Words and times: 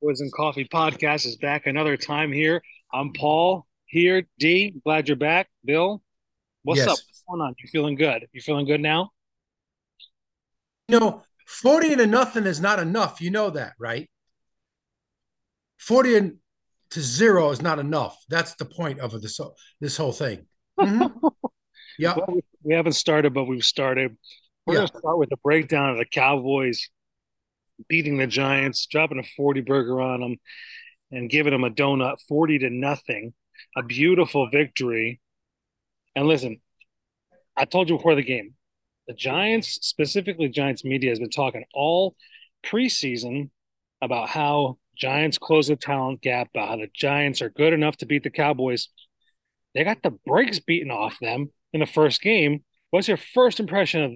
Boys 0.00 0.20
and 0.20 0.32
Coffee 0.32 0.64
podcast 0.64 1.26
is 1.26 1.36
back 1.36 1.66
another 1.66 1.96
time 1.96 2.32
here. 2.32 2.62
I'm 2.92 3.12
Paul 3.12 3.66
here. 3.86 4.22
D, 4.38 4.74
glad 4.84 5.08
you're 5.08 5.16
back. 5.16 5.48
Bill, 5.64 6.02
what's 6.62 6.78
Yes. 6.78 6.86
up? 6.88 6.98
What's 7.06 7.24
going 7.28 7.40
on? 7.40 7.54
You 7.58 7.68
feeling 7.68 7.96
good? 7.96 8.28
You 8.32 8.40
feeling 8.40 8.64
good 8.66 8.80
now? 8.80 9.10
You 10.88 11.00
know, 11.00 11.22
40 11.46 11.96
to 11.96 12.06
nothing 12.06 12.46
is 12.46 12.60
not 12.60 12.78
enough. 12.78 13.20
You 13.20 13.30
know 13.30 13.50
that, 13.50 13.74
right? 13.78 14.08
40 15.78 16.32
to 16.90 17.00
zero 17.00 17.50
is 17.50 17.60
not 17.60 17.78
enough. 17.78 18.16
That's 18.28 18.54
the 18.54 18.64
point 18.64 19.00
of 19.00 19.20
this, 19.20 19.40
this 19.80 19.96
whole 19.96 20.12
thing. 20.12 20.46
Mhm. 20.78 21.32
Yeah. 21.98 22.14
Well, 22.16 22.26
we- 22.36 22.42
we 22.62 22.74
haven't 22.74 22.92
started, 22.92 23.34
but 23.34 23.44
we've 23.46 23.64
started. 23.64 24.16
We're 24.64 24.74
Yeah. 24.74 24.78
going 24.80 24.88
to 24.90 24.98
start 24.98 25.18
with 25.18 25.32
a 25.32 25.36
breakdown 25.38 25.90
of 25.90 25.96
the 25.98 26.04
Cowboys 26.04 26.88
beating 27.88 28.18
the 28.18 28.26
Giants, 28.26 28.86
dropping 28.86 29.18
a 29.18 29.22
40 29.22 29.60
burger 29.62 30.00
on 30.00 30.20
them, 30.20 30.36
and 31.10 31.30
giving 31.30 31.52
them 31.52 31.64
a 31.64 31.70
donut 31.70 32.16
40 32.26 32.60
to 32.60 32.70
nothing. 32.70 33.34
A 33.76 33.82
beautiful 33.82 34.48
victory. 34.50 35.20
And 36.14 36.26
listen, 36.26 36.60
I 37.56 37.64
told 37.64 37.88
you 37.88 37.96
before 37.96 38.14
the 38.14 38.22
game, 38.22 38.54
the 39.08 39.14
Giants, 39.14 39.78
specifically 39.82 40.48
Giants 40.48 40.84
media, 40.84 41.10
has 41.10 41.18
been 41.18 41.30
talking 41.30 41.64
all 41.74 42.14
preseason 42.64 43.50
about 44.00 44.28
how 44.28 44.78
Giants 44.96 45.38
close 45.38 45.68
the 45.68 45.76
talent 45.76 46.20
gap, 46.20 46.48
about 46.54 46.68
how 46.68 46.76
the 46.76 46.90
Giants 46.94 47.40
are 47.40 47.50
good 47.50 47.72
enough 47.72 47.96
to 47.98 48.06
beat 48.06 48.22
the 48.22 48.30
Cowboys. 48.30 48.88
They 49.74 49.84
got 49.84 50.02
the 50.02 50.16
brakes 50.26 50.60
beaten 50.60 50.90
off 50.90 51.18
them 51.20 51.52
in 51.72 51.80
the 51.80 51.86
first 51.86 52.20
game. 52.20 52.64
What's 52.90 53.08
your 53.08 53.16
first 53.16 53.60
impression 53.60 54.02
of 54.02 54.12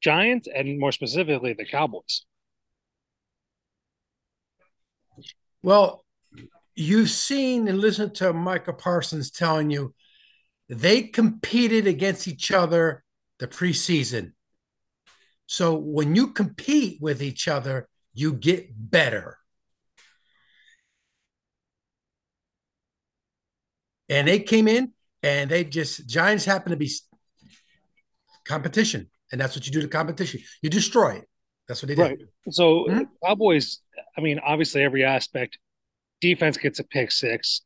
Giants 0.00 0.48
and 0.52 0.78
more 0.78 0.92
specifically 0.92 1.52
the 1.52 1.64
Cowboys? 1.66 2.24
Well, 5.64 6.04
you've 6.74 7.08
seen 7.08 7.68
and 7.68 7.80
listened 7.80 8.16
to 8.16 8.34
Micah 8.34 8.74
Parsons 8.74 9.30
telling 9.30 9.70
you 9.70 9.94
they 10.68 11.04
competed 11.04 11.86
against 11.86 12.28
each 12.28 12.52
other 12.52 13.02
the 13.38 13.48
preseason. 13.48 14.32
So 15.46 15.74
when 15.74 16.14
you 16.14 16.34
compete 16.34 17.00
with 17.00 17.22
each 17.22 17.48
other, 17.48 17.88
you 18.12 18.34
get 18.34 18.68
better. 18.76 19.38
And 24.10 24.28
they 24.28 24.40
came 24.40 24.68
in 24.68 24.92
and 25.22 25.50
they 25.50 25.64
just 25.64 26.06
Giants 26.06 26.44
happen 26.44 26.72
to 26.72 26.76
be 26.76 26.90
competition. 28.44 29.08
And 29.32 29.40
that's 29.40 29.56
what 29.56 29.64
you 29.64 29.72
do 29.72 29.80
to 29.80 29.88
competition. 29.88 30.42
You 30.60 30.68
destroy 30.68 31.14
it. 31.14 31.28
That's 31.68 31.80
what 31.80 31.88
they 31.88 31.94
did. 31.94 32.02
Right. 32.02 32.18
So 32.50 32.84
Mhm. 32.84 33.08
Cowboys, 33.24 33.80
I 34.16 34.20
mean, 34.20 34.38
obviously 34.38 34.82
every 34.82 35.04
aspect. 35.04 35.58
Defense 36.20 36.56
gets 36.56 36.78
a 36.78 36.84
pick 36.84 37.10
six. 37.10 37.62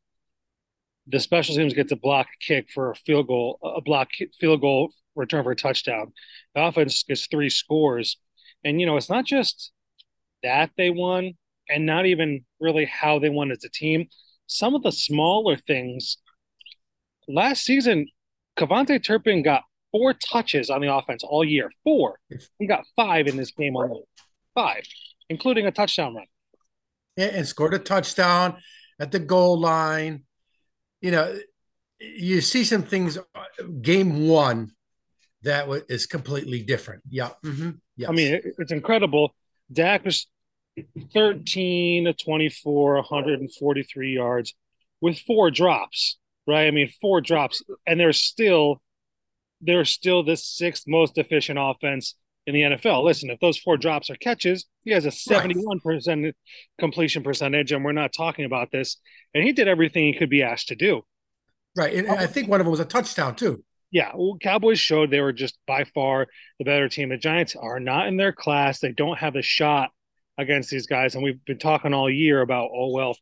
The 1.07 1.21
special 1.21 1.55
teams 1.55 1.75
gets 1.75 1.93
a 1.93 1.97
block 1.97 2.27
kick 2.41 2.69
for 2.71 2.91
a 2.91 2.95
field 2.95 3.29
goal, 3.29 3.59
a 3.63 3.81
block 3.81 4.09
field 4.39 4.61
goal 4.61 4.91
return 5.15 5.45
for 5.45 5.53
a 5.53 5.57
touchdown. 5.57 6.13
The 6.55 6.65
offense 6.65 7.03
gets 7.03 7.27
three 7.27 7.51
scores, 7.51 8.19
and 8.65 8.81
you 8.81 8.87
know 8.87 8.97
it's 8.97 9.11
not 9.11 9.25
just 9.25 9.73
that 10.43 10.71
they 10.77 10.91
won, 10.91 11.35
and 11.69 11.87
not 11.87 12.07
even 12.07 12.45
really 12.61 12.85
how 12.85 13.19
they 13.19 13.29
won 13.29 13.51
as 13.51 13.65
a 13.65 13.69
team. 13.69 14.09
Some 14.47 14.75
of 14.75 14.83
the 14.83 14.93
smaller 14.93 15.57
things. 15.57 16.19
Last 17.27 17.65
season, 17.65 18.09
KaVontae 18.57 19.05
Turpin 19.05 19.43
got 19.43 19.63
four 19.93 20.15
touches 20.15 20.71
on 20.71 20.81
the 20.81 20.93
offense 20.93 21.23
all 21.23 21.45
year. 21.45 21.71
Four. 21.85 22.19
He 22.59 22.67
got 22.67 22.85
five 22.97 23.27
in 23.27 23.37
this 23.37 23.51
game 23.51 23.75
alone. 23.75 24.03
Five, 24.55 24.85
including 25.29 25.67
a 25.67 25.71
touchdown 25.71 26.15
run. 26.15 26.27
And, 27.19 27.47
scored 27.47 27.75
a 27.75 27.79
touchdown 27.79 28.57
at 29.01 29.11
the 29.11 29.19
goal 29.19 29.59
line. 29.59 30.25
You 31.01 31.11
know, 31.11 31.39
you 32.01 32.41
see 32.41 32.65
some 32.65 32.83
things. 32.83 33.19
Game 33.83 34.29
one 34.29 34.73
that 35.43 35.69
is 35.89 36.07
completely 36.07 36.63
different. 36.63 37.03
Yeah. 37.09 37.31
mhm, 37.45 37.79
yes. 37.97 38.09
I 38.09 38.13
mean, 38.13 38.35
it, 38.35 38.45
it's 38.59 38.73
incredible. 38.73 39.35
Dak 39.73 40.05
was 40.05 40.27
13 41.13 42.05
to 42.07 42.13
24, 42.13 42.95
143 42.95 44.15
yards 44.15 44.55
with 45.01 45.19
four 45.19 45.51
drops, 45.51 46.19
right? 46.47 46.67
I 46.67 46.71
mean, 46.71 46.91
four 47.01 47.21
drops, 47.21 47.63
and 47.87 47.99
they're 47.99 48.13
still 48.13 48.81
they're 49.61 49.85
still 49.85 50.23
the 50.23 50.37
sixth 50.37 50.85
most 50.87 51.19
efficient 51.19 51.59
offense 51.61 52.15
in 52.49 52.55
the 52.55 52.63
NFL. 52.63 53.05
Listen, 53.05 53.29
if 53.29 53.39
those 53.41 53.59
four 53.59 53.77
drops 53.77 54.09
are 54.09 54.17
catches, 54.17 54.65
he 54.83 54.91
has 54.93 55.05
a 55.05 55.11
71% 55.11 56.33
completion 56.81 57.23
percentage, 57.23 57.73
and 57.73 57.85
we're 57.85 57.93
not 57.93 58.13
talking 58.17 58.47
about 58.47 58.71
this. 58.73 58.97
And 59.35 59.45
he 59.45 59.53
did 59.53 59.69
everything 59.69 60.05
he 60.05 60.19
could 60.19 60.31
be 60.31 60.43
asked 60.43 60.69
to 60.69 60.75
do. 60.75 61.03
right. 61.77 61.95
And, 61.95 62.09
and 62.09 62.19
I 62.19 62.27
think 62.27 62.49
one 62.49 62.61
of 62.61 62.65
them 62.65 62.71
was 62.71 62.81
a 62.81 62.87
touchdown 62.87 63.37
too. 63.37 63.63
Yeah, 63.91 64.13
well, 64.15 64.39
Cowboys 64.43 64.81
showed 64.81 65.11
they 65.11 65.21
were 65.21 65.33
just 65.33 65.59
by 65.67 65.85
far 65.85 66.27
the 66.59 66.65
better 66.65 66.89
team. 66.89 67.11
The 67.11 67.19
Giants 67.19 67.55
are 67.55 67.81
not 67.81 68.07
in 68.07 68.17
their 68.17 68.33
class. 68.33 68.81
They 68.81 68.93
don't 68.93 69.19
have 69.19 69.37
a 69.37 69.43
shot 69.43 69.91
against 70.39 70.71
these 70.71 70.87
guys. 70.87 71.15
And 71.15 71.23
we've 71.23 71.45
been 71.45 71.59
talking 71.59 71.93
all 71.93 72.11
year 72.11 72.41
about, 72.41 72.71
oh, 72.75 72.93
well, 72.93 73.17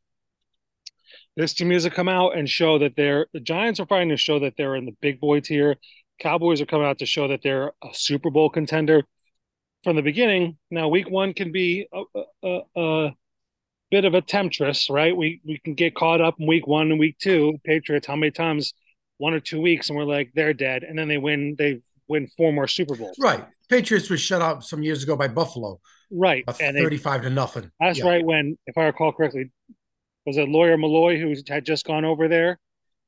this 1.36 1.52
team 1.52 1.68
needs 1.68 1.84
to 1.84 1.90
come 1.90 2.08
out 2.08 2.36
and 2.36 2.48
show 2.48 2.78
that 2.78 2.94
they're 2.96 3.26
the 3.32 3.40
Giants 3.40 3.80
are 3.80 3.86
fighting 3.86 4.10
to 4.10 4.16
show 4.16 4.38
that 4.38 4.54
they're 4.56 4.76
in 4.76 4.86
the 4.86 4.96
big 5.00 5.20
boy 5.20 5.40
tier. 5.40 5.76
Cowboys 6.20 6.60
are 6.60 6.66
coming 6.66 6.86
out 6.86 6.98
to 7.00 7.06
show 7.06 7.28
that 7.28 7.40
they're 7.42 7.72
a 7.82 7.88
Super 7.92 8.30
Bowl 8.30 8.50
contender 8.50 9.02
from 9.86 9.94
the 9.94 10.02
beginning. 10.02 10.58
Now, 10.68 10.88
week 10.88 11.08
one 11.08 11.32
can 11.32 11.52
be 11.52 11.86
a, 11.92 12.02
a, 12.42 12.60
a 12.76 13.10
bit 13.92 14.04
of 14.04 14.14
a 14.14 14.20
temptress, 14.20 14.90
right? 14.90 15.16
We 15.16 15.40
we 15.44 15.58
can 15.58 15.74
get 15.74 15.94
caught 15.94 16.20
up 16.20 16.34
in 16.40 16.46
week 16.48 16.66
one 16.66 16.90
and 16.90 16.98
week 16.98 17.18
two. 17.20 17.58
Patriots, 17.64 18.08
how 18.08 18.16
many 18.16 18.32
times? 18.32 18.74
One 19.18 19.32
or 19.32 19.38
two 19.40 19.60
weeks, 19.62 19.88
and 19.88 19.96
we're 19.96 20.04
like, 20.04 20.32
they're 20.34 20.52
dead. 20.52 20.82
And 20.82 20.98
then 20.98 21.06
they 21.08 21.18
win, 21.18 21.54
they 21.56 21.80
win 22.08 22.26
four 22.36 22.52
more 22.52 22.66
Super 22.66 22.96
Bowls. 22.96 23.16
Right. 23.18 23.42
Patriots 23.70 24.10
was 24.10 24.20
shut 24.20 24.42
out 24.42 24.62
some 24.64 24.82
years 24.82 25.02
ago 25.04 25.16
by 25.16 25.28
Buffalo, 25.28 25.80
Right. 26.10 26.44
And 26.60 26.76
they, 26.76 26.82
35 26.82 27.22
to 27.22 27.30
nothing. 27.30 27.70
that's 27.80 28.00
Yeah. 28.00 28.08
right 28.08 28.24
when, 28.24 28.58
if 28.66 28.76
I 28.76 28.84
recall 28.86 29.12
correctly, 29.12 29.50
was 30.26 30.36
it 30.36 30.48
Lawyer 30.50 30.76
Malloy 30.76 31.18
who 31.18 31.34
had 31.48 31.64
just 31.64 31.86
gone 31.86 32.04
over 32.04 32.26
there? 32.28 32.58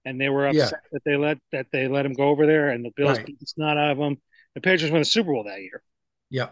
And 0.07 0.19
they 0.19 0.29
were 0.31 0.49
Yeah. 0.51 0.63
upset 0.63 0.81
that 0.93 1.03
they 1.05 1.17
let 1.17 1.39
that 1.53 1.67
they 1.73 1.89
let 1.89 2.07
him 2.07 2.15
go 2.15 2.29
over 2.29 2.47
there, 2.47 2.71
and 2.71 2.83
the 2.85 2.91
Bills 2.97 3.19
Right. 3.19 3.27
beat 3.27 3.41
the 3.41 3.47
snot 3.47 3.77
out 3.77 3.91
of 3.91 3.99
him. 3.99 4.17
The 4.55 4.61
Patriots 4.63 4.91
won 4.93 5.03
the 5.03 5.05
Super 5.05 5.33
Bowl 5.33 5.45
that 5.45 5.61
year. 5.61 5.83
Yeah. 6.31 6.49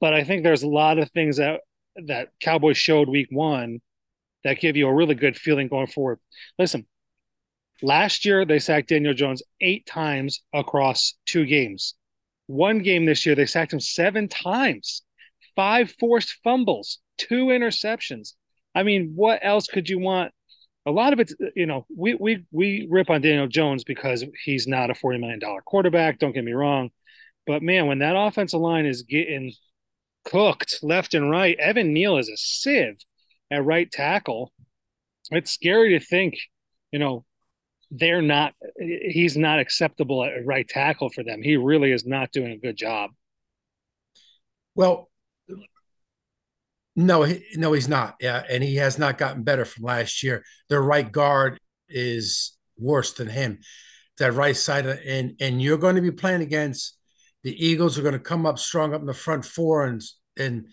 But 0.00 0.14
I 0.14 0.24
think 0.24 0.42
there's 0.42 0.62
a 0.62 0.68
lot 0.68 0.98
of 0.98 1.10
things 1.10 1.38
that 1.38 1.60
that 2.06 2.28
Cowboys 2.40 2.76
showed 2.76 3.08
week 3.08 3.28
one 3.30 3.80
that 4.44 4.60
give 4.60 4.76
you 4.76 4.86
a 4.86 4.94
really 4.94 5.14
good 5.14 5.36
feeling 5.36 5.68
going 5.68 5.86
forward. 5.86 6.18
Listen, 6.58 6.86
last 7.82 8.24
year 8.24 8.44
they 8.44 8.58
sacked 8.58 8.88
Daniel 8.88 9.14
Jones 9.14 9.42
eight 9.60 9.86
times 9.86 10.42
across 10.54 11.14
two 11.24 11.46
games. 11.46 11.94
One 12.46 12.80
game 12.80 13.06
this 13.06 13.26
year 13.26 13.34
they 13.34 13.46
sacked 13.46 13.72
him 13.72 13.80
seven 13.80 14.28
times, 14.28 15.02
five 15.56 15.94
forced 15.98 16.36
fumbles, 16.44 16.98
two 17.18 17.46
interceptions. 17.46 18.34
I 18.74 18.82
mean, 18.82 19.12
what 19.14 19.40
else 19.42 19.66
could 19.66 19.88
you 19.88 19.98
want? 19.98 20.32
A 20.84 20.90
lot 20.92 21.12
of 21.12 21.18
it's, 21.18 21.34
you 21.56 21.66
know, 21.66 21.86
we 21.94 22.14
we 22.14 22.44
we 22.52 22.86
rip 22.88 23.10
on 23.10 23.22
Daniel 23.22 23.48
Jones 23.48 23.82
because 23.82 24.24
he's 24.44 24.68
not 24.68 24.90
a 24.90 24.94
forty 24.94 25.18
million 25.18 25.40
dollar 25.40 25.62
quarterback. 25.62 26.18
Don't 26.18 26.32
get 26.32 26.44
me 26.44 26.52
wrong, 26.52 26.90
but 27.46 27.62
man, 27.62 27.86
when 27.86 27.98
that 28.00 28.16
offensive 28.16 28.60
line 28.60 28.86
is 28.86 29.02
getting 29.02 29.52
cooked 30.26 30.80
left 30.82 31.14
and 31.14 31.30
right. 31.30 31.58
Evan 31.58 31.94
Neal 31.94 32.18
is 32.18 32.28
a 32.28 32.36
sieve 32.36 32.98
at 33.50 33.64
right 33.64 33.90
tackle. 33.90 34.52
It's 35.30 35.52
scary 35.52 35.98
to 35.98 36.04
think, 36.04 36.34
you 36.92 36.98
know, 36.98 37.24
they're 37.90 38.22
not, 38.22 38.52
he's 38.78 39.36
not 39.36 39.60
acceptable 39.60 40.24
at 40.24 40.44
right 40.44 40.68
tackle 40.68 41.08
for 41.08 41.22
them. 41.22 41.42
He 41.42 41.56
really 41.56 41.92
is 41.92 42.04
not 42.04 42.32
doing 42.32 42.52
a 42.52 42.58
good 42.58 42.76
job. 42.76 43.10
Well, 44.74 45.08
no, 46.96 47.22
he, 47.22 47.42
no, 47.54 47.72
he's 47.72 47.88
not. 47.88 48.16
Yeah, 48.20 48.42
and 48.48 48.64
he 48.64 48.76
has 48.76 48.98
not 48.98 49.18
gotten 49.18 49.42
better 49.42 49.64
from 49.64 49.84
last 49.84 50.22
year. 50.22 50.44
Their 50.68 50.82
right 50.82 51.10
guard 51.10 51.60
is 51.88 52.56
worse 52.78 53.12
than 53.12 53.28
him. 53.28 53.60
That 54.18 54.32
right 54.32 54.56
side, 54.56 54.86
of, 54.86 54.98
and 55.06 55.36
and 55.40 55.60
you're 55.60 55.76
going 55.76 55.96
to 55.96 56.00
be 56.02 56.10
playing 56.10 56.40
against 56.40 56.95
the 57.46 57.64
Eagles. 57.64 57.96
Are 57.96 58.02
going 58.02 58.12
to 58.12 58.18
come 58.18 58.44
up 58.44 58.58
strong 58.58 58.92
up 58.92 59.00
in 59.00 59.06
the 59.06 59.14
front 59.14 59.44
four, 59.44 59.86
and 59.86 60.02
and 60.36 60.66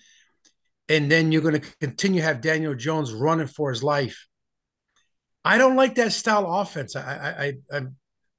and 0.89 1.09
then 1.09 1.31
you're 1.31 1.43
going 1.43 1.61
to 1.61 1.75
continue 1.79 2.19
to 2.19 2.25
have 2.25 2.41
Daniel 2.41 2.73
Jones 2.73 3.13
running 3.13 3.47
for 3.47 3.69
his 3.69 3.83
life. 3.83 4.27
I 5.45 5.59
don't 5.59 5.75
like 5.75 5.95
that 5.95 6.11
style 6.13 6.47
of 6.47 6.67
offense. 6.67 6.95
I, 6.95 7.01
I, 7.01 7.45
I, 7.45 7.77
I 7.77 7.81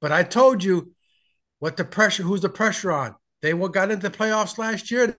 but 0.01 0.11
I 0.11 0.23
told 0.23 0.63
you 0.65 0.91
what 1.59 1.77
the 1.77 1.85
pressure. 1.85 2.23
Who's 2.23 2.41
the 2.41 2.49
pressure 2.49 2.91
on? 2.91 3.15
They 3.41 3.53
got 3.53 3.89
into 3.89 4.09
the 4.09 4.15
playoffs 4.15 4.57
last 4.57 4.91
year. 4.91 5.15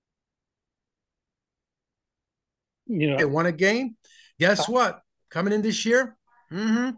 You 2.86 3.10
know, 3.10 3.16
They 3.16 3.24
won 3.24 3.46
a 3.46 3.52
game. 3.52 3.96
Guess 4.38 4.68
what? 4.68 5.00
Coming 5.30 5.54
in 5.54 5.62
this 5.62 5.86
year, 5.86 6.16
mm-hmm, 6.52 6.90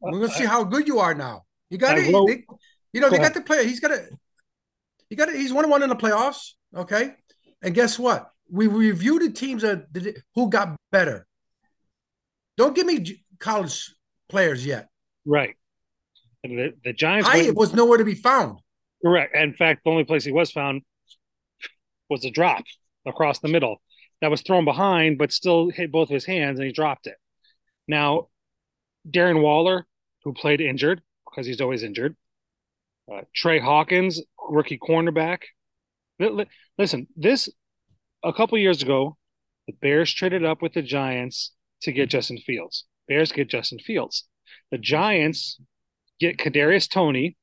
we're 0.00 0.20
gonna 0.20 0.32
see 0.32 0.46
how 0.46 0.64
good 0.64 0.88
you 0.88 1.00
are 1.00 1.14
now. 1.14 1.42
You 1.68 1.76
got 1.76 1.98
it. 1.98 2.06
you 2.06 3.00
know, 3.00 3.10
Go 3.10 3.16
they 3.16 3.22
got 3.22 3.34
the 3.34 3.42
play. 3.42 3.66
He's 3.66 3.80
got 3.80 3.90
a. 3.90 4.08
He 5.08 5.16
got. 5.16 5.32
He's 5.32 5.52
one 5.52 5.68
one 5.68 5.82
in 5.82 5.88
the 5.88 5.96
playoffs. 5.96 6.52
Okay, 6.74 7.14
and 7.62 7.74
guess 7.74 7.98
what? 7.98 8.30
We 8.50 8.66
reviewed 8.66 9.22
the 9.22 9.30
teams 9.30 9.62
that, 9.62 9.86
who 10.34 10.50
got 10.50 10.76
better. 10.92 11.26
Don't 12.56 12.74
give 12.74 12.86
me 12.86 13.24
college 13.38 13.92
players 14.28 14.64
yet. 14.64 14.88
Right. 15.24 15.56
The, 16.44 16.74
the 16.84 16.92
Giants 16.92 17.28
I 17.30 17.50
was 17.50 17.74
nowhere 17.74 17.98
to 17.98 18.04
be 18.04 18.14
found. 18.14 18.60
Correct. 19.04 19.34
In 19.34 19.52
fact, 19.52 19.82
the 19.84 19.90
only 19.90 20.04
place 20.04 20.24
he 20.24 20.32
was 20.32 20.52
found 20.52 20.82
was 22.08 22.24
a 22.24 22.30
drop 22.30 22.62
across 23.04 23.40
the 23.40 23.48
middle 23.48 23.82
that 24.20 24.30
was 24.30 24.42
thrown 24.42 24.64
behind, 24.64 25.18
but 25.18 25.32
still 25.32 25.70
hit 25.70 25.92
both 25.92 26.08
of 26.08 26.14
his 26.14 26.24
hands 26.24 26.58
and 26.58 26.66
he 26.66 26.72
dropped 26.72 27.06
it. 27.06 27.16
Now, 27.88 28.28
Darren 29.08 29.42
Waller, 29.42 29.86
who 30.24 30.32
played 30.32 30.60
injured 30.60 31.02
because 31.28 31.46
he's 31.46 31.60
always 31.60 31.82
injured, 31.82 32.16
uh, 33.12 33.22
Trey 33.34 33.58
Hawkins, 33.58 34.22
rookie 34.48 34.78
cornerback. 34.78 35.38
Listen, 36.78 37.06
this 37.16 37.48
a 38.24 38.32
couple 38.32 38.58
years 38.58 38.82
ago, 38.82 39.16
the 39.66 39.74
Bears 39.74 40.12
traded 40.12 40.44
up 40.44 40.62
with 40.62 40.72
the 40.72 40.82
Giants 40.82 41.52
to 41.82 41.92
get 41.92 42.10
Justin 42.10 42.38
Fields. 42.38 42.84
Bears 43.08 43.32
get 43.32 43.48
Justin 43.48 43.78
Fields. 43.78 44.24
The 44.70 44.78
Giants 44.78 45.60
get 46.18 46.38
Kadarius 46.38 46.88
Toney, 46.88 47.36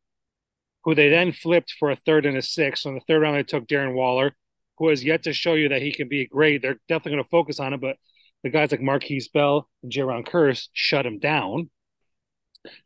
who 0.83 0.95
they 0.95 1.09
then 1.09 1.31
flipped 1.31 1.73
for 1.79 1.91
a 1.91 1.97
third 2.05 2.25
and 2.25 2.37
a 2.37 2.41
sixth. 2.41 2.83
So 2.83 2.89
in 2.89 2.95
the 2.95 3.01
third 3.07 3.21
round, 3.21 3.37
they 3.37 3.43
took 3.43 3.67
Darren 3.67 3.93
Waller, 3.93 4.35
who 4.77 4.89
has 4.89 5.03
yet 5.03 5.23
to 5.23 5.33
show 5.33 5.53
you 5.53 5.69
that 5.69 5.81
he 5.81 5.93
can 5.93 6.09
be 6.09 6.25
great. 6.25 6.61
They're 6.61 6.79
definitely 6.89 7.13
going 7.13 7.23
to 7.23 7.29
focus 7.29 7.59
on 7.59 7.73
it, 7.73 7.81
but 7.81 7.97
the 8.43 8.49
guys 8.49 8.71
like 8.71 8.81
Markquese 8.81 9.31
Bell 9.31 9.69
and 9.83 9.91
Jayron 9.91 10.27
Kearse 10.27 10.67
shut 10.73 11.05
him 11.05 11.19
down. 11.19 11.69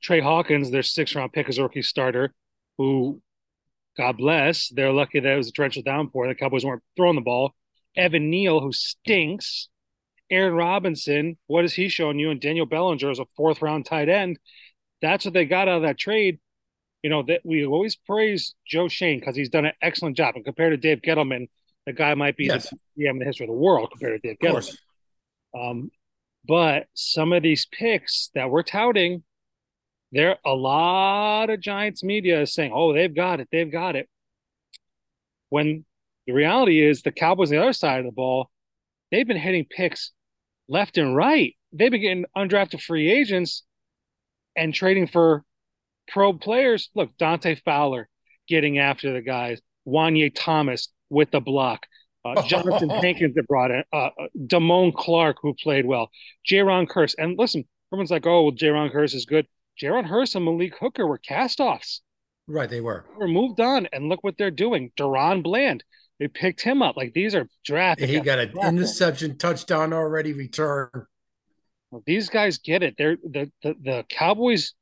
Trey 0.01 0.19
Hawkins, 0.19 0.69
their 0.69 0.83
sixth 0.83 1.15
round 1.15 1.33
pick 1.33 1.49
as 1.49 1.57
a 1.57 1.63
rookie 1.63 1.81
starter, 1.81 2.33
who, 2.77 3.21
God 3.97 4.17
bless, 4.17 4.69
they're 4.69 4.91
lucky 4.91 5.19
that 5.19 5.33
it 5.33 5.37
was 5.37 5.49
a 5.49 5.51
torrential 5.51 5.83
downpour. 5.83 6.27
The 6.27 6.35
Cowboys 6.35 6.65
weren't 6.65 6.83
throwing 6.95 7.15
the 7.15 7.21
ball. 7.21 7.53
Evan 7.95 8.29
Neal, 8.29 8.59
who 8.61 8.71
stinks. 8.71 9.69
Aaron 10.29 10.55
Robinson, 10.55 11.37
what 11.47 11.63
is 11.63 11.73
he 11.73 11.87
showing 11.87 12.19
you? 12.19 12.29
And 12.29 12.41
Daniel 12.41 12.65
Bellinger 12.65 13.09
is 13.09 13.19
a 13.19 13.25
fourth 13.37 13.61
round 13.61 13.85
tight 13.85 14.09
end. 14.09 14.37
That's 15.01 15.25
what 15.25 15.33
they 15.33 15.45
got 15.45 15.67
out 15.67 15.77
of 15.77 15.81
that 15.83 15.97
trade. 15.97 16.39
You 17.01 17.09
know, 17.09 17.23
that 17.23 17.41
we 17.45 17.65
always 17.65 17.95
praise 17.95 18.55
Joe 18.65 18.87
Schoen 18.87 19.19
because 19.19 19.35
he's 19.35 19.49
done 19.49 19.65
an 19.65 19.73
excellent 19.81 20.17
job. 20.17 20.35
And 20.35 20.43
compared 20.43 20.73
to 20.73 20.77
Dave 20.77 21.01
Gettleman, 21.01 21.47
the 21.85 21.93
guy 21.93 22.13
might 22.15 22.35
be 22.35 22.45
yes. 22.45 22.69
the 22.69 23.05
GM 23.05 23.11
in 23.11 23.19
the 23.19 23.25
history 23.25 23.45
of 23.45 23.49
the 23.49 23.57
world 23.57 23.91
compared 23.91 24.21
to 24.21 24.27
Dave 24.27 24.37
Gettleman. 24.43 24.77
Um, 25.57 25.91
but 26.45 26.87
some 26.93 27.33
of 27.33 27.43
these 27.43 27.65
picks 27.65 28.29
that 28.35 28.49
we're 28.49 28.63
touting, 28.63 29.23
there 30.11 30.37
a 30.45 30.53
lot 30.53 31.49
of 31.49 31.59
Giants 31.59 32.03
media 32.03 32.41
is 32.41 32.53
saying, 32.53 32.71
"Oh, 32.73 32.93
they've 32.93 33.13
got 33.13 33.39
it, 33.39 33.49
they've 33.51 33.71
got 33.71 33.95
it." 33.95 34.09
When 35.49 35.85
the 36.25 36.33
reality 36.33 36.81
is, 36.83 37.01
the 37.01 37.11
Cowboys 37.11 37.51
on 37.51 37.57
the 37.57 37.63
other 37.63 37.73
side 37.73 37.99
of 37.99 38.05
the 38.05 38.11
ball, 38.11 38.49
they've 39.11 39.27
been 39.27 39.37
hitting 39.37 39.65
picks 39.65 40.11
left 40.67 40.97
and 40.97 41.15
right. 41.15 41.55
They've 41.71 41.91
been 41.91 42.01
getting 42.01 42.25
undrafted 42.35 42.81
free 42.81 43.09
agents 43.09 43.63
and 44.55 44.73
trading 44.73 45.07
for 45.07 45.43
pro 46.07 46.33
players. 46.33 46.89
Look, 46.95 47.17
Dante 47.17 47.55
Fowler 47.55 48.09
getting 48.47 48.79
after 48.79 49.13
the 49.13 49.21
guys, 49.21 49.61
Juanyeh 49.87 50.33
Thomas 50.35 50.89
with 51.09 51.31
the 51.31 51.39
block, 51.39 51.85
uh, 52.25 52.41
Jonathan 52.47 52.89
Hankins 52.89 53.35
that 53.35 53.47
brought 53.47 53.71
in, 53.71 53.83
uh, 53.93 54.07
uh, 54.07 54.27
Damone 54.37 54.93
Clark 54.93 55.37
who 55.41 55.53
played 55.53 55.85
well, 55.85 56.09
Jayron 56.49 56.87
Kearse. 56.87 57.15
And 57.17 57.37
listen, 57.37 57.65
everyone's 57.91 58.11
like, 58.11 58.25
oh, 58.25 58.43
well, 58.43 58.51
Jayron 58.51 58.93
Kearse 58.93 59.15
is 59.15 59.25
good. 59.25 59.47
Jayron 59.81 60.09
Kearse 60.09 60.35
and 60.35 60.45
Malik 60.45 60.77
Hooker 60.79 61.05
were 61.05 61.19
castoffs. 61.19 62.01
Right, 62.47 62.69
they 62.69 62.81
were. 62.81 63.05
They 63.09 63.17
were 63.17 63.27
moved 63.27 63.59
on, 63.59 63.87
and 63.91 64.09
look 64.09 64.23
what 64.23 64.37
they're 64.37 64.51
doing. 64.51 64.91
DaRon 64.97 65.43
Bland, 65.43 65.83
they 66.19 66.27
picked 66.27 66.61
him 66.61 66.81
up. 66.81 66.95
Like 66.95 67.13
these 67.13 67.35
are 67.35 67.47
draft. 67.65 67.99
He 67.99 68.19
got 68.19 68.39
an 68.39 68.53
interception 68.63 69.37
touchdown 69.37 69.93
already 69.93 70.33
returned. 70.33 71.03
Well, 71.91 72.03
these 72.05 72.29
guys 72.29 72.57
get 72.57 72.83
it. 72.83 72.95
They're 72.97 73.17
the, 73.23 73.51
the 73.63 73.75
the 73.81 74.05
Cowboys. 74.09 74.73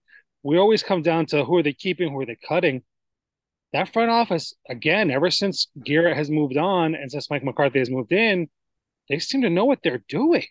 We 0.43 0.57
always 0.57 0.83
come 0.83 1.01
down 1.01 1.25
to 1.27 1.43
who 1.43 1.57
are 1.57 1.63
they 1.63 1.73
keeping, 1.73 2.11
who 2.11 2.19
are 2.19 2.25
they 2.25 2.37
cutting. 2.47 2.83
That 3.73 3.91
front 3.91 4.11
office, 4.11 4.53
again, 4.69 5.11
ever 5.11 5.29
since 5.31 5.67
Garrett 5.83 6.15
has 6.15 6.29
moved 6.29 6.55
on 6.55 6.95
and 6.95 7.11
since 7.11 7.29
Mike 7.29 7.43
McCarthy 7.43 7.79
has 7.79 7.89
moved 7.89 8.13
in, 8.13 8.47
they 9.09 9.19
seem 9.19 9.41
to 9.41 9.49
know 9.49 9.65
what 9.65 9.79
they're 9.83 10.03
doing. 10.07 10.45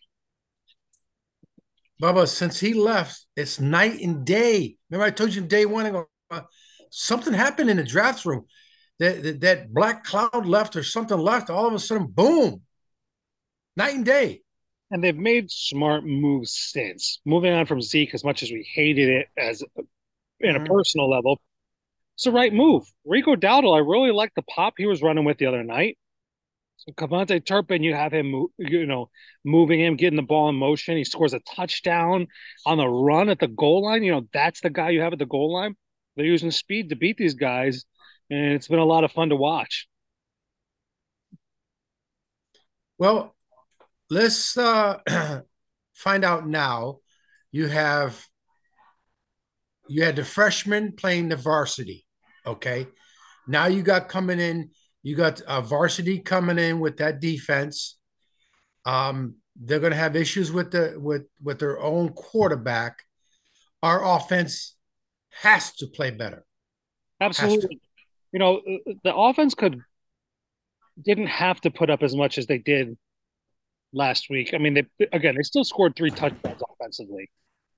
Bubba, 2.02 2.26
since 2.26 2.58
he 2.58 2.74
left, 2.74 3.26
it's 3.36 3.60
night 3.60 4.00
and 4.00 4.24
day. 4.24 4.76
Remember, 4.90 5.06
I 5.06 5.10
told 5.10 5.34
you 5.34 5.42
day 5.42 5.66
one 5.66 5.86
ago, 5.86 6.06
uh, 6.30 6.42
something 6.90 7.32
happened 7.32 7.70
in 7.70 7.76
the 7.76 7.84
draft 7.84 8.24
room. 8.24 8.44
That, 9.00 9.22
that, 9.24 9.40
that 9.40 9.74
black 9.74 10.04
cloud 10.04 10.46
left 10.46 10.76
or 10.76 10.84
something 10.84 11.18
left. 11.18 11.50
All 11.50 11.66
of 11.66 11.74
a 11.74 11.78
sudden, 11.80 12.06
boom, 12.06 12.62
night 13.76 13.94
and 13.94 14.04
day 14.04 14.44
and 14.94 15.02
they've 15.02 15.16
made 15.16 15.50
smart 15.50 16.04
moves 16.04 16.52
since. 16.52 17.20
Moving 17.24 17.52
on 17.52 17.66
from 17.66 17.82
Zeke, 17.82 18.14
as 18.14 18.22
much 18.22 18.44
as 18.44 18.52
we 18.52 18.68
hated 18.74 19.08
it 19.08 19.28
as 19.36 19.60
in 20.38 20.54
a 20.54 20.60
mm-hmm. 20.60 20.72
personal 20.72 21.10
level, 21.10 21.40
it's 22.14 22.24
the 22.24 22.30
right 22.30 22.52
move. 22.52 22.84
Rico 23.04 23.34
Dowdle, 23.34 23.74
I 23.74 23.80
really 23.80 24.12
like 24.12 24.32
the 24.36 24.42
pop 24.42 24.74
he 24.76 24.86
was 24.86 25.02
running 25.02 25.24
with 25.24 25.38
the 25.38 25.46
other 25.46 25.64
night. 25.64 25.98
So 26.76 26.92
KaVontae 26.92 27.46
Turpin, 27.46 27.82
you 27.82 27.94
have 27.94 28.12
him, 28.12 28.46
you 28.58 28.86
know, 28.86 29.10
moving 29.44 29.80
him, 29.80 29.96
getting 29.96 30.16
the 30.16 30.22
ball 30.22 30.48
in 30.48 30.56
motion. 30.56 30.96
He 30.96 31.04
scores 31.04 31.32
a 31.32 31.40
touchdown 31.40 32.26
on 32.66 32.78
the 32.78 32.88
run 32.88 33.28
at 33.28 33.38
the 33.38 33.48
goal 33.48 33.84
line. 33.84 34.02
You 34.02 34.12
know, 34.12 34.28
that's 34.32 34.60
the 34.60 34.70
guy 34.70 34.90
you 34.90 35.00
have 35.00 35.12
at 35.12 35.18
the 35.18 35.26
goal 35.26 35.52
line. 35.52 35.76
They're 36.16 36.26
using 36.26 36.50
speed 36.50 36.90
to 36.90 36.96
beat 36.96 37.16
these 37.16 37.34
guys, 37.34 37.84
and 38.30 38.52
it's 38.52 38.68
been 38.68 38.78
a 38.78 38.84
lot 38.84 39.04
of 39.04 39.12
fun 39.12 39.30
to 39.30 39.36
watch. 39.36 39.88
Well, 42.98 43.34
let's 44.10 44.56
uh, 44.56 44.98
find 45.94 46.24
out 46.24 46.46
now. 46.46 46.98
You 47.50 47.68
have 47.68 48.24
you 49.88 50.02
had 50.02 50.16
the 50.16 50.24
freshman 50.24 50.92
playing 50.92 51.28
the 51.28 51.36
varsity. 51.36 52.06
Okay. 52.46 52.86
Now 53.46 53.66
you 53.66 53.82
got 53.82 54.08
coming 54.08 54.40
in, 54.40 54.70
you 55.04 55.14
got 55.14 55.42
a 55.46 55.60
varsity 55.60 56.18
coming 56.18 56.58
in 56.58 56.80
with 56.80 56.96
that 56.96 57.20
defense. 57.20 57.98
Um, 58.86 59.36
they're 59.54 59.78
going 59.78 59.92
to 59.92 59.98
have 59.98 60.16
issues 60.16 60.50
with 60.50 60.72
the 60.72 60.94
with 60.96 61.26
with 61.42 61.58
their 61.60 61.78
own 61.78 62.08
quarterback. 62.08 63.04
Our 63.82 64.16
offense 64.16 64.74
has 65.42 65.72
to 65.76 65.86
play 65.86 66.10
better. 66.10 66.44
Absolutely. 67.20 67.80
You 68.32 68.38
know, 68.38 68.62
uh, 68.66 68.90
uh, 68.90 68.94
the 69.04 69.14
offense 69.14 69.54
could 69.54 69.80
didn't 71.04 71.26
have 71.26 71.60
to 71.60 71.70
put 71.70 71.90
up 71.90 72.02
as 72.02 72.16
much 72.16 72.38
as 72.38 72.46
they 72.46 72.58
did 72.58 72.96
last 73.92 74.28
week. 74.30 74.54
I 74.54 74.58
mean, 74.58 74.72
they 74.72 75.06
again 75.12 75.36
they 75.36 75.42
still 75.42 75.64
scored 75.64 75.94
three 75.96 76.10
touchdowns 76.10 76.62
offensively. 76.72 77.30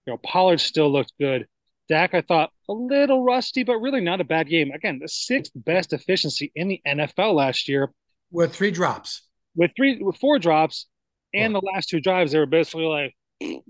You 0.06 0.12
know, 0.12 0.20
Pollard 0.24 0.60
still 0.60 0.92
looked 0.92 1.12
good. 1.20 1.48
Dak, 1.88 2.14
I 2.14 2.20
thought 2.20 2.50
a 2.68 2.72
little 2.72 3.22
rusty, 3.22 3.62
but 3.62 3.78
really 3.78 4.00
not 4.00 4.20
a 4.20 4.24
bad 4.24 4.48
game. 4.48 4.72
Again, 4.72 4.98
the 5.00 5.08
sixth 5.08 5.52
best 5.54 5.92
efficiency 5.92 6.52
in 6.54 6.68
the 6.68 6.80
NFL 6.86 7.34
last 7.34 7.68
year. 7.68 7.90
With 8.30 8.54
three 8.54 8.70
drops. 8.70 9.22
With 9.54 9.70
three 9.76 10.02
with 10.02 10.16
four 10.16 10.38
drops. 10.38 10.86
And 11.34 11.54
the 11.54 11.60
last 11.60 11.88
two 11.88 12.00
drives, 12.00 12.32
they 12.32 12.38
were 12.38 12.46
basically 12.46 12.86
like, 12.86 13.14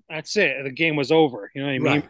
that's 0.09 0.37
it. 0.37 0.57
The 0.65 0.71
game 0.71 0.97
was 0.97 1.11
over. 1.11 1.51
You 1.55 1.63
know 1.63 1.69
what 1.69 1.75
I 1.75 1.79
mean? 1.79 1.87
Right. 1.87 2.09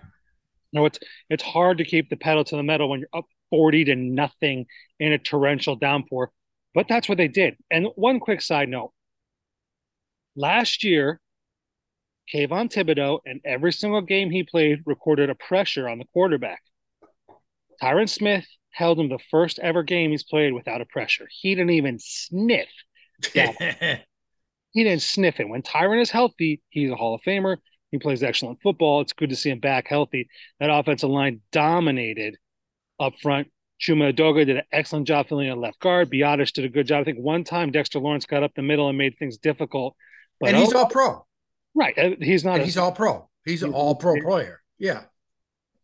You 0.73 0.81
know, 0.81 0.87
it's 0.87 0.99
it's 1.31 1.43
hard 1.43 1.79
to 1.79 1.85
keep 1.85 2.11
the 2.11 2.17
pedal 2.17 2.45
to 2.45 2.57
the 2.57 2.63
metal 2.63 2.89
when 2.89 3.01
you're 3.01 3.09
up 3.15 3.27
40 3.51 3.85
to 3.87 3.97
nothing 3.97 4.67
in 5.01 5.13
a 5.13 5.19
torrential 5.19 5.77
downpour. 5.77 6.31
But 6.75 6.87
that's 6.89 7.09
what 7.09 7.17
they 7.17 7.29
did. 7.29 7.57
And 7.71 7.87
one 7.95 8.21
quick 8.21 8.43
side 8.43 8.69
note 8.69 8.93
Last 10.37 10.85
year, 10.85 11.19
Kayvon 12.33 12.73
Thibodeaux, 12.73 13.21
in 13.25 13.41
every 13.45 13.73
single 13.73 14.01
game 14.01 14.31
he 14.31 14.43
played, 14.43 14.83
recorded 14.85 15.31
a 15.31 15.35
pressure 15.35 15.89
on 15.89 15.99
the 15.99 16.07
quarterback. 16.13 16.63
Tyron 17.83 18.09
Smith 18.09 18.47
held 18.71 18.99
him 18.99 19.09
the 19.09 19.19
first 19.31 19.59
ever 19.59 19.83
game 19.83 20.11
he's 20.11 20.25
played 20.25 20.53
without 20.53 20.81
a 20.81 20.87
pressure. 20.87 21.29
He 21.31 21.55
didn't 21.55 21.71
even 21.71 21.99
sniff. 22.01 22.69
he 23.33 23.45
didn't 24.75 25.03
sniff 25.03 25.41
it. 25.41 25.49
When 25.49 25.63
Tyron 25.63 26.01
is 26.01 26.11
healthy, 26.11 26.63
he's 26.71 26.91
a 26.91 26.97
Hall 26.97 27.15
of 27.15 27.23
Famer. 27.23 27.59
He 27.91 27.99
plays 27.99 28.23
excellent 28.23 28.61
football. 28.63 29.01
It's 29.01 29.13
good 29.13 29.31
to 29.31 29.37
see 29.37 29.51
him 29.51 29.61
back 29.61 29.87
healthy. 29.89 30.29
That 30.59 30.71
offensive 30.71 31.11
line 31.11 31.41
dominated 31.53 32.37
up 32.99 33.15
front. 33.21 33.49
Chuma 33.81 34.13
Edoga 34.13 34.47
did 34.47 34.57
an 34.57 34.65
excellent 34.73 35.07
job 35.07 35.29
filling 35.29 35.49
in 35.49 35.61
left 35.61 35.79
guard. 35.81 36.11
Biadasz 36.11 36.53
did 36.53 36.65
a 36.65 36.69
good 36.69 36.87
job. 36.87 37.03
I 37.03 37.05
think 37.05 37.19
one 37.19 37.45
time 37.45 37.71
Dexter 37.71 37.99
Lawrence 37.99 38.27
got 38.27 38.43
up 38.43 38.53
the 38.57 38.63
middle 38.63 38.89
and 38.89 38.97
made 38.97 39.19
things 39.19 39.37
difficult 39.37 39.97
but 40.41 40.51
and 40.51 40.59
he's 40.59 40.73
oh, 40.73 40.79
all 40.79 40.87
pro. 40.87 41.25
Right. 41.77 42.17
He's 42.23 42.45
not. 42.45 42.61
A, 42.61 42.65
he's 42.65 42.77
all 42.77 42.93
pro. 42.93 43.29
He's, 43.45 43.63
an 43.63 43.73
all 43.73 43.95
pro 43.95 44.21
player. 44.21 44.61
Yeah. 44.79 45.03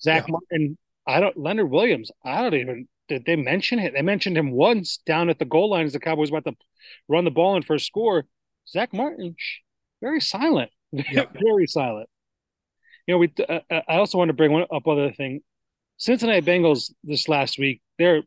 Zach 0.00 0.26
yeah. 0.26 0.32
Martin. 0.32 0.78
I 1.06 1.20
don't. 1.20 1.36
Leonard 1.36 1.70
Williams. 1.70 2.10
I 2.24 2.42
don't 2.42 2.54
even. 2.54 2.88
Did 3.08 3.24
they 3.26 3.36
mention 3.36 3.78
it? 3.78 3.92
They 3.94 4.02
mentioned 4.02 4.38
him 4.38 4.52
once 4.52 4.98
down 5.06 5.28
at 5.28 5.38
the 5.38 5.44
goal 5.44 5.70
line 5.70 5.86
as 5.86 5.92
the 5.92 6.00
Cowboys 6.00 6.30
about 6.30 6.44
to 6.44 6.54
run 7.08 7.24
the 7.24 7.30
ball 7.30 7.56
in 7.56 7.62
for 7.62 7.74
a 7.74 7.80
score. 7.80 8.24
Zack 8.68 8.92
Martin, 8.92 9.36
very 10.00 10.20
silent. 10.20 10.70
Yep. 10.92 11.36
very 11.42 11.66
silent. 11.66 12.08
You 13.06 13.14
know, 13.14 13.18
we. 13.18 13.32
Uh, 13.38 13.60
uh, 13.70 13.80
I 13.88 13.96
also 13.96 14.18
want 14.18 14.28
to 14.30 14.34
bring 14.34 14.52
one 14.52 14.64
up 14.72 14.86
other 14.86 15.12
thing. 15.12 15.40
Cincinnati 15.98 16.40
Bengals 16.40 16.92
this 17.04 17.28
last 17.28 17.58
week. 17.58 17.82
They're 17.98 18.22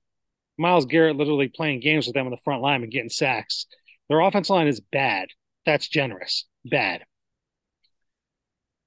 Myles 0.57 0.85
Garrett 0.85 1.15
literally 1.15 1.47
playing 1.47 1.79
games 1.81 2.05
with 2.05 2.13
them 2.13 2.25
on 2.25 2.31
the 2.31 2.37
front 2.43 2.61
line 2.61 2.83
and 2.83 2.91
getting 2.91 3.09
sacks. 3.09 3.65
Their 4.07 4.19
offense 4.19 4.49
line 4.49 4.67
is 4.67 4.79
bad 4.79 5.29
that's 5.65 5.87
generous. 5.87 6.45
Bad. 6.63 7.03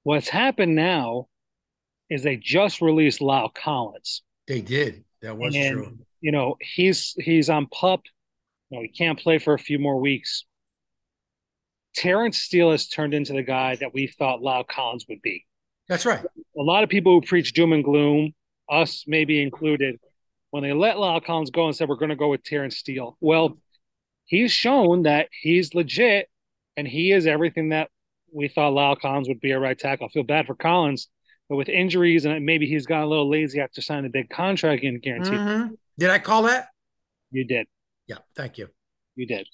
What's 0.03 0.29
happened 0.29 0.75
now 0.75 1.27
is 2.09 2.23
they 2.23 2.37
just 2.37 2.81
released 2.81 3.19
La'el 3.19 3.53
Collins. 3.53 4.23
They 4.47 4.61
did. 4.61 5.03
That 5.21 5.37
was 5.37 5.55
and, 5.55 5.73
true. 5.75 5.97
You 6.21 6.31
know, 6.31 6.55
he's 6.59 7.15
he's 7.19 7.49
on 7.49 7.67
pup. 7.67 8.01
You 8.69 8.77
know, 8.77 8.81
he 8.83 8.89
can't 8.89 9.19
play 9.19 9.37
for 9.37 9.53
a 9.53 9.59
few 9.59 9.79
more 9.79 9.99
weeks. 9.99 10.45
Terence 11.95 12.37
Steele 12.37 12.71
has 12.71 12.87
turned 12.87 13.13
into 13.13 13.33
the 13.33 13.43
guy 13.43 13.75
that 13.75 13.93
we 13.93 14.07
thought 14.07 14.41
La'el 14.41 14.67
Collins 14.67 15.05
would 15.09 15.21
be. 15.21 15.45
That's 15.87 16.05
right. 16.05 16.23
A 16.57 16.61
lot 16.61 16.83
of 16.83 16.89
people 16.89 17.13
who 17.13 17.25
preach 17.25 17.53
doom 17.53 17.73
and 17.73 17.83
gloom, 17.83 18.33
us 18.69 19.05
maybe 19.07 19.41
included, 19.41 19.99
when 20.51 20.63
they 20.63 20.73
let 20.73 20.97
La'el 20.97 21.23
Collins 21.23 21.49
go 21.49 21.65
and 21.65 21.75
said 21.75 21.89
we're 21.89 21.95
going 21.95 22.09
to 22.09 22.15
go 22.15 22.29
with 22.29 22.43
Terence 22.43 22.77
Steele. 22.77 23.17
Well, 23.19 23.57
he's 24.25 24.51
shown 24.51 25.03
that 25.03 25.29
he's 25.41 25.73
legit 25.73 26.29
and 26.77 26.87
he 26.87 27.11
is 27.11 27.27
everything 27.27 27.69
that 27.69 27.89
we 28.33 28.47
thought 28.47 28.73
La'el 28.73 28.99
Collins 28.99 29.27
would 29.27 29.39
be 29.39 29.51
a 29.51 29.59
right 29.59 29.77
tackle. 29.77 30.07
I 30.07 30.09
feel 30.09 30.23
bad 30.23 30.47
for 30.47 30.55
Collins, 30.55 31.07
but 31.47 31.55
with 31.55 31.69
injuries 31.69 32.25
and 32.25 32.45
maybe 32.45 32.67
he's 32.67 32.85
got 32.85 33.03
a 33.03 33.07
little 33.07 33.29
lazy 33.29 33.59
after 33.59 33.81
signing 33.81 34.05
a 34.05 34.09
big 34.09 34.29
contract 34.29 34.83
and 34.83 35.01
guarantee. 35.01 35.31
Mm-hmm. 35.31 35.73
Did 35.97 36.09
I 36.09 36.19
call 36.19 36.43
that? 36.43 36.67
You 37.31 37.43
did. 37.45 37.67
Yeah, 38.07 38.17
thank 38.35 38.57
you. 38.57 38.67
You 39.15 39.27
did. 39.27 39.47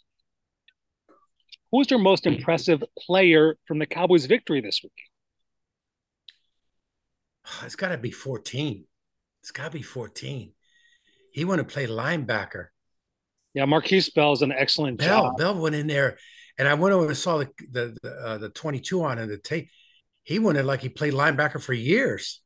Who's 1.71 1.89
your 1.89 1.99
most 1.99 2.25
impressive 2.25 2.83
player 2.97 3.57
from 3.65 3.79
the 3.79 3.85
Cowboys' 3.85 4.25
victory 4.25 4.61
this 4.61 4.81
week? 4.83 4.93
It's 7.63 7.75
got 7.75 7.89
to 7.89 7.97
be 7.97 8.11
14. 8.11 8.85
It's 9.41 9.51
got 9.51 9.65
to 9.65 9.77
be 9.77 9.83
14. 9.83 10.51
He 11.31 11.45
went 11.45 11.59
to 11.59 11.65
play 11.65 11.85
linebacker. 11.85 12.67
Yeah, 13.53 13.65
Markquese 13.65 14.13
Bell's 14.13 14.41
an 14.41 14.51
excellent 14.51 14.97
Bell, 14.97 15.23
job. 15.23 15.37
Bell 15.37 15.55
went 15.55 15.75
in 15.75 15.87
there, 15.87 16.17
and 16.57 16.67
I 16.67 16.73
went 16.73 16.93
over 16.93 17.07
and 17.07 17.17
saw 17.17 17.37
the 17.37 17.49
the 17.71 17.97
the, 18.01 18.11
uh, 18.11 18.37
the 18.37 18.49
22 18.49 19.03
on 19.03 19.19
in 19.19 19.29
the 19.29 19.37
tape. 19.37 19.69
He 20.23 20.39
went 20.39 20.57
in 20.57 20.65
like 20.65 20.81
he 20.81 20.89
played 20.89 21.13
linebacker 21.13 21.61
for 21.61 21.73
years. 21.73 22.41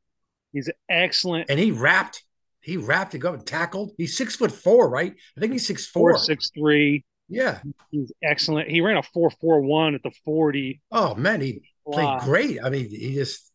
He's 0.52 0.70
excellent, 0.88 1.48
and 1.50 1.58
he 1.58 1.70
wrapped. 1.70 2.24
He 2.60 2.76
wrapped 2.76 3.12
to 3.12 3.18
go 3.18 3.32
and 3.32 3.46
tackled. 3.46 3.92
He's 3.96 4.16
six 4.16 4.36
foot 4.36 4.52
four, 4.52 4.88
right? 4.88 5.14
I 5.36 5.40
think 5.40 5.52
he's 5.52 5.66
six 5.66 5.86
four, 5.86 6.12
four 6.12 6.18
six 6.18 6.50
three. 6.56 7.04
Yeah, 7.28 7.60
he's 7.90 8.12
excellent. 8.22 8.68
He 8.68 8.80
ran 8.80 8.96
a 8.96 9.02
four 9.02 9.30
four 9.30 9.60
one 9.60 9.94
at 9.94 10.02
the 10.02 10.10
forty. 10.24 10.80
Oh 10.90 11.14
man, 11.14 11.40
he 11.40 11.62
played 11.90 12.20
great. 12.20 12.58
I 12.62 12.70
mean, 12.70 12.90
he 12.90 13.14
just 13.14 13.50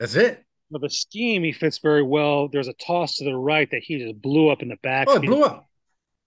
that's 0.00 0.14
it. 0.14 0.42
But 0.70 0.80
the 0.80 0.90
scheme 0.90 1.44
he 1.44 1.52
fits 1.52 1.78
very 1.78 2.02
well. 2.02 2.48
There's 2.48 2.68
a 2.68 2.72
toss 2.72 3.16
to 3.16 3.24
the 3.24 3.36
right 3.36 3.70
that 3.70 3.82
he 3.82 3.98
just 3.98 4.20
blew 4.20 4.48
up 4.48 4.62
in 4.62 4.68
the 4.68 4.78
back. 4.82 5.06
Oh, 5.08 5.16
it 5.16 5.22
blew 5.22 5.42
up. 5.44 5.68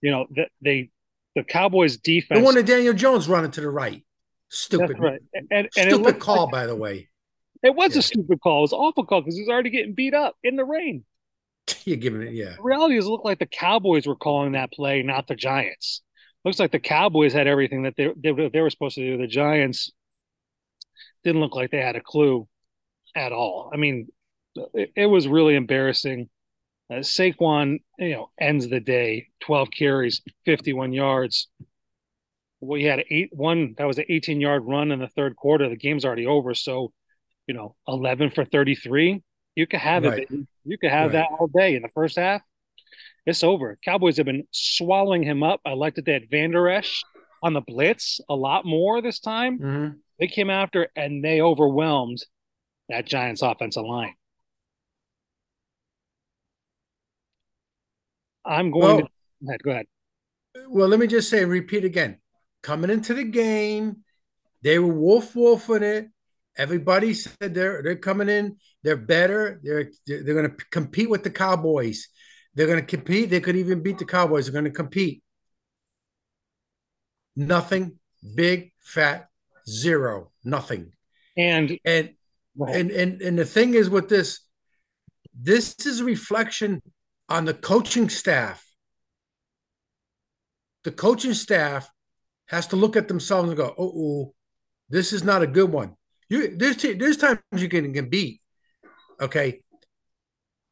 You 0.00 0.12
know 0.12 0.26
that 0.36 0.50
they 0.62 0.90
the 1.38 1.44
Cowboys 1.44 1.96
defense. 1.96 2.40
The 2.40 2.44
one 2.44 2.56
that 2.56 2.66
Daniel 2.66 2.92
Jones 2.92 3.28
running 3.28 3.50
to 3.52 3.60
the 3.60 3.70
right. 3.70 4.04
Stupid. 4.48 4.98
Right. 4.98 5.20
And, 5.50 5.68
and 5.76 5.90
stupid 5.90 6.18
call, 6.18 6.44
like, 6.44 6.52
by 6.52 6.66
the 6.66 6.74
way. 6.74 7.08
It 7.62 7.74
was 7.74 7.94
yeah. 7.94 8.00
a 8.00 8.02
stupid 8.02 8.40
call. 8.40 8.58
It 8.58 8.62
was 8.62 8.72
awful 8.72 9.04
call 9.04 9.20
because 9.20 9.36
he's 9.36 9.48
already 9.48 9.70
getting 9.70 9.94
beat 9.94 10.14
up 10.14 10.36
in 10.42 10.56
the 10.56 10.64
rain. 10.64 11.04
You're 11.84 11.96
giving 11.96 12.22
it, 12.22 12.32
yeah. 12.32 12.54
The 12.56 12.62
reality 12.62 12.96
is, 12.96 13.06
it 13.06 13.08
looked 13.08 13.24
like 13.24 13.38
the 13.38 13.46
Cowboys 13.46 14.06
were 14.06 14.16
calling 14.16 14.52
that 14.52 14.72
play, 14.72 15.02
not 15.02 15.28
the 15.28 15.36
Giants. 15.36 16.02
Looks 16.44 16.58
like 16.58 16.72
the 16.72 16.78
Cowboys 16.78 17.32
had 17.32 17.46
everything 17.46 17.82
that 17.82 17.94
they, 17.96 18.08
they, 18.16 18.48
they 18.48 18.60
were 18.60 18.70
supposed 18.70 18.96
to 18.96 19.04
do. 19.04 19.18
The 19.18 19.26
Giants 19.26 19.92
didn't 21.24 21.40
look 21.40 21.54
like 21.54 21.70
they 21.70 21.80
had 21.80 21.96
a 21.96 22.00
clue 22.00 22.48
at 23.14 23.32
all. 23.32 23.70
I 23.72 23.76
mean, 23.76 24.08
it, 24.74 24.92
it 24.96 25.06
was 25.06 25.28
really 25.28 25.54
embarrassing. 25.54 26.28
Uh, 26.90 26.96
Saquon, 26.96 27.80
you 27.98 28.10
know, 28.10 28.30
ends 28.40 28.68
the 28.68 28.80
day, 28.80 29.28
12 29.40 29.68
carries, 29.76 30.22
51 30.46 30.92
yards. 30.92 31.48
We 32.60 32.84
had 32.84 33.04
eight 33.10 33.30
one 33.32 33.74
that 33.78 33.86
was 33.86 33.98
an 33.98 34.06
18 34.08 34.40
yard 34.40 34.64
run 34.66 34.90
in 34.90 34.98
the 34.98 35.08
third 35.08 35.36
quarter. 35.36 35.68
The 35.68 35.76
game's 35.76 36.04
already 36.04 36.26
over. 36.26 36.54
So, 36.54 36.92
you 37.46 37.54
know, 37.54 37.76
11 37.86 38.30
for 38.30 38.44
33. 38.44 39.22
You 39.54 39.66
could 39.66 39.80
have 39.80 40.04
right. 40.04 40.20
it. 40.20 40.28
You 40.64 40.78
could 40.78 40.90
have 40.90 41.12
right. 41.12 41.28
that 41.30 41.38
all 41.38 41.46
day 41.46 41.76
in 41.76 41.82
the 41.82 41.88
first 41.88 42.16
half. 42.16 42.42
It's 43.26 43.44
over. 43.44 43.78
Cowboys 43.84 44.16
have 44.16 44.26
been 44.26 44.44
swallowing 44.50 45.22
him 45.22 45.42
up. 45.42 45.60
I 45.64 45.74
liked 45.74 45.96
that 45.96 46.06
they 46.06 46.14
had 46.14 46.30
Vander 46.30 46.68
Esch 46.68 47.02
on 47.42 47.52
the 47.52 47.60
blitz 47.60 48.20
a 48.28 48.34
lot 48.34 48.64
more 48.64 49.02
this 49.02 49.20
time. 49.20 49.58
Mm-hmm. 49.58 49.88
They 50.18 50.26
came 50.26 50.50
after 50.50 50.88
and 50.96 51.22
they 51.22 51.40
overwhelmed 51.40 52.24
that 52.88 53.06
Giants 53.06 53.42
offensive 53.42 53.84
line. 53.84 54.14
I'm 58.48 58.70
going 58.70 58.82
well, 58.82 58.96
to 58.96 59.02
go 59.02 59.48
ahead, 59.48 59.62
go 59.62 59.70
ahead. 59.70 59.86
Well, 60.68 60.88
let 60.88 60.98
me 60.98 61.06
just 61.06 61.28
say, 61.28 61.44
repeat 61.44 61.84
again. 61.84 62.18
Coming 62.62 62.90
into 62.90 63.14
the 63.14 63.24
game, 63.24 63.98
they 64.62 64.78
were 64.78 64.92
wolf 64.92 65.36
wolfing 65.36 65.82
it. 65.82 66.08
Everybody 66.56 67.14
said 67.14 67.54
they're 67.54 67.82
they're 67.82 67.96
coming 67.96 68.28
in, 68.28 68.56
they're 68.82 68.96
better. 68.96 69.60
They're 69.62 69.90
they're 70.06 70.34
going 70.34 70.50
to 70.50 70.56
compete 70.72 71.08
with 71.08 71.22
the 71.22 71.30
Cowboys. 71.30 72.08
They're 72.54 72.66
going 72.66 72.80
to 72.80 72.96
compete. 72.96 73.30
They 73.30 73.40
could 73.40 73.54
even 73.54 73.82
beat 73.82 73.98
the 73.98 74.04
Cowboys. 74.04 74.46
They're 74.46 74.60
going 74.60 74.64
to 74.64 74.76
compete. 74.76 75.22
Nothing. 77.36 77.98
Big 78.34 78.72
fat 78.80 79.28
zero. 79.68 80.32
Nothing. 80.42 80.92
And 81.36 81.78
and 81.84 82.14
and 82.58 82.90
and 82.90 83.22
and 83.22 83.38
the 83.38 83.44
thing 83.44 83.74
is 83.74 83.88
with 83.88 84.08
this, 84.08 84.40
this 85.40 85.76
is 85.86 86.00
a 86.00 86.04
reflection 86.04 86.82
on 87.28 87.44
the 87.44 87.54
coaching 87.54 88.08
staff. 88.08 88.64
The 90.84 90.92
coaching 90.92 91.34
staff 91.34 91.90
has 92.46 92.68
to 92.68 92.76
look 92.76 92.96
at 92.96 93.08
themselves 93.08 93.48
and 93.48 93.56
go, 93.56 93.74
"Oh, 93.78 94.34
this 94.88 95.12
is 95.12 95.24
not 95.24 95.42
a 95.42 95.46
good 95.46 95.70
one." 95.70 95.96
You 96.28 96.56
there's 96.56 96.76
there's 96.76 97.16
times 97.16 97.40
you 97.56 97.68
can 97.68 97.92
get 97.92 98.10
beat. 98.10 98.40
Okay, 99.20 99.60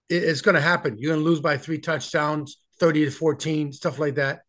it, 0.08 0.22
it's 0.22 0.40
going 0.40 0.54
to 0.54 0.60
happen. 0.60 0.96
You're 0.98 1.14
going 1.14 1.24
to 1.24 1.28
lose 1.28 1.40
by 1.40 1.58
three 1.58 1.78
touchdowns, 1.78 2.58
thirty 2.78 3.04
to 3.04 3.10
fourteen, 3.10 3.72
stuff 3.72 3.98
like 3.98 4.14
that. 4.14 4.42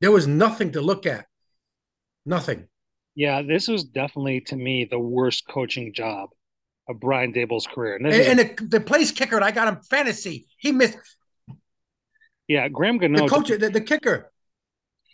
There 0.00 0.12
was 0.12 0.26
nothing 0.26 0.72
to 0.72 0.80
look 0.80 1.06
at. 1.06 1.26
Nothing. 2.24 2.68
Yeah, 3.14 3.42
this 3.42 3.66
was 3.66 3.84
definitely 3.84 4.42
to 4.42 4.56
me 4.56 4.84
the 4.84 4.98
worst 4.98 5.48
coaching 5.48 5.94
job 5.94 6.30
of 6.88 7.00
Brian 7.00 7.32
Daboll's 7.32 7.66
career. 7.66 7.96
And, 7.96 8.06
and, 8.06 8.38
and 8.38 8.58
the, 8.58 8.66
the 8.66 8.80
place 8.80 9.10
kicker, 9.10 9.42
I 9.42 9.50
got 9.50 9.68
him 9.68 9.80
fantasy. 9.88 10.46
He 10.58 10.70
missed 10.70 10.98
yeah, 12.48 12.68
Graham 12.68 12.98
Gano. 12.98 13.24
The 13.24 13.28
coach, 13.28 13.48
the, 13.48 13.70
the 13.70 13.80
kicker, 13.80 14.30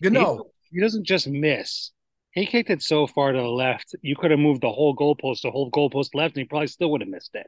Gano. 0.02 0.50
He, 0.70 0.76
he, 0.76 0.80
doesn't 0.80 1.04
just 1.04 1.28
miss. 1.28 1.92
He 2.32 2.46
kicked 2.46 2.70
it 2.70 2.82
so 2.82 3.06
far 3.06 3.32
to 3.32 3.38
the 3.38 3.44
left, 3.44 3.94
you 4.00 4.16
could 4.16 4.30
have 4.30 4.40
moved 4.40 4.62
the 4.62 4.72
whole 4.72 4.96
goalpost, 4.96 5.42
the 5.42 5.50
whole 5.50 5.70
goalpost 5.70 6.14
left, 6.14 6.34
and 6.36 6.42
he 6.42 6.48
probably 6.48 6.66
still 6.66 6.90
would 6.90 7.02
have 7.02 7.10
missed 7.10 7.34
it. 7.34 7.46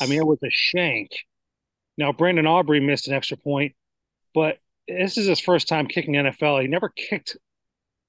I 0.00 0.06
mean, 0.06 0.18
it 0.18 0.26
was 0.26 0.38
a 0.44 0.50
shank. 0.50 1.10
Now, 1.96 2.12
Brandon 2.12 2.46
Aubrey 2.46 2.80
missed 2.80 3.08
an 3.08 3.14
extra 3.14 3.38
point, 3.38 3.74
but 4.34 4.58
this 4.86 5.16
is 5.16 5.26
his 5.26 5.40
first 5.40 5.68
time 5.68 5.86
kicking 5.86 6.14
NFL. 6.14 6.60
He 6.60 6.68
never 6.68 6.90
kicked. 6.90 7.36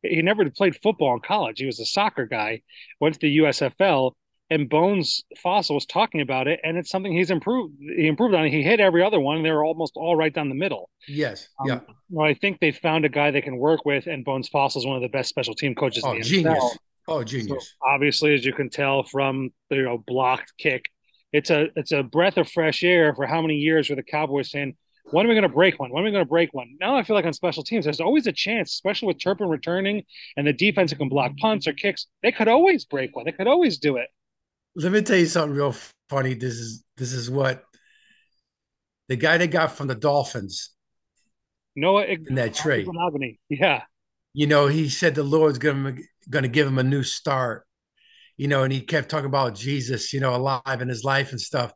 He 0.04 0.22
never 0.22 0.50
played 0.50 0.76
football 0.76 1.14
in 1.14 1.22
college. 1.22 1.60
He 1.60 1.66
was 1.66 1.80
a 1.80 1.86
soccer 1.86 2.26
guy. 2.26 2.62
Went 3.00 3.16
to 3.16 3.22
the 3.22 3.38
USFL, 3.38 4.12
and 4.50 4.70
Bones 4.70 5.24
Fassel 5.44 5.76
was 5.76 5.86
talking 5.86 6.22
about 6.22 6.48
it, 6.48 6.60
and 6.64 6.78
it's 6.78 6.90
something 6.90 7.12
he's 7.12 7.32
improved. 7.32 7.76
He 7.80 8.08
improved 8.08 8.34
on 8.34 8.46
it. 8.46 8.50
He 8.50 8.64
hit 8.64 8.80
every 8.80 9.04
other 9.04 9.20
one. 9.20 9.44
They're 9.44 9.64
almost 9.64 9.94
all 9.96 10.16
right 10.16 10.34
down 10.34 10.50
the 10.50 10.56
middle. 10.56 10.90
Yes. 11.08 11.50
Um, 11.60 11.68
yeah. 11.68 11.80
Well, 12.10 12.28
I 12.28 12.34
think 12.34 12.60
they 12.60 12.72
found 12.72 13.06
a 13.06 13.10
guy 13.10 13.32
they 13.32 13.42
can 13.42 13.58
work 13.58 13.86
with, 13.86 14.08
and 14.08 14.24
Bones 14.24 14.50
Fassel 14.50 14.78
is 14.78 14.86
one 14.86 14.96
of 14.96 15.02
the 15.02 15.10
best 15.10 15.30
special 15.30 15.54
team 15.54 15.76
coaches. 15.76 16.04
Oh, 16.06 16.20
genius! 16.22 16.58
NFL. 16.58 16.78
Oh, 17.10 17.24
genius! 17.24 17.48
So 17.50 17.88
obviously, 17.90 18.34
as 18.34 18.46
you 18.46 18.54
can 18.54 18.70
tell 18.70 19.04
from 19.04 19.50
the 19.70 19.78
you 19.78 19.84
know 19.84 20.04
blocked 20.08 20.54
kick, 20.58 20.86
it's 21.34 21.50
a 21.50 21.68
it's 21.76 21.92
a 21.92 22.04
breath 22.04 22.38
of 22.38 22.50
fresh 22.50 22.84
air 22.84 23.14
for 23.16 23.26
how 23.26 23.42
many 23.42 23.56
years 23.56 23.90
were 23.90 23.98
the 23.98 24.04
Cowboys 24.04 24.50
saying, 24.50 24.76
when 25.12 25.26
are 25.26 25.30
we 25.30 25.36
going 25.36 25.44
to 25.44 25.50
break 25.50 25.80
one? 25.80 25.92
When 25.92 26.04
are 26.04 26.06
we 26.06 26.12
going 26.12 26.24
to 26.24 26.30
break 26.30 26.54
one? 26.54 26.76
Now 26.80 26.98
I 26.98 27.04
feel 27.04 27.16
like 27.16 27.26
on 27.26 27.34
special 27.34 27.64
teams, 27.64 27.86
there's 27.86 28.02
always 28.02 28.28
a 28.28 28.32
chance, 28.32 28.74
especially 28.74 29.08
with 29.08 29.22
Turpin 29.22 29.48
returning 29.48 30.04
and 30.36 30.46
the 30.46 30.54
defense 30.54 30.94
can 30.94 31.10
block 31.10 31.36
punts 31.38 31.68
or 31.68 31.74
kicks. 31.74 32.08
They 32.24 32.32
could 32.32 32.48
always 32.48 32.86
break 32.86 33.16
one. 33.16 33.26
They 33.26 33.32
could 33.32 33.48
always 33.48 33.78
do 33.78 33.98
it 33.98 34.08
let 34.78 34.92
me 34.92 35.02
tell 35.02 35.18
you 35.18 35.26
something 35.26 35.56
real 35.56 35.76
funny. 36.08 36.36
This 36.36 36.54
is 36.54 36.84
this 36.98 37.12
is 37.12 37.30
what 37.30 37.64
the 39.10 39.16
guy 39.16 39.38
they 39.38 39.48
got 39.48 39.72
from 39.72 39.88
the 39.88 39.96
Dolphins. 39.96 40.70
Noah 41.76 42.06
in 42.06 42.36
that 42.36 42.54
trade. 42.54 42.88
Yeah. 43.50 43.84
You 44.34 44.46
know, 44.46 44.68
he 44.68 44.90
said 44.90 45.16
the 45.16 45.24
Lord's 45.24 45.58
gonna 45.58 45.96
gonna 46.30 46.48
give 46.48 46.68
him 46.68 46.78
a 46.78 46.84
new 46.84 47.04
start. 47.04 47.66
You 48.38 48.48
know, 48.48 48.64
and 48.64 48.72
he 48.72 48.82
kept 48.82 49.10
talking 49.10 49.26
about 49.26 49.56
Jesus, 49.56 50.14
you 50.14 50.20
know, 50.20 50.36
alive 50.36 50.82
in 50.82 50.90
his 50.90 51.04
life 51.04 51.32
and 51.32 51.42
stuff. 51.42 51.74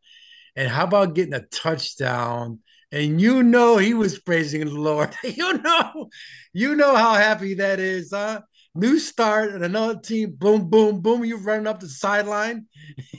And 0.56 0.70
how 0.70 0.84
about 0.84 1.16
getting 1.16 1.34
a 1.34 1.42
touchdown? 1.42 2.60
And 2.92 3.20
you 3.20 3.42
know 3.42 3.78
he 3.78 3.96
was 3.96 4.20
praising 4.20 4.66
the 4.66 4.72
Lord. 4.72 5.16
you 5.24 5.58
know, 5.58 6.10
you 6.54 6.76
know 6.76 6.96
how 6.96 7.16
happy 7.16 7.56
that 7.56 7.80
is, 7.80 8.12
huh? 8.14 8.42
New 8.74 9.00
start 9.00 9.52
and 9.52 9.64
another 9.66 10.00
team, 10.00 10.34
boom, 10.38 10.70
boom, 10.70 11.02
boom. 11.02 11.26
You 11.26 11.38
running 11.38 11.68
up 11.68 11.82
the 11.82 11.90
sideline, 11.90 12.68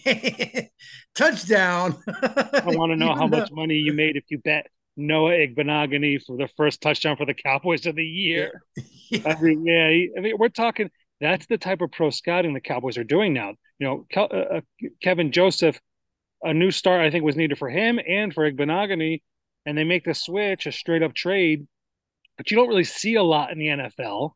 touchdown. 1.14 2.02
I 2.08 2.62
want 2.64 2.90
to 2.90 2.96
know 2.96 3.14
how 3.14 3.26
know. 3.26 3.38
much 3.38 3.52
money 3.52 3.74
you 3.74 3.92
made 3.92 4.16
if 4.16 4.24
you 4.28 4.38
bet 4.38 4.66
Noah 4.96 5.32
Igbinoghene 5.32 6.22
for 6.24 6.38
the 6.38 6.48
first 6.56 6.80
touchdown 6.80 7.16
for 7.16 7.26
the 7.26 7.34
Cowboys 7.34 7.84
of 7.84 7.96
the 7.96 8.04
year. 8.04 8.62
Yeah. 9.10 9.20
I 9.26 9.40
mean, 9.40 9.66
yeah, 9.66 9.88
I 10.16 10.20
mean, 10.20 10.36
we're 10.38 10.48
talking. 10.48 10.90
That's 11.20 11.46
the 11.46 11.58
type 11.58 11.82
of 11.82 11.92
pro 11.92 12.10
scouting 12.10 12.54
the 12.54 12.60
Cowboys 12.60 12.96
are 12.96 13.04
doing 13.04 13.34
now. 13.34 13.54
You 13.78 13.86
know, 13.86 14.06
uh, 14.16 14.22
uh, 14.22 14.60
Kelvin 15.02 15.32
Joseph, 15.32 15.78
a 16.42 16.54
new 16.54 16.70
start 16.70 17.02
I 17.02 17.10
think 17.10 17.24
was 17.24 17.36
needed 17.36 17.58
for 17.58 17.68
him 17.68 18.00
and 18.08 18.32
for 18.32 18.50
Igbinoghene, 18.50 19.20
and 19.66 19.78
they 19.78 19.84
make 19.84 20.04
the 20.04 20.14
switch 20.14 20.66
a 20.66 20.72
straight 20.72 21.02
up 21.02 21.14
trade, 21.14 21.66
but 22.36 22.50
you 22.50 22.56
don't 22.56 22.68
really 22.68 22.84
see 22.84 23.14
a 23.16 23.22
lot 23.22 23.52
in 23.52 23.58
the 23.58 23.66
NFL. 23.66 24.32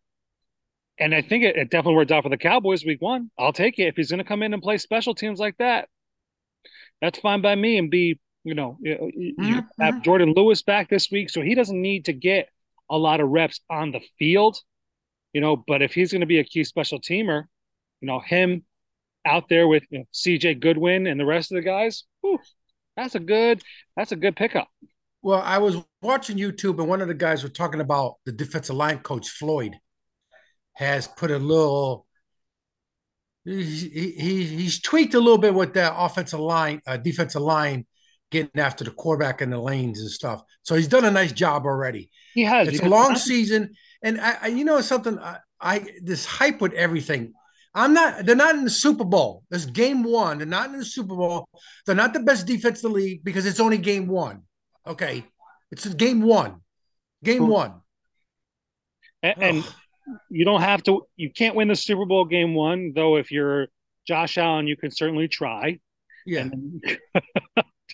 And 0.98 1.14
I 1.14 1.22
think 1.22 1.44
it, 1.44 1.56
it 1.56 1.70
definitely 1.70 1.96
worked 1.96 2.12
out 2.12 2.22
for 2.22 2.28
the 2.30 2.38
Cowboys 2.38 2.84
week 2.84 3.02
one. 3.02 3.30
I'll 3.38 3.52
take 3.52 3.78
it 3.78 3.88
if 3.88 3.96
he's 3.96 4.10
going 4.10 4.18
to 4.18 4.24
come 4.24 4.42
in 4.42 4.54
and 4.54 4.62
play 4.62 4.78
special 4.78 5.14
teams 5.14 5.38
like 5.38 5.56
that. 5.58 5.88
That's 7.00 7.18
fine 7.18 7.42
by 7.42 7.54
me. 7.54 7.78
And 7.78 7.90
be 7.90 8.18
you 8.44 8.54
know 8.54 8.78
you, 8.80 9.12
you 9.38 9.62
Mhm, 9.62 9.68
have. 9.80 9.96
Jourdan 10.04 10.34
Lewis 10.34 10.62
back 10.62 10.88
this 10.88 11.10
week, 11.10 11.30
so 11.30 11.42
he 11.42 11.54
doesn't 11.54 11.80
need 11.80 12.06
to 12.06 12.12
get 12.12 12.48
a 12.90 12.96
lot 12.96 13.20
of 13.20 13.28
reps 13.28 13.60
on 13.68 13.92
the 13.92 14.00
field. 14.18 14.58
You 15.32 15.40
know, 15.40 15.56
but 15.56 15.82
if 15.82 15.92
he's 15.94 16.12
going 16.12 16.20
to 16.22 16.26
be 16.26 16.38
a 16.38 16.44
key 16.44 16.64
special 16.64 17.00
teamer, 17.00 17.44
you 18.00 18.06
know 18.06 18.20
him 18.20 18.64
out 19.26 19.48
there 19.48 19.68
with 19.68 19.84
you 19.90 20.00
know, 20.00 20.04
C.J. 20.12 20.54
Goodwin 20.56 21.06
and 21.06 21.20
the 21.20 21.26
rest 21.26 21.52
of 21.52 21.56
the 21.56 21.62
guys. 21.62 22.04
whew, 22.22 22.40
that's 22.96 23.14
a 23.14 23.20
good. 23.20 23.62
That's 23.96 24.12
a 24.12 24.16
good 24.16 24.36
pickup. 24.36 24.68
Well, 25.22 25.42
I 25.42 25.58
was 25.58 25.76
watching 26.02 26.36
YouTube, 26.36 26.78
and 26.78 26.88
one 26.88 27.00
of 27.00 27.08
the 27.08 27.14
guys 27.14 27.42
was 27.42 27.52
talking 27.52 27.80
about 27.80 28.16
the 28.24 28.32
defensive 28.32 28.76
line 28.76 29.00
coach 29.00 29.28
Floyd 29.30 29.76
has 30.76 31.08
put 31.08 31.30
a 31.30 31.38
little. 31.38 32.06
He, 33.44 33.62
he 33.64 34.44
he's 34.44 34.80
tweaked 34.80 35.14
a 35.14 35.20
little 35.20 35.38
bit 35.38 35.54
with 35.54 35.74
that 35.74 35.94
offensive 35.96 36.40
line, 36.40 36.80
uh, 36.86 36.96
defensive 36.96 37.42
line, 37.42 37.86
getting 38.30 38.60
after 38.60 38.84
the 38.84 38.90
quarterback 38.90 39.40
in 39.40 39.50
the 39.50 39.58
lanes 39.58 40.00
and 40.00 40.10
stuff. 40.10 40.42
So 40.62 40.74
he's 40.74 40.88
done 40.88 41.04
a 41.04 41.10
nice 41.10 41.32
job 41.32 41.64
already. 41.64 42.10
He 42.34 42.42
has. 42.42 42.68
It's 42.68 42.80
a 42.80 42.88
long 42.88 43.08
that's- 43.08 43.24
season, 43.24 43.74
and 44.02 44.20
I, 44.20 44.36
I 44.42 44.46
you 44.48 44.64
know 44.64 44.80
something. 44.80 45.18
I, 45.18 45.38
I 45.60 45.86
this 46.02 46.26
hype 46.26 46.60
with 46.60 46.72
everything. 46.74 47.32
I'm 47.74 47.94
not. 47.94 48.26
They're 48.26 48.36
not 48.36 48.54
in 48.56 48.64
the 48.64 48.70
Super 48.70 49.04
Bowl. 49.04 49.44
This 49.48 49.64
game 49.64 50.02
one. 50.02 50.38
They're 50.38 50.46
not 50.46 50.70
in 50.70 50.78
the 50.78 50.84
Super 50.84 51.14
Bowl. 51.14 51.48
They're 51.86 51.94
not 51.94 52.12
the 52.12 52.20
best 52.20 52.46
defense 52.46 52.82
in 52.82 52.90
the 52.90 52.96
league 52.96 53.24
because 53.24 53.46
it's 53.46 53.60
only 53.60 53.78
game 53.78 54.08
one. 54.08 54.42
Okay, 54.86 55.24
it's 55.70 55.86
game 55.86 56.20
one. 56.22 56.62
Game 57.22 57.38
Cool. 57.38 57.48
one. 57.48 57.74
and, 59.22 59.42
and. 59.42 59.74
You 60.30 60.44
don't 60.44 60.60
have 60.62 60.82
to. 60.84 61.06
You 61.16 61.30
can't 61.32 61.54
win 61.56 61.68
the 61.68 61.76
Super 61.76 62.04
Bowl 62.04 62.24
game 62.24 62.54
one, 62.54 62.92
though. 62.94 63.16
If 63.16 63.30
you're 63.30 63.68
Josh 64.06 64.38
Allen, 64.38 64.66
you 64.66 64.76
can 64.76 64.90
certainly 64.90 65.28
try. 65.28 65.78
yeah, 66.24 66.42
And 66.42 66.82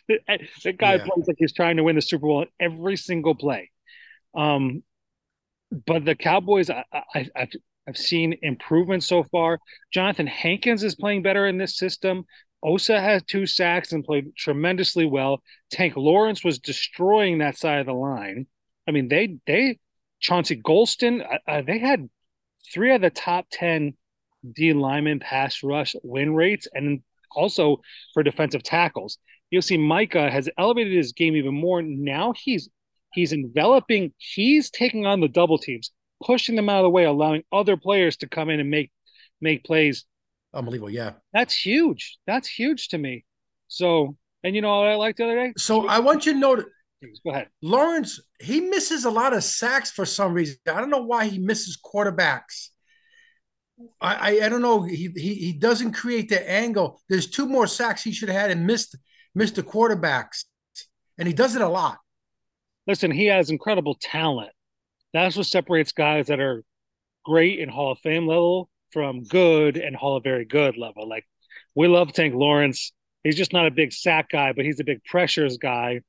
that 0.09 0.77
guy 0.79 0.95
Yeah. 0.97 1.05
plays 1.05 1.27
like 1.27 1.37
he's 1.39 1.53
trying 1.53 1.77
to 1.77 1.83
win 1.85 1.97
the 1.97 2.03
Super 2.03 2.27
Bowl 2.27 2.43
in 2.43 2.49
every 2.61 2.97
single 2.97 3.35
play. 3.35 3.71
Um, 4.35 4.83
but 5.87 6.05
the 6.05 6.15
Cowboys, 6.15 6.71
I, 6.71 6.85
I, 6.93 7.29
I've 7.35 7.51
I've 7.89 7.97
seen 7.97 8.39
improvement 8.43 9.03
so 9.03 9.25
far. 9.25 9.59
Jonathan 9.93 10.27
Hankins 10.29 10.85
is 10.85 10.95
playing 10.95 11.23
better 11.23 11.47
in 11.49 11.59
this 11.59 11.77
system. 11.77 12.25
Osa 12.63 13.01
has 13.01 13.25
two 13.25 13.45
sacks 13.45 13.91
and 13.93 14.05
played 14.05 14.37
tremendously 14.37 15.05
well. 15.05 15.43
Tank 15.71 15.97
Lawrence 15.97 16.45
was 16.45 16.61
destroying 16.61 17.39
that 17.39 17.59
side 17.59 17.81
of 17.81 17.87
the 17.87 17.93
line. 17.93 18.47
I 18.87 18.93
mean, 18.93 19.09
they 19.09 19.39
they 19.47 19.79
Chauncey 20.23 20.57
Golston, 20.57 21.23
uh, 21.23 21.39
uh, 21.47 21.63
they 21.63 21.79
had 21.79 22.09
three 22.73 22.95
of 22.95 23.03
the 23.03 23.11
top 23.11 23.47
ten 23.53 23.93
D 24.51 24.73
lineman 24.73 25.21
pass 25.21 25.63
rush 25.63 25.95
win 26.03 26.35
rates, 26.35 26.67
and 26.73 27.03
also 27.37 27.83
for 28.15 28.23
defensive 28.23 28.63
tackles. 28.63 29.19
You'll 29.51 29.61
see 29.61 29.77
Micah 29.77 30.31
has 30.31 30.49
elevated 30.57 30.95
his 30.95 31.13
game 31.13 31.37
even 31.37 31.55
more. 31.55 31.83
Now 31.83 32.33
he's 32.33 32.71
he's 33.13 33.33
enveloping, 33.35 34.15
he's 34.17 34.71
taking 34.71 35.05
on 35.05 35.21
the 35.21 35.29
double 35.29 35.59
teams, 35.59 35.91
pushing 36.25 36.57
them 36.57 36.71
out 36.71 36.79
of 36.79 36.85
the 36.85 36.91
way, 36.91 37.05
allowing 37.05 37.43
other 37.53 37.77
players 37.77 38.17
to 38.19 38.29
come 38.29 38.49
in 38.49 38.61
and 38.61 38.71
make 38.71 38.91
make 39.41 39.65
plays. 39.65 40.07
unbelievable. 40.55 40.91
Yeah. 40.91 41.13
That's 41.33 41.55
huge. 41.55 42.17
That's 42.27 42.49
huge 42.49 42.89
to 42.89 42.99
me. 42.99 43.25
So, 43.69 44.17
and 44.45 44.55
you 44.55 44.63
know 44.63 44.79
what 44.79 44.89
I 44.89 44.95
liked 44.95 45.19
the 45.19 45.25
other 45.25 45.35
day? 45.35 45.53
So 45.57 45.87
I 45.89 45.99
want 45.99 46.27
you 46.27 46.33
to 46.33 46.39
know 46.39 46.65
that 47.03 47.19
Go 47.25 47.31
ahead. 47.31 47.49
Lawrence 47.63 48.21
he 48.41 48.61
misses 48.61 49.05
a 49.05 49.11
lot 49.11 49.35
of 49.35 49.45
sacks 49.45 49.91
for 49.91 50.05
some 50.05 50.33
reason. 50.33 50.57
I 50.67 50.81
don't 50.81 50.91
know 50.91 51.03
why 51.03 51.27
he 51.27 51.39
misses 51.39 51.79
quarterbacks. 51.83 52.69
I 54.01 54.15
I, 54.15 54.47
I 54.47 54.49
don't 54.49 54.63
know. 54.63 54.83
He, 54.83 55.11
he 55.15 55.35
he 55.35 55.53
doesn't 55.53 55.93
create 55.93 56.29
the 56.29 56.49
angle. 56.49 57.01
There's 57.09 57.29
two 57.29 57.47
more 57.47 57.67
sacks 57.67 58.03
he 58.03 58.13
should 58.13 58.29
have 58.29 58.41
had 58.41 58.51
and 58.51 58.67
missed 58.67 58.97
missed 59.35 59.57
the 59.57 59.63
quarterbacks, 59.63 60.45
and 61.19 61.27
he 61.27 61.35
does 61.35 61.57
it 61.57 61.63
a 61.63 61.69
lot. 61.69 61.99
Listen, 62.87 63.11
he 63.11 63.27
has 63.27 63.51
incredible 63.51 63.97
talent. 64.01 64.51
That's 65.13 65.37
what 65.37 65.47
separates 65.47 65.93
guys 65.93 66.29
that 66.29 66.41
are 66.41 66.65
great 67.25 67.59
in 67.59 67.69
Hall 67.69 67.93
of 67.93 67.99
Fame 67.99 68.27
level 68.27 68.69
from 68.93 69.23
good 69.25 69.77
and 69.77 69.95
Hall 69.97 70.17
of 70.17 70.25
Very 70.25 70.45
Good 70.45 70.77
level. 70.77 71.09
Like 71.09 71.25
we 71.75 71.89
love 71.89 72.13
Tank 72.13 72.35
Lawrence. 72.35 72.93
He's 73.25 73.37
just 73.37 73.53
not 73.53 73.67
a 73.67 73.71
big 73.71 73.93
sack 73.93 74.31
guy, 74.31 74.53
but 74.53 74.65
he's 74.65 74.81
a 74.81 74.85
big 74.85 75.05
pressures 75.05 75.57
guy. 75.57 76.01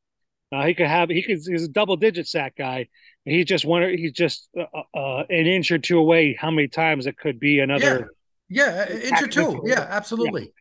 Uh, 0.54 0.66
he 0.66 0.74
could 0.76 0.88
have 0.88 1.10
he 1.10 1.24
could 1.24 1.40
he's 1.46 1.64
a 1.64 1.68
double 1.68 1.96
digit 1.96 2.28
sack 2.28 2.56
guy. 2.56 2.88
He's 3.26 3.46
just 3.46 3.66
one. 3.66 3.98
He's 3.98 4.12
just 4.12 4.50
uh, 4.58 4.98
uh, 4.98 5.24
an 5.30 5.48
inch 5.48 5.72
or 5.72 5.80
two 5.80 5.98
away. 5.98 6.38
How 6.40 6.52
many 6.52 6.68
times 6.68 7.08
it 7.08 7.18
could 7.18 7.40
be 7.40 7.60
another? 7.60 8.12
Yeah, 8.50 8.88
inch 8.90 9.22
or 9.22 9.28
two. 9.28 9.62
Yeah, 9.66 9.86
absolutely. 9.90 10.54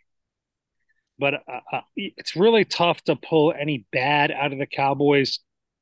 But 1.18 1.34
uh, 1.34 1.60
uh, 1.72 1.80
it's 1.94 2.36
really 2.36 2.64
tough 2.64 3.02
to 3.04 3.16
pull 3.16 3.52
any 3.52 3.84
bad 3.92 4.30
out 4.30 4.52
of 4.52 4.58
the 4.58 4.66
Cowboys. 4.66 5.40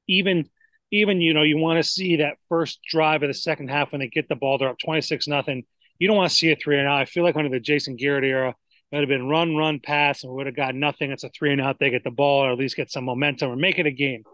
Even 0.09 0.49
even 0.91 1.21
you 1.21 1.33
know 1.33 1.43
you 1.43 1.59
want 1.59 1.83
to 1.83 1.89
see 1.89 2.17
that 2.17 2.39
first 2.49 2.81
drive 2.83 3.23
of 3.23 3.29
the 3.29 3.35
second 3.35 3.69
half 3.69 3.93
when 3.93 4.01
they 4.01 4.09
get 4.09 4.29
the 4.29 4.35
ball, 4.35 4.59
they're 4.59 4.71
up 4.71 4.79
twenty 4.79 5.03
six 5.03 5.29
nothing. 5.29 5.65
You 6.01 6.09
don't 6.09 6.17
want 6.17 6.31
to 6.31 6.37
see 6.37 6.51
a 6.51 6.57
three 6.57 6.79
and 6.79 6.89
out. 6.89 7.01
I 7.01 7.05
feel 7.05 7.23
like 7.23 7.37
under 7.37 7.51
the 7.51 7.61
Jason 7.61 7.95
Garrett 7.95 8.25
era, 8.25 8.57
it 8.91 8.97
would 8.97 9.03
have 9.03 9.09
been 9.09 9.29
run, 9.29 9.57
run, 9.57 9.81
pass, 9.81 10.25
and 10.25 10.33
we 10.33 10.37
would 10.37 10.47
have 10.47 10.57
got 10.57 10.75
nothing. 10.75 11.13
It's 11.13 11.25
a 11.25 11.31
three 11.31 11.53
and 11.53 11.61
out. 11.61 11.79
They 11.79 11.91
get 11.91 12.05
the 12.05 12.11
ball, 12.11 12.45
or 12.45 12.53
at 12.53 12.59
least 12.59 12.77
get 12.77 12.91
some 12.91 13.05
momentum, 13.05 13.51
or 13.51 13.57
make 13.57 13.79
it 13.79 13.87
a 13.87 13.93
game. 13.93 14.25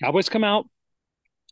Cowboys 0.00 0.28
come 0.28 0.44
out, 0.44 0.66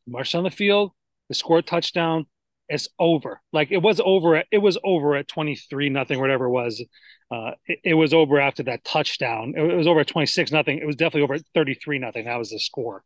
march 0.06 0.34
on 0.34 0.44
the 0.44 0.50
field, 0.50 0.92
they 1.28 1.34
score 1.34 1.58
a 1.58 1.62
touchdown. 1.62 2.26
It's 2.68 2.88
over. 2.98 3.42
Like 3.52 3.70
it 3.70 3.82
was 3.82 4.00
over. 4.02 4.36
At, 4.36 4.46
it 4.50 4.58
was 4.58 4.78
over 4.84 5.16
at 5.16 5.28
twenty 5.28 5.54
three 5.54 5.90
nothing, 5.90 6.18
whatever 6.18 6.46
it 6.46 6.50
was. 6.50 6.82
Uh, 7.30 7.52
it, 7.66 7.78
it, 7.84 7.94
was 7.94 8.14
over 8.14 8.40
after 8.40 8.62
that 8.64 8.84
touchdown. 8.84 9.54
It, 9.56 9.62
it 9.62 9.76
was 9.76 9.86
over 9.86 10.00
at 10.00 10.06
twenty 10.06 10.26
six 10.26 10.50
nothing. 10.50 10.78
It 10.78 10.86
was 10.86 10.96
definitely 10.96 11.22
over 11.22 11.34
at 11.34 11.42
thirty 11.54 11.74
three 11.74 11.98
nothing. 11.98 12.24
That 12.24 12.38
was 12.38 12.50
the 12.50 12.58
score. 12.58 13.04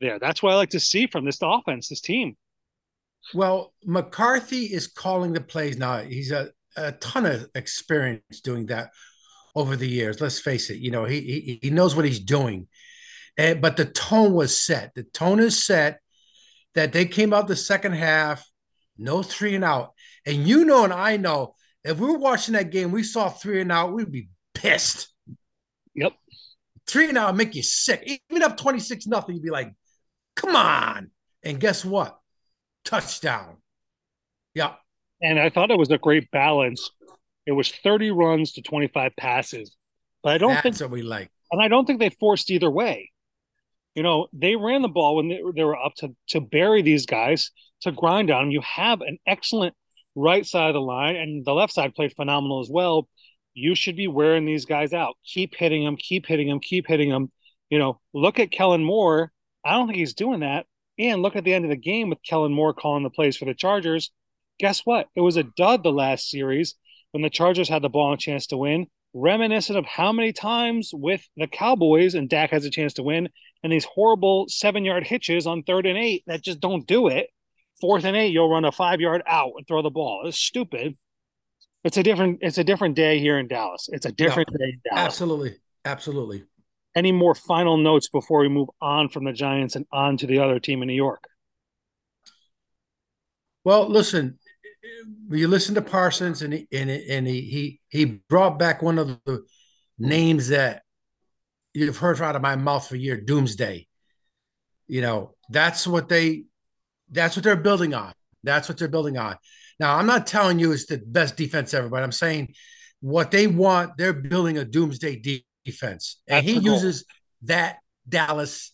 There. 0.00 0.18
That's 0.18 0.42
what 0.42 0.52
I 0.52 0.56
like 0.56 0.70
to 0.70 0.80
see 0.80 1.06
from 1.06 1.24
this 1.24 1.38
offense, 1.40 1.88
this 1.88 2.00
team. 2.00 2.36
Well, 3.32 3.72
McCarthy 3.84 4.64
is 4.64 4.88
calling 4.88 5.32
the 5.32 5.40
plays 5.40 5.76
now. 5.78 5.98
He's 5.98 6.32
a, 6.32 6.50
a 6.76 6.92
ton 6.92 7.26
of 7.26 7.48
experience 7.54 8.40
doing 8.42 8.66
that 8.66 8.90
over 9.54 9.76
the 9.76 9.88
years. 9.88 10.20
Let's 10.20 10.38
face 10.38 10.70
it. 10.70 10.78
You 10.78 10.90
know, 10.90 11.04
he 11.04 11.20
he, 11.20 11.58
he 11.62 11.70
knows 11.70 11.96
what 11.96 12.04
he's 12.04 12.20
doing. 12.20 12.68
And, 13.38 13.60
but 13.60 13.76
the 13.76 13.84
tone 13.84 14.32
was 14.32 14.58
set. 14.58 14.94
The 14.94 15.02
tone 15.02 15.40
is 15.40 15.64
set 15.64 16.00
that 16.74 16.92
they 16.92 17.06
came 17.06 17.32
out 17.32 17.48
the 17.48 17.56
second 17.56 17.92
half, 17.92 18.48
no 18.98 19.22
three 19.22 19.54
and 19.54 19.64
out. 19.64 19.92
And 20.24 20.46
you 20.46 20.64
know, 20.64 20.84
and 20.84 20.92
I 20.92 21.16
know, 21.16 21.54
if 21.84 21.98
we 21.98 22.06
were 22.06 22.18
watching 22.18 22.54
that 22.54 22.70
game, 22.70 22.90
we 22.92 23.02
saw 23.02 23.28
three 23.28 23.60
and 23.60 23.72
out, 23.72 23.92
we'd 23.92 24.10
be 24.10 24.28
pissed. 24.54 25.08
Yep. 25.94 26.12
Three 26.86 27.08
and 27.08 27.18
out 27.18 27.36
make 27.36 27.54
you 27.54 27.62
sick. 27.62 28.20
Even 28.30 28.42
up 28.42 28.56
26 28.56 29.06
nothing, 29.06 29.36
you'd 29.36 29.44
be 29.44 29.50
like, 29.50 29.72
come 30.34 30.56
on. 30.56 31.10
And 31.42 31.60
guess 31.60 31.84
what? 31.84 32.18
Touchdown. 32.84 33.56
Yeah. 34.54 34.74
And 35.22 35.38
I 35.38 35.50
thought 35.50 35.70
it 35.70 35.78
was 35.78 35.90
a 35.90 35.98
great 35.98 36.30
balance. 36.30 36.90
It 37.46 37.52
was 37.52 37.70
30 37.70 38.10
runs 38.10 38.52
to 38.52 38.62
25 38.62 39.12
passes. 39.16 39.74
But 40.22 40.34
I 40.34 40.38
don't 40.38 40.50
That's 40.50 40.62
think 40.62 40.80
what 40.80 40.90
we 40.90 41.02
like. 41.02 41.30
And 41.52 41.62
I 41.62 41.68
don't 41.68 41.86
think 41.86 42.00
they 42.00 42.10
forced 42.10 42.50
either 42.50 42.70
way. 42.70 43.12
You 43.94 44.02
know, 44.02 44.26
they 44.32 44.56
ran 44.56 44.82
the 44.82 44.88
ball 44.88 45.16
when 45.16 45.28
they, 45.28 45.40
they 45.54 45.64
were 45.64 45.76
up 45.76 45.94
to 45.98 46.14
to 46.28 46.40
bury 46.40 46.82
these 46.82 47.06
guys, 47.06 47.50
to 47.80 47.92
grind 47.92 48.30
on 48.30 48.44
them. 48.44 48.50
You 48.50 48.60
have 48.60 49.00
an 49.00 49.18
excellent 49.26 49.74
right 50.14 50.44
side 50.44 50.68
of 50.68 50.74
the 50.74 50.80
line, 50.80 51.16
and 51.16 51.44
the 51.44 51.54
left 51.54 51.72
side 51.72 51.94
played 51.94 52.12
phenomenal 52.12 52.60
as 52.60 52.68
well. 52.68 53.08
You 53.54 53.74
should 53.74 53.96
be 53.96 54.06
wearing 54.06 54.44
these 54.44 54.66
guys 54.66 54.92
out. 54.92 55.14
Keep 55.24 55.54
hitting 55.54 55.84
them, 55.84 55.96
keep 55.96 56.26
hitting 56.26 56.48
them, 56.48 56.60
keep 56.60 56.86
hitting 56.86 57.08
them. 57.08 57.32
You 57.70 57.78
know, 57.78 58.00
look 58.12 58.38
at 58.38 58.50
Kellen 58.50 58.84
Moore. 58.84 59.32
I 59.64 59.72
don't 59.72 59.86
think 59.86 59.98
he's 59.98 60.14
doing 60.14 60.40
that. 60.40 60.66
And 60.98 61.22
look 61.22 61.36
at 61.36 61.44
the 61.44 61.54
end 61.54 61.64
of 61.64 61.70
the 61.70 61.76
game 61.76 62.10
with 62.10 62.22
Kellen 62.22 62.52
Moore 62.52 62.74
calling 62.74 63.02
the 63.02 63.10
plays 63.10 63.36
for 63.36 63.46
the 63.46 63.54
Chargers. 63.54 64.10
Guess 64.58 64.82
what? 64.84 65.08
It 65.14 65.20
was 65.20 65.36
a 65.36 65.42
dud 65.42 65.82
the 65.82 65.92
last 65.92 66.30
series 66.30 66.74
when 67.12 67.22
the 67.22 67.30
Chargers 67.30 67.68
had 67.68 67.82
the 67.82 67.88
ball 67.88 68.12
and 68.12 68.18
a 68.18 68.22
chance 68.22 68.46
to 68.48 68.56
win. 68.56 68.86
Reminiscent 69.14 69.78
of 69.78 69.86
how 69.86 70.12
many 70.12 70.32
times 70.32 70.90
with 70.92 71.26
the 71.36 71.46
Cowboys 71.46 72.14
and 72.14 72.28
Dak 72.28 72.50
has 72.50 72.64
a 72.64 72.70
chance 72.70 72.94
to 72.94 73.02
win, 73.02 73.28
and 73.62 73.72
these 73.72 73.84
horrible 73.84 74.46
seven 74.48 74.84
yard 74.84 75.06
hitches 75.06 75.46
on 75.46 75.62
third 75.62 75.86
and 75.86 75.96
eight 75.96 76.22
that 76.26 76.42
just 76.42 76.60
don't 76.60 76.86
do 76.86 77.08
it. 77.08 77.28
Fourth 77.80 78.04
and 78.04 78.16
eight, 78.16 78.32
you'll 78.32 78.50
run 78.50 78.64
a 78.64 78.72
five 78.72 79.00
yard 79.00 79.22
out 79.26 79.52
and 79.56 79.66
throw 79.66 79.82
the 79.82 79.90
ball. 79.90 80.22
It's 80.26 80.38
stupid. 80.38 80.96
It's 81.84 81.96
a 81.96 82.02
different. 82.02 82.38
It's 82.42 82.58
a 82.58 82.64
different 82.64 82.96
day 82.96 83.18
here 83.18 83.38
in 83.38 83.48
Dallas. 83.48 83.88
It's 83.92 84.06
a 84.06 84.12
different 84.12 84.48
No, 84.52 84.58
day 84.58 84.72
in 84.72 84.80
Dallas. 84.84 85.06
Absolutely. 85.06 85.56
Absolutely. 85.84 86.44
Any 86.94 87.12
more 87.12 87.34
final 87.34 87.76
notes 87.76 88.08
before 88.08 88.40
we 88.40 88.48
move 88.48 88.68
on 88.80 89.08
from 89.08 89.24
the 89.24 89.32
Giants 89.32 89.76
and 89.76 89.86
on 89.92 90.16
to 90.18 90.26
the 90.26 90.40
other 90.40 90.58
team 90.58 90.82
in 90.82 90.88
New 90.88 90.94
York? 90.94 91.24
Well, 93.64 93.88
listen, 93.88 94.38
you 95.30 95.48
listen 95.48 95.74
to 95.74 95.82
Parsons 95.82 96.42
and 96.42 96.52
he, 96.52 96.68
and, 96.72 96.90
and 96.90 97.26
he, 97.26 97.40
he 97.42 97.80
he 97.88 98.04
brought 98.28 98.58
back 98.58 98.82
one 98.82 98.98
of 98.98 99.18
the 99.24 99.44
names 99.98 100.48
that 100.48 100.82
you've 101.74 101.96
heard 101.96 102.20
out 102.20 102.36
of 102.36 102.42
my 102.42 102.56
mouth 102.56 102.88
for 102.88 102.94
a 102.94 102.98
year, 102.98 103.20
Doomsday. 103.20 103.86
You 104.88 105.00
know, 105.00 105.34
that's 105.50 105.86
what 105.86 106.08
they 106.08 106.44
that's 107.10 107.36
what 107.36 107.44
they're 107.44 107.56
building 107.56 107.94
on. 107.94 108.12
That's 108.42 108.68
what 108.68 108.78
they're 108.78 108.88
building 108.88 109.18
on. 109.18 109.36
Now, 109.78 109.96
I'm 109.96 110.06
not 110.06 110.26
telling 110.26 110.58
you 110.58 110.72
it's 110.72 110.86
the 110.86 110.98
best 110.98 111.36
defense 111.36 111.74
ever, 111.74 111.88
but 111.88 112.02
I'm 112.02 112.12
saying 112.12 112.54
what 113.00 113.30
they 113.30 113.46
want, 113.46 113.96
they're 113.98 114.12
building 114.12 114.58
a 114.58 114.64
doomsday 114.64 115.42
defense. 115.64 116.20
And 116.26 116.46
that's 116.46 116.46
he 116.46 116.58
uses 116.58 117.04
that 117.42 117.78
Dallas 118.08 118.72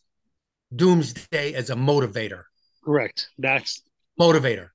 doomsday 0.74 1.54
as 1.54 1.70
a 1.70 1.74
motivator. 1.74 2.44
Correct. 2.84 3.28
That's 3.38 3.82
motivator. 4.18 4.68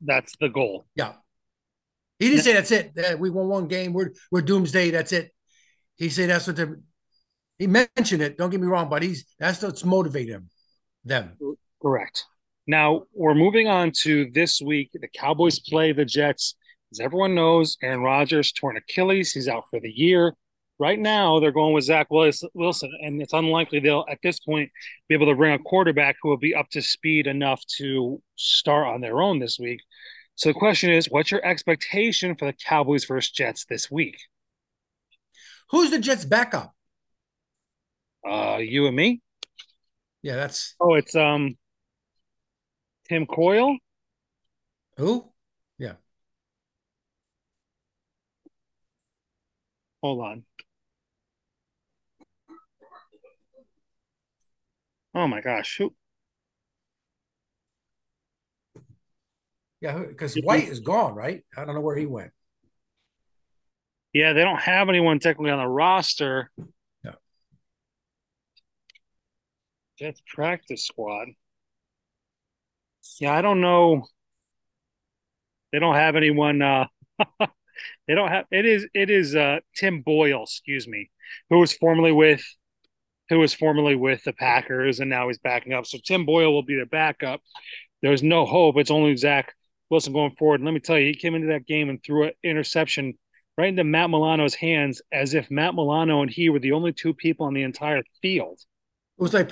That's 0.00 0.34
the 0.40 0.48
goal. 0.48 0.86
Yeah. 0.94 1.12
He 2.18 2.28
didn't 2.30 2.44
say 2.44 2.52
that's 2.52 2.70
it. 2.70 2.94
That 2.94 3.18
we 3.18 3.30
won 3.30 3.48
one 3.48 3.68
game. 3.68 3.92
We're 3.92 4.12
we're 4.30 4.42
doomsday. 4.42 4.90
That's 4.90 5.12
it. 5.12 5.32
He 5.96 6.08
said 6.08 6.30
that's 6.30 6.46
what 6.46 6.56
they're. 6.56 6.80
He 7.58 7.66
mentioned 7.66 8.22
it. 8.22 8.36
Don't 8.36 8.50
get 8.50 8.60
me 8.60 8.66
wrong, 8.66 8.88
but 8.88 9.02
he's 9.02 9.26
that's 9.38 9.62
what's 9.62 9.84
motivating 9.84 10.34
him. 10.34 10.50
Them. 11.04 11.36
Correct. 11.80 12.24
Now 12.66 13.02
we're 13.12 13.34
moving 13.34 13.68
on 13.68 13.92
to 14.02 14.30
this 14.32 14.60
week. 14.60 14.90
The 14.92 15.08
Cowboys 15.08 15.60
play 15.60 15.92
the 15.92 16.04
Jets. 16.04 16.56
As 16.92 17.00
everyone 17.00 17.34
knows, 17.34 17.76
Aaron 17.82 18.00
Rodgers 18.00 18.52
torn 18.52 18.76
Achilles. 18.76 19.32
He's 19.32 19.48
out 19.48 19.64
for 19.70 19.80
the 19.80 19.90
year. 19.90 20.34
Right 20.78 20.98
now, 20.98 21.40
they're 21.40 21.52
going 21.52 21.72
with 21.72 21.84
Zach 21.84 22.08
Wilson, 22.10 22.90
and 23.00 23.22
it's 23.22 23.32
unlikely 23.32 23.80
they'll, 23.80 24.04
at 24.10 24.18
this 24.22 24.38
point, 24.40 24.70
be 25.08 25.14
able 25.14 25.26
to 25.26 25.34
bring 25.34 25.54
a 25.54 25.58
quarterback 25.58 26.16
who 26.20 26.28
will 26.28 26.36
be 26.36 26.54
up 26.54 26.68
to 26.70 26.82
speed 26.82 27.26
enough 27.26 27.64
to 27.78 28.20
start 28.36 28.86
on 28.86 29.00
their 29.00 29.22
own 29.22 29.38
this 29.38 29.58
week. 29.58 29.80
So 30.34 30.50
the 30.50 30.54
question 30.54 30.90
is, 30.90 31.10
what's 31.10 31.30
your 31.30 31.44
expectation 31.44 32.36
for 32.36 32.44
the 32.44 32.52
Cowboys 32.52 33.06
versus 33.06 33.30
Jets 33.30 33.64
this 33.64 33.90
week? 33.90 34.18
Who's 35.70 35.90
the 35.90 35.98
Jets' 35.98 36.26
backup? 36.26 36.74
Uh, 38.28 38.58
you 38.58 38.86
and 38.86 38.94
me. 38.94 39.22
Yeah, 40.22 40.36
that's. 40.36 40.74
Oh, 40.78 40.94
it's 40.94 41.14
um, 41.16 41.56
Tim 43.08 43.24
Coyle. 43.24 43.78
Who? 44.98 45.32
Yeah. 45.78 45.94
Hold 50.02 50.20
on. 50.20 50.44
Oh 55.16 55.26
my 55.26 55.40
gosh. 55.40 55.78
Who? 55.78 55.94
Yeah, 59.80 59.98
because 60.06 60.34
White 60.34 60.68
is 60.68 60.80
gone, 60.80 61.14
right? 61.14 61.42
I 61.56 61.64
don't 61.64 61.74
know 61.74 61.80
where 61.80 61.96
he 61.96 62.04
went. 62.04 62.32
Yeah, 64.12 64.34
they 64.34 64.42
don't 64.42 64.60
have 64.60 64.90
anyone 64.90 65.18
technically 65.18 65.50
on 65.50 65.58
the 65.58 65.66
roster. 65.66 66.50
No. 67.02 67.14
Jets 69.98 70.20
practice 70.26 70.84
squad. 70.84 71.28
Yeah, 73.18 73.32
I 73.32 73.40
don't 73.40 73.62
know. 73.62 74.04
They 75.72 75.78
don't 75.78 75.94
have 75.94 76.16
anyone. 76.16 76.60
Uh, 76.60 76.88
they 78.06 78.14
don't 78.14 78.28
have. 78.28 78.44
It 78.50 78.66
is. 78.66 78.86
It 78.92 79.08
is. 79.08 79.34
Uh, 79.34 79.60
Tim 79.74 80.02
Boyle. 80.02 80.42
Excuse 80.42 80.86
me, 80.86 81.10
who 81.48 81.58
was 81.58 81.72
formerly 81.72 82.12
with 82.12 82.42
who 83.28 83.38
was 83.38 83.54
formerly 83.54 83.96
with 83.96 84.22
the 84.24 84.32
Packers 84.32 85.00
and 85.00 85.10
now 85.10 85.26
he's 85.26 85.38
backing 85.38 85.72
up. 85.72 85.86
So 85.86 85.98
Tim 86.04 86.24
Boyle 86.24 86.52
will 86.52 86.62
be 86.62 86.76
their 86.76 86.86
backup. 86.86 87.40
There's 88.02 88.22
no 88.22 88.46
hope. 88.46 88.76
It's 88.76 88.90
only 88.90 89.16
Zach 89.16 89.52
Wilson 89.90 90.12
going 90.12 90.34
forward. 90.36 90.60
And 90.60 90.64
let 90.64 90.74
me 90.74 90.80
tell 90.80 90.98
you, 90.98 91.06
he 91.06 91.14
came 91.14 91.34
into 91.34 91.48
that 91.48 91.66
game 91.66 91.88
and 91.88 92.02
threw 92.02 92.24
an 92.24 92.32
interception 92.42 93.14
right 93.58 93.68
into 93.68 93.84
Matt 93.84 94.10
Milano's 94.10 94.54
hands 94.54 95.00
as 95.12 95.34
if 95.34 95.50
Matt 95.50 95.74
Milano 95.74 96.22
and 96.22 96.30
he 96.30 96.50
were 96.50 96.58
the 96.58 96.72
only 96.72 96.92
two 96.92 97.14
people 97.14 97.46
on 97.46 97.54
the 97.54 97.62
entire 97.62 98.02
field. 98.20 98.60
It 99.18 99.22
was 99.22 99.32
like 99.34 99.50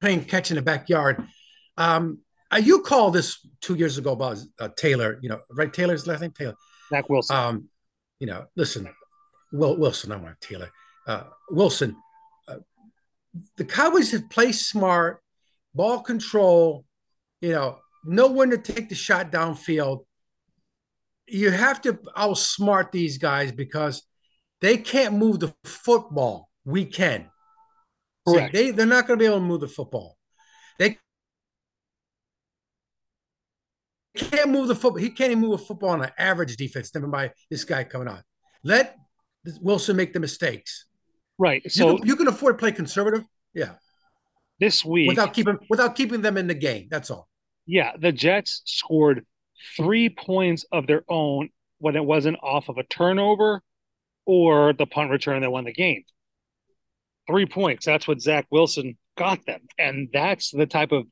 playing 0.00 0.24
catch 0.24 0.50
in 0.50 0.56
the 0.56 0.62
backyard. 0.62 1.26
Um, 1.76 2.18
uh, 2.50 2.58
you 2.58 2.82
called 2.82 3.14
this 3.14 3.38
two 3.62 3.74
years 3.74 3.96
ago 3.96 4.12
about 4.12 4.38
uh, 4.60 4.68
Taylor, 4.76 5.18
you 5.22 5.30
know, 5.30 5.40
right? 5.50 5.72
Taylor's 5.72 6.06
last 6.06 6.20
name, 6.20 6.32
Taylor. 6.32 6.54
Zach 6.90 7.08
Wilson. 7.08 7.36
Um, 7.36 7.68
you 8.18 8.26
know, 8.26 8.44
listen, 8.56 8.88
Wilson, 9.52 10.12
I 10.12 10.16
want 10.16 10.40
Taylor. 10.40 10.70
Uh, 11.06 11.24
Wilson. 11.50 11.96
Uh, 12.48 12.56
the 13.56 13.64
Cowboys 13.64 14.10
have 14.12 14.28
played 14.30 14.54
smart, 14.54 15.20
ball 15.74 16.00
control. 16.00 16.84
You 17.40 17.52
know, 17.52 17.78
know 18.04 18.30
when 18.30 18.50
to 18.50 18.58
take 18.58 18.88
the 18.88 18.94
shot 18.94 19.30
downfield. 19.30 20.04
You 21.26 21.50
have 21.50 21.80
to 21.82 21.94
outsmart 22.16 22.92
these 22.92 23.18
guys 23.18 23.52
because 23.52 24.02
they 24.60 24.76
can't 24.76 25.14
move 25.14 25.40
the 25.40 25.54
football. 25.64 26.48
We 26.64 26.84
can. 26.84 27.28
Correct. 28.26 28.52
they 28.52 28.70
they're 28.70 28.86
not 28.86 29.06
going 29.06 29.18
to 29.18 29.22
be 29.22 29.26
able 29.26 29.38
to 29.38 29.44
move 29.44 29.60
the 29.60 29.68
football. 29.68 30.16
They 30.78 30.98
can't 34.14 34.50
move 34.50 34.68
the 34.68 34.74
football. 34.74 35.00
He 35.00 35.10
can't 35.10 35.32
even 35.32 35.42
move 35.42 35.60
a 35.60 35.64
football 35.64 35.90
on 35.90 36.04
an 36.04 36.10
average 36.18 36.56
defense. 36.56 36.94
Never 36.94 37.08
mind 37.08 37.32
this 37.50 37.64
guy 37.64 37.84
coming 37.84 38.08
on. 38.08 38.22
Let 38.62 38.96
Wilson 39.60 39.96
make 39.96 40.12
the 40.12 40.20
mistakes. 40.20 40.86
Right. 41.38 41.62
So 41.70 41.92
you 41.92 41.98
can, 41.98 42.06
you 42.06 42.16
can 42.16 42.28
afford 42.28 42.54
to 42.54 42.58
play 42.58 42.72
conservative. 42.72 43.24
Yeah. 43.54 43.72
This 44.60 44.84
week 44.84 45.08
without 45.08 45.34
keeping 45.34 45.58
without 45.68 45.96
keeping 45.96 46.22
them 46.22 46.36
in 46.36 46.46
the 46.46 46.54
game. 46.54 46.86
That's 46.90 47.10
all. 47.10 47.28
Yeah, 47.66 47.92
the 47.98 48.12
Jets 48.12 48.62
scored 48.64 49.24
three 49.76 50.08
points 50.08 50.64
of 50.72 50.86
their 50.86 51.02
own 51.08 51.48
when 51.78 51.96
it 51.96 52.04
wasn't 52.04 52.36
off 52.42 52.68
of 52.68 52.78
a 52.78 52.84
turnover 52.84 53.62
or 54.24 54.72
the 54.72 54.86
punt 54.86 55.10
return 55.10 55.42
that 55.42 55.50
won 55.50 55.64
the 55.64 55.72
game. 55.72 56.04
Three 57.28 57.46
points. 57.46 57.86
That's 57.86 58.06
what 58.06 58.20
Zach 58.20 58.46
Wilson 58.50 58.96
got 59.16 59.44
them. 59.46 59.62
And 59.78 60.08
that's 60.12 60.50
the 60.50 60.66
type 60.66 60.92
of 60.92 61.06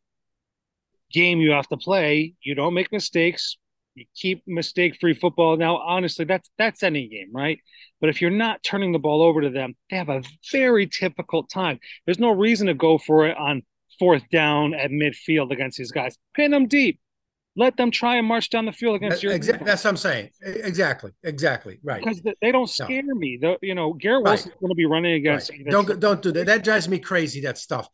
game 1.13 1.41
you 1.41 1.51
have 1.51 1.69
to 1.69 1.77
play. 1.77 2.35
You 2.43 2.55
don't 2.55 2.75
make 2.75 2.93
mistakes. 2.93 3.57
You 4.01 4.07
keep 4.15 4.43
mistake 4.47 4.97
free 4.99 5.15
football. 5.15 5.57
Now, 5.57 5.77
honestly, 5.77 6.25
that's 6.25 6.51
that's 6.59 6.83
any 6.83 7.07
game, 7.09 7.29
right? 7.33 7.59
But 8.01 8.09
if 8.09 8.23
you're 8.23 8.31
not 8.31 8.63
turning 8.63 8.93
the 8.93 8.99
ball 8.99 9.23
over 9.23 9.43
to 9.43 9.51
them, 9.51 9.77
they 9.91 9.97
have 9.97 10.09
a 10.09 10.23
very 10.51 10.87
difficult 10.87 11.51
time. 11.51 11.79
There's 12.07 12.19
no 12.19 12.31
reason 12.31 12.67
to 12.69 12.75
go 12.75 12.97
for 12.97 13.27
it 13.27 13.37
on 13.37 13.63
fourth 13.99 14.23
down 14.33 14.73
at 14.73 14.91
midfield 14.91 15.53
against 15.53 15.77
these 15.77 15.93
guys. 15.93 16.17
Pin 16.35 16.51
them 16.51 16.67
deep. 16.67 16.99
Let 17.57 17.77
them 17.77 17.91
try 17.91 18.17
and 18.17 18.27
march 18.27 18.49
down 18.49 18.65
the 18.65 18.73
field 18.73 18.97
against 18.97 19.23
your. 19.23 19.33
Exactly. 19.33 19.67
That's 19.67 19.85
what 19.85 19.91
I'm 19.91 19.97
saying. 19.99 20.31
Exactly. 20.41 21.11
Exactly. 21.25 21.79
Right. 21.83 22.03
Because 22.03 22.23
they 22.41 22.53
don't 22.53 22.71
scare 22.71 23.03
no. 23.05 23.15
me. 23.15 23.39
The, 23.41 23.59
you 23.61 23.75
know, 23.75 23.93
Garrett 23.93 24.25
right. 24.25 24.31
Wilson's 24.31 24.55
going 24.61 24.71
to 24.71 24.75
be 24.77 24.87
running 24.87 25.13
against. 25.13 25.51
Right. 25.51 25.67
Don't 25.69 26.01
don't 26.01 26.23
do 26.23 26.33
that. 26.33 26.47
That 26.47 26.65
drives 26.65 26.89
me 26.89 26.99
crazy. 26.99 27.43
That 27.43 27.59
stuff. 27.59 27.89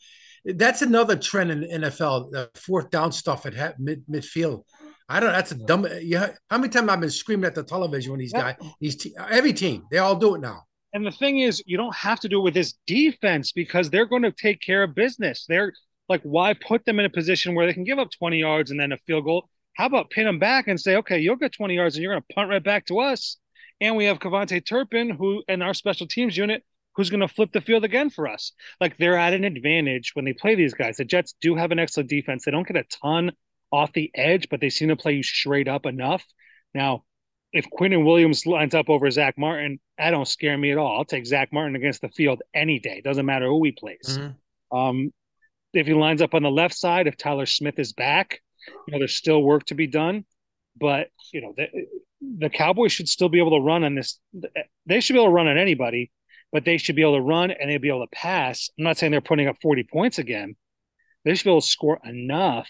That's 0.45 0.83
another 0.83 1.17
trend 1.17 1.51
in 1.51 1.61
the 1.63 1.67
NFL. 1.67 2.31
The 2.31 2.51
fourth 2.55 2.91
down 2.91 3.11
stuff 3.11 3.45
at 3.47 3.81
mid 3.81 4.07
midfield. 4.07 4.63
I 5.09 5.21
don't. 5.21 5.33
That's 5.33 5.53
a 5.53 5.55
dumb. 5.55 5.87
Yeah. 6.01 6.31
How 6.51 6.59
many 6.59 6.69
times 6.69 6.89
I've 6.89 7.01
been 7.01 7.11
screaming 7.11 7.45
at 7.45 7.55
the 7.55 7.63
television 7.63 8.13
when 8.13 8.21
these 8.21 8.33
guys, 8.33 8.57
these 8.81 8.97
te- 8.97 9.15
every 9.31 9.53
team, 9.53 9.85
they 9.91 9.99
all 9.99 10.17
do 10.17 10.35
it 10.35 10.41
now. 10.41 10.65
And 10.93 11.07
the 11.07 11.13
thing 11.13 11.41
is, 11.41 11.63
you 11.67 11.77
don't 11.77 11.95
have 11.95 12.21
to 12.21 12.29
do 12.29 12.41
it 12.41 12.43
with 12.43 12.55
this 12.55 12.75
defense 12.87 13.53
because 13.53 13.91
they're 13.91 14.07
going 14.07 14.23
to 14.23 14.33
take 14.33 14.61
care 14.61 14.83
of 14.83 14.95
business. 14.95 15.45
They're 15.49 15.73
like, 16.09 16.23
why 16.23 16.55
put 16.55 16.85
them 16.85 16.99
in 16.99 17.05
a 17.05 17.11
position 17.11 17.55
where 17.55 17.67
they 17.67 17.75
can 17.75 17.85
give 17.85 17.99
up 17.99 18.09
20 18.11 18.39
yards 18.39 18.71
and 18.71 18.81
then 18.81 18.93
a 18.93 18.99
field 18.99 19.25
goal? 19.25 19.49
How 19.75 19.87
about 19.87 20.11
pin 20.11 20.25
them 20.25 20.39
back 20.39 20.69
and 20.69 20.81
say, 20.81 20.97
okay, 20.97 21.19
you'll 21.19 21.37
get 21.37 21.53
20 21.53 21.75
yards 21.75 21.97
and 21.97 22.03
you're 22.03 22.13
going 22.13 22.23
to 22.27 22.35
punt 22.35 22.49
right 22.49 22.65
back 22.65 22.87
to 22.87 23.01
us. 23.01 23.37
And 23.81 23.95
we 23.95 24.07
have 24.07 24.21
KaVontae 24.21 24.67
Turpin, 24.67 25.11
who 25.11 25.43
in 25.49 25.61
our 25.61 25.75
special 25.75 26.07
teams 26.07 26.37
unit, 26.37 26.65
who's 26.95 27.11
going 27.11 27.21
to 27.21 27.29
flip 27.29 27.53
the 27.53 27.61
field 27.61 27.85
again 27.85 28.09
for 28.09 28.27
us. 28.27 28.53
Like 28.81 28.97
they're 28.97 29.19
at 29.19 29.35
an 29.35 29.45
advantage 29.45 30.13
when 30.15 30.25
they 30.25 30.33
play 30.33 30.55
these 30.55 30.73
guys. 30.73 30.97
The 30.97 31.05
Jets 31.05 31.35
do 31.43 31.57
have 31.57 31.73
an 31.73 31.79
excellent 31.79 32.09
defense. 32.09 32.45
They 32.45 32.53
don't 32.53 32.67
get 32.67 32.77
a 32.77 32.85
ton 33.03 33.33
off 33.77 33.93
the 33.93 34.11
edge, 34.15 34.49
but 34.49 34.61
they 34.61 34.71
seem 34.71 34.89
to 34.89 34.97
play 34.97 35.13
you 35.13 35.23
straight 35.23 35.69
up 35.69 35.87
enough. 35.87 36.25
Now, 36.75 37.05
if 37.53 37.67
Quinnen 37.71 38.05
Williams 38.05 38.47
lines 38.47 38.75
up 38.75 38.89
over 38.89 39.11
Zack 39.11 39.39
Martin, 39.39 39.79
that 39.99 40.11
don't 40.11 40.27
scare 40.27 40.57
me 40.59 40.73
at 40.73 40.79
all. 40.79 40.97
I'll 40.99 41.05
take 41.05 41.27
Zack 41.27 41.53
Martin 41.53 41.77
against 41.77 42.01
the 42.01 42.09
field 42.09 42.43
any 42.55 42.79
day. 42.79 43.01
Doesn't 43.03 43.27
matter 43.27 43.47
who 43.47 43.65
he 43.65 43.73
plays. 43.73 44.19
Mm-hmm. 44.19 44.77
Um, 44.77 45.13
if 45.73 45.87
he 45.87 45.95
lines 45.95 46.23
up 46.23 46.35
on 46.35 46.43
the 46.43 46.51
left 46.51 46.75
side, 46.75 47.07
if 47.07 47.17
Tyler 47.17 47.47
Smith 47.47 47.79
is 47.79 47.93
back, 47.93 48.41
you 48.87 48.93
know, 48.93 48.99
there's 48.99 49.15
still 49.15 49.43
work 49.43 49.65
to 49.67 49.75
be 49.75 49.87
done. 49.87 50.25
But 50.79 51.09
you 51.33 51.41
know, 51.41 51.55
the, 51.57 51.69
the 52.21 52.51
Cowboys 52.51 52.93
should 52.93 53.09
still 53.09 53.29
be 53.29 53.39
able 53.39 53.59
to 53.59 53.65
run 53.65 53.85
on 53.85 53.95
this. 53.95 54.19
They 54.87 55.01
should 55.01 55.15
be 55.15 55.19
able 55.19 55.31
to 55.31 55.35
run 55.35 55.49
on 55.49 55.59
anybody, 55.59 56.11
but 56.53 56.65
they 56.65 56.79
should 56.79 56.97
be 56.97 57.03
able 57.03 57.17
to 57.17 57.23
run 57.23 57.51
and 57.51 57.71
they'll 57.71 57.79
be 57.79 57.89
able 57.89 58.07
to 58.07 58.17
pass. 58.17 58.71
I'm 58.79 58.85
not 58.85 58.97
saying 58.97 59.13
they're 59.13 59.21
putting 59.21 59.49
up 59.49 59.57
40 59.63 59.85
points 59.85 60.19
again. 60.19 60.57
They 61.25 61.35
should 61.35 61.45
be 61.45 61.51
able 61.51 61.61
to 61.61 61.67
score 61.67 62.01
enough 62.05 62.69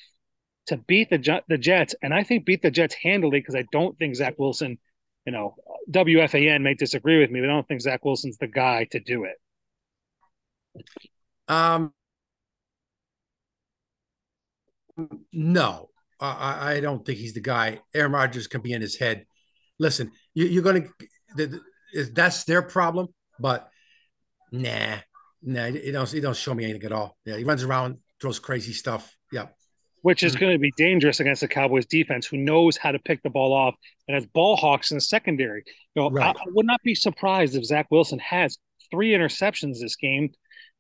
to 0.67 0.77
beat 0.77 1.11
the 1.11 1.43
the 1.49 1.59
Jets, 1.59 1.95
and 2.03 2.13
I 2.13 2.23
think 2.23 2.45
beat 2.45 2.63
the 2.63 2.71
Jets 2.71 2.95
handily 2.95 3.41
because 3.41 3.55
I 3.55 3.65
don't 3.73 3.97
think 3.99 4.17
Zach 4.17 4.35
Wilson, 4.39 4.79
you 5.25 5.33
know, 5.33 5.55
WFAN 5.91 6.63
may 6.63 6.75
disagree 6.75 7.21
with 7.21 7.31
me, 7.31 7.41
but 7.41 7.51
I 7.51 7.53
don't 7.53 7.67
think 7.67 7.81
Zach 7.81 8.05
Wilson's 8.05 8.39
the 8.39 8.49
guy 8.49 8.87
to 8.91 9.01
do 9.01 9.25
it. 9.25 9.37
Um, 11.49 11.93
no, 15.33 15.91
I, 16.21 16.75
I 16.75 16.81
don't 16.81 17.05
think 17.05 17.19
he's 17.19 17.35
the 17.35 17.41
guy. 17.41 17.81
Aaron 17.95 18.13
Rodgers 18.13 18.47
can 18.47 18.61
be 18.61 18.73
in 18.73 18.81
his 18.81 18.97
head. 18.97 19.27
Listen, 19.79 20.11
you, 20.35 20.59
are 20.59 20.63
going 20.63 20.91
to. 21.37 21.61
That's 22.13 22.45
their 22.45 22.63
problem, 22.63 23.09
but 23.39 23.69
nah, 24.51 24.97
nah. 25.43 25.67
He 25.67 25.93
don't. 25.93 26.11
He 26.11 26.21
don't 26.21 26.37
show 26.37 26.55
me 26.55 26.65
anything 26.65 26.85
at 26.85 26.93
all. 26.93 27.17
Yeah, 27.25 27.37
he 27.37 27.45
runs 27.45 27.63
around, 27.63 27.99
throws 28.21 28.39
crazy 28.39 28.73
stuff. 28.73 29.15
Yeah. 29.33 29.47
Which 30.07 30.23
is 30.23 30.35
mm-hmm. 30.35 30.41
going 30.41 30.53
to 30.53 30.61
be 30.61 30.73
dangerous 30.77 31.19
against 31.19 31.41
the 31.41 31.49
Cowboys 31.49 31.85
defense, 31.85 32.29
who 32.29 32.37
knows 32.37 32.77
how 32.77 32.93
to 32.93 32.99
pick 33.01 33.25
the 33.25 33.29
ball 33.29 33.53
off 33.53 33.75
and 34.07 34.15
has 34.15 34.25
ball 34.25 34.55
hawks 34.55 34.93
in 34.93 34.99
the 34.99 35.01
secondary. 35.01 35.65
You 35.97 36.03
know, 36.03 36.11
right. 36.11 36.27
I, 36.27 36.39
I 36.39 36.45
would 36.53 36.65
not 36.65 36.81
be 36.85 36.95
surprised 36.95 37.57
if 37.57 37.65
Zach 37.65 37.89
Wilson 37.91 38.21
has 38.21 38.57
three 38.89 39.11
interceptions 39.11 39.81
this 39.81 39.97
game 39.97 40.31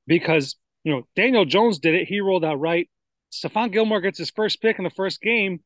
because 0.06 0.54
you 0.84 0.92
know 0.92 1.02
Daniel 1.16 1.44
Jones 1.44 1.80
did 1.80 1.96
it. 1.96 2.06
He 2.06 2.20
rolled 2.20 2.44
out 2.44 2.60
right. 2.60 2.88
Stephon 3.32 3.72
Gilmore 3.72 4.00
gets 4.00 4.16
his 4.16 4.30
first 4.30 4.62
pick 4.62 4.78
in 4.78 4.84
the 4.84 4.90
first 4.90 5.20
game 5.20 5.58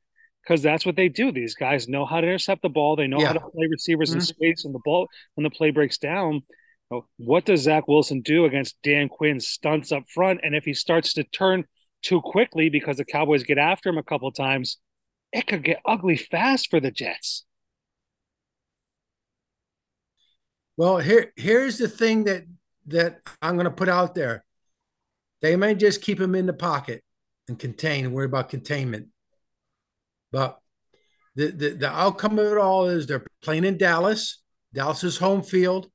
because 0.42 0.62
that's 0.62 0.86
what 0.86 0.96
they 0.96 1.10
do. 1.10 1.30
These 1.30 1.54
guys 1.54 1.86
know 1.86 2.06
how 2.06 2.22
to 2.22 2.26
intercept 2.26 2.62
the 2.62 2.70
ball. 2.70 2.96
They 2.96 3.08
know 3.08 3.20
yeah. 3.20 3.26
how 3.26 3.32
to 3.34 3.40
play 3.40 3.66
receivers 3.70 4.08
mm-hmm. 4.08 4.20
in 4.20 4.24
space 4.24 4.64
when 4.64 4.72
the 4.72 4.80
ball 4.86 5.06
when 5.34 5.44
the 5.44 5.50
play 5.50 5.70
breaks 5.70 5.98
down. 5.98 6.44
What 7.18 7.44
does 7.44 7.60
Zach 7.60 7.88
Wilson 7.88 8.22
do 8.22 8.46
against 8.46 8.80
Dan 8.82 9.10
Quinn's 9.10 9.48
stunts 9.48 9.92
up 9.92 10.04
front? 10.08 10.40
And 10.42 10.54
if 10.54 10.64
he 10.64 10.72
starts 10.72 11.12
to 11.12 11.24
turn 11.24 11.66
too 12.02 12.20
quickly 12.20 12.68
because 12.68 12.96
the 12.96 13.04
Cowboys 13.04 13.42
get 13.42 13.58
after 13.58 13.88
him 13.88 13.98
a 13.98 14.02
couple 14.02 14.30
times, 14.32 14.78
it 15.32 15.46
could 15.46 15.64
get 15.64 15.80
ugly 15.84 16.16
fast 16.16 16.70
for 16.70 16.80
the 16.80 16.90
Jets. 16.90 17.44
Well, 20.76 20.98
here 20.98 21.32
here's 21.36 21.78
the 21.78 21.88
thing 21.88 22.24
that 22.24 22.44
that 22.86 23.20
I'm 23.42 23.56
going 23.56 23.66
to 23.66 23.70
put 23.70 23.88
out 23.88 24.14
there. 24.14 24.44
They 25.42 25.56
may 25.56 25.74
just 25.74 26.02
keep 26.02 26.20
him 26.20 26.34
in 26.34 26.46
the 26.46 26.52
pocket 26.52 27.02
and 27.48 27.58
contain 27.58 28.04
and 28.04 28.14
worry 28.14 28.26
about 28.26 28.48
containment. 28.48 29.08
But 30.32 30.58
the, 31.34 31.48
the, 31.48 31.70
the 31.70 31.90
outcome 31.90 32.38
of 32.38 32.52
it 32.52 32.58
all 32.58 32.88
is 32.88 33.06
they're 33.06 33.26
playing 33.42 33.64
in 33.64 33.78
Dallas. 33.78 34.42
Dallas 34.72 35.04
is 35.04 35.16
home 35.16 35.42
field. 35.42 35.90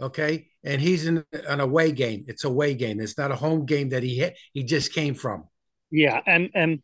Okay. 0.00 0.48
And 0.66 0.80
he's 0.80 1.06
in 1.06 1.24
an 1.48 1.60
away 1.60 1.92
game. 1.92 2.24
It's 2.28 2.44
a 2.44 2.48
away 2.48 2.74
game. 2.74 3.00
It's 3.00 3.16
not 3.16 3.30
a 3.30 3.36
home 3.36 3.64
game 3.64 3.90
that 3.90 4.02
he 4.02 4.16
hit, 4.16 4.36
he 4.52 4.64
just 4.64 4.92
came 4.92 5.14
from. 5.14 5.44
Yeah. 5.90 6.20
And 6.26 6.50
and 6.54 6.82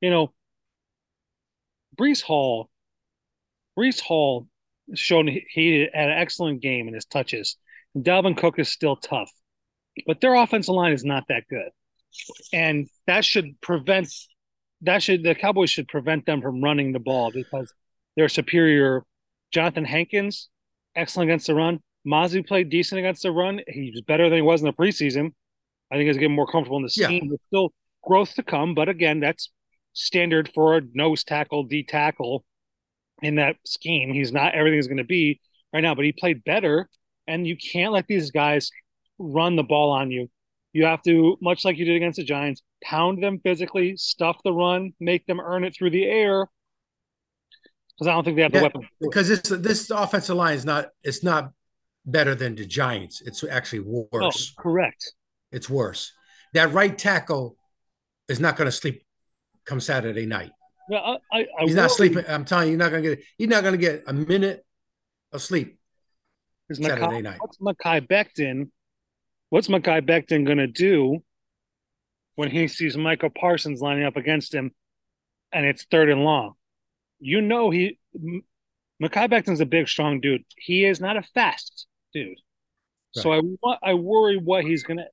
you 0.00 0.10
know, 0.10 0.32
Breece 1.96 2.22
Hall, 2.22 2.68
Breece 3.78 4.00
Hall 4.00 4.48
shown 4.94 5.28
he 5.28 5.88
had 5.92 6.10
an 6.10 6.18
excellent 6.18 6.60
game 6.60 6.88
in 6.88 6.94
his 6.94 7.04
touches. 7.04 7.56
And 7.94 8.04
Dalvin 8.04 8.36
Cook 8.36 8.58
is 8.58 8.68
still 8.68 8.96
tough, 8.96 9.30
but 10.06 10.20
their 10.20 10.34
offensive 10.34 10.74
line 10.74 10.92
is 10.92 11.04
not 11.04 11.24
that 11.28 11.44
good. 11.48 11.70
And 12.52 12.88
that 13.06 13.24
should 13.24 13.60
prevent 13.60 14.12
that 14.82 15.02
should 15.02 15.22
the 15.22 15.34
Cowboys 15.34 15.70
should 15.70 15.88
prevent 15.88 16.26
them 16.26 16.40
from 16.40 16.62
running 16.62 16.92
the 16.92 16.98
ball 16.98 17.30
because 17.30 17.72
they're 18.16 18.28
superior. 18.28 19.04
Jonathan 19.52 19.84
Hankins, 19.84 20.48
excellent 20.94 21.28
against 21.28 21.48
the 21.48 21.54
run. 21.54 21.80
Mazi 22.06 22.46
played 22.46 22.70
decent 22.70 22.98
against 22.98 23.22
the 23.22 23.30
run. 23.30 23.60
He 23.68 23.90
was 23.90 24.02
better 24.02 24.28
than 24.28 24.38
he 24.38 24.42
was 24.42 24.60
in 24.60 24.66
the 24.66 24.72
preseason. 24.72 25.32
I 25.90 25.96
think 25.96 26.06
he's 26.06 26.16
getting 26.16 26.34
more 26.34 26.46
comfortable 26.46 26.76
in 26.76 26.82
the 26.82 26.90
scheme. 26.90 27.24
Yeah. 27.24 27.28
There's 27.28 27.40
still 27.48 27.72
growth 28.02 28.34
to 28.34 28.42
come, 28.42 28.74
but 28.74 28.88
again, 28.88 29.20
that's 29.20 29.50
standard 29.92 30.50
for 30.54 30.76
a 30.76 30.82
nose 30.94 31.24
tackle, 31.24 31.64
D 31.64 31.82
tackle 31.82 32.44
in 33.22 33.36
that 33.36 33.56
scheme. 33.66 34.12
He's 34.12 34.32
not 34.32 34.54
everything's 34.54 34.86
going 34.86 34.98
to 34.98 35.04
be 35.04 35.40
right 35.72 35.80
now, 35.80 35.94
but 35.94 36.04
he 36.04 36.12
played 36.12 36.44
better. 36.44 36.88
And 37.26 37.46
you 37.46 37.56
can't 37.56 37.92
let 37.92 38.06
these 38.06 38.30
guys 38.30 38.70
run 39.18 39.56
the 39.56 39.62
ball 39.62 39.90
on 39.90 40.10
you. 40.10 40.30
You 40.72 40.86
have 40.86 41.02
to, 41.02 41.36
much 41.40 41.64
like 41.64 41.76
you 41.76 41.84
did 41.84 41.96
against 41.96 42.16
the 42.16 42.24
Giants, 42.24 42.62
pound 42.82 43.22
them 43.22 43.40
physically, 43.42 43.96
stuff 43.96 44.38
the 44.44 44.52
run, 44.52 44.92
make 45.00 45.26
them 45.26 45.40
earn 45.40 45.64
it 45.64 45.74
through 45.74 45.90
the 45.90 46.04
air. 46.04 46.46
Because 47.94 48.08
I 48.08 48.12
don't 48.12 48.24
think 48.24 48.36
they 48.36 48.42
have 48.42 48.52
the 48.52 48.58
yeah, 48.58 48.62
weapon. 48.62 48.88
Because 49.00 49.28
this 49.28 49.42
this 49.42 49.90
offensive 49.90 50.36
line 50.36 50.54
is 50.54 50.64
not 50.64 50.86
it's 51.02 51.22
not 51.22 51.52
better 52.04 52.34
than 52.34 52.54
the 52.54 52.66
Giants. 52.66 53.22
It's 53.24 53.44
actually 53.44 53.80
oh, 53.80 54.08
worse. 54.12 54.54
Oh, 54.58 54.62
correct. 54.62 55.12
It's 55.52 55.68
worse. 55.68 56.12
That 56.54 56.72
right 56.72 56.96
tackle 56.96 57.56
is 58.28 58.40
not 58.40 58.56
going 58.56 58.66
to 58.66 58.72
sleep 58.72 59.02
come 59.64 59.80
Saturday 59.80 60.26
night. 60.26 60.50
Yeah, 60.88 61.16
I, 61.32 61.38
I, 61.40 61.46
he's 61.60 61.74
not 61.74 61.90
sleeping. 61.90 62.24
I'm 62.28 62.44
telling 62.44 62.68
you, 62.68 62.72
he's 62.72 62.78
not 62.78 62.90
going 62.90 63.02
to 63.02 63.08
get. 63.10 63.24
He's 63.38 63.48
not 63.48 63.62
going 63.62 63.74
to 63.74 63.78
get 63.78 64.02
a 64.06 64.12
minute 64.12 64.64
of 65.32 65.42
sleep. 65.42 65.78
Saturday 66.72 67.22
night. 67.22 67.38
What's 67.40 67.58
Mekhi 67.58 68.06
Becton? 68.06 68.70
What's 69.50 69.68
Mekhi 69.68 70.00
Becton 70.08 70.46
going 70.46 70.58
to 70.58 70.68
do 70.68 71.22
when 72.36 72.50
he 72.50 72.68
sees 72.68 72.96
Michael 72.96 73.30
Parsons 73.30 73.80
lining 73.80 74.04
up 74.04 74.16
against 74.16 74.54
him, 74.54 74.72
and 75.52 75.66
it's 75.66 75.84
third 75.84 76.10
and 76.10 76.24
long? 76.24 76.54
You 77.18 77.40
know 77.40 77.70
he. 77.70 77.98
Mekhi 78.14 79.30
Becton's 79.30 79.60
a 79.60 79.66
big, 79.66 79.88
strong 79.88 80.20
dude. 80.20 80.44
He 80.56 80.84
is 80.84 81.00
not 81.00 81.16
a 81.16 81.22
fast 81.22 81.86
dude. 82.12 82.28
Right. 83.16 83.22
So 83.22 83.32
I 83.32 83.40
I 83.82 83.94
worry 83.94 84.36
what 84.36 84.64
he's 84.64 84.82
gonna 84.82 85.06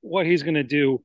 what 0.00 0.26
he's 0.26 0.42
gonna 0.42 0.64
do 0.64 1.02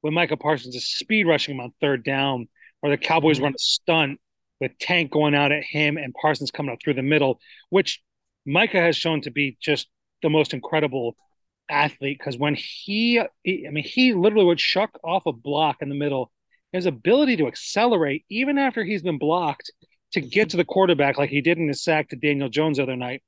when 0.00 0.14
Micah 0.14 0.36
Parsons 0.36 0.74
is 0.74 0.88
speed 0.88 1.26
rushing 1.26 1.54
him 1.54 1.60
on 1.60 1.72
third 1.80 2.04
down, 2.04 2.48
or 2.82 2.90
the 2.90 2.96
Cowboys 2.96 3.36
mm-hmm. 3.36 3.44
run 3.44 3.54
a 3.54 3.58
stunt 3.58 4.20
with 4.60 4.78
Tank 4.78 5.10
going 5.10 5.34
out 5.34 5.52
at 5.52 5.62
him 5.62 5.96
and 5.96 6.14
Parsons 6.20 6.50
coming 6.50 6.72
up 6.72 6.78
through 6.82 6.94
the 6.94 7.02
middle, 7.02 7.38
which 7.70 8.00
Micah 8.46 8.80
has 8.80 8.96
shown 8.96 9.20
to 9.22 9.30
be 9.30 9.56
just 9.60 9.88
the 10.22 10.30
most 10.30 10.52
incredible 10.52 11.16
athlete. 11.68 12.18
Because 12.18 12.36
when 12.38 12.54
he, 12.56 13.22
he, 13.42 13.66
I 13.66 13.70
mean, 13.70 13.84
he 13.84 14.14
literally 14.14 14.46
would 14.46 14.60
shuck 14.60 14.98
off 15.04 15.26
a 15.26 15.32
block 15.32 15.76
in 15.80 15.88
the 15.88 15.94
middle. 15.94 16.32
His 16.72 16.86
ability 16.86 17.36
to 17.36 17.46
accelerate, 17.46 18.24
even 18.28 18.58
after 18.58 18.84
he's 18.84 19.02
been 19.02 19.18
blocked, 19.18 19.72
to 20.12 20.20
get 20.20 20.50
to 20.50 20.56
the 20.56 20.64
quarterback 20.64 21.18
like 21.18 21.30
he 21.30 21.40
did 21.40 21.58
in 21.58 21.68
his 21.68 21.82
sack 21.82 22.08
to 22.08 22.16
Daniel 22.16 22.48
Jones 22.48 22.76
the 22.76 22.82
other 22.82 22.96
night. 22.96 23.22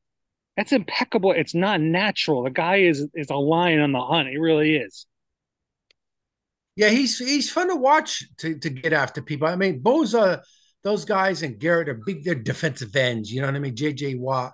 That's 0.57 0.73
impeccable. 0.73 1.33
It's 1.33 1.55
not 1.55 1.81
natural. 1.81 2.43
The 2.43 2.51
guy 2.51 2.77
is 2.77 3.09
is 3.15 3.31
a 3.31 3.37
lion 3.37 3.81
on 3.81 3.93
the 3.93 4.01
hunt. 4.01 4.29
He 4.29 4.37
really 4.37 4.77
is. 4.77 5.07
Yeah, 6.77 6.89
he's 6.89 7.19
he's 7.19 7.51
fun 7.51 7.69
to 7.69 7.77
watch 7.77 8.25
to, 8.39 8.59
to 8.59 8.71
get 8.71 8.93
after 8.93 9.23
people. 9.23 9.49
I 9.49 9.57
mean, 9.57 9.83
Bosa, 9.83 10.43
those 10.83 11.05
guys 11.05 11.43
and 11.43 11.59
Garrett 11.59 11.89
are 11.89 12.01
big. 12.07 12.25
They're 12.25 12.35
defensive 12.35 12.95
ends. 12.95 13.33
You 13.33 13.41
know 13.41 13.49
what 13.49 13.57
I 13.57 13.59
mean? 13.59 13.75
JJ 13.75 14.19
Watt, 14.19 14.53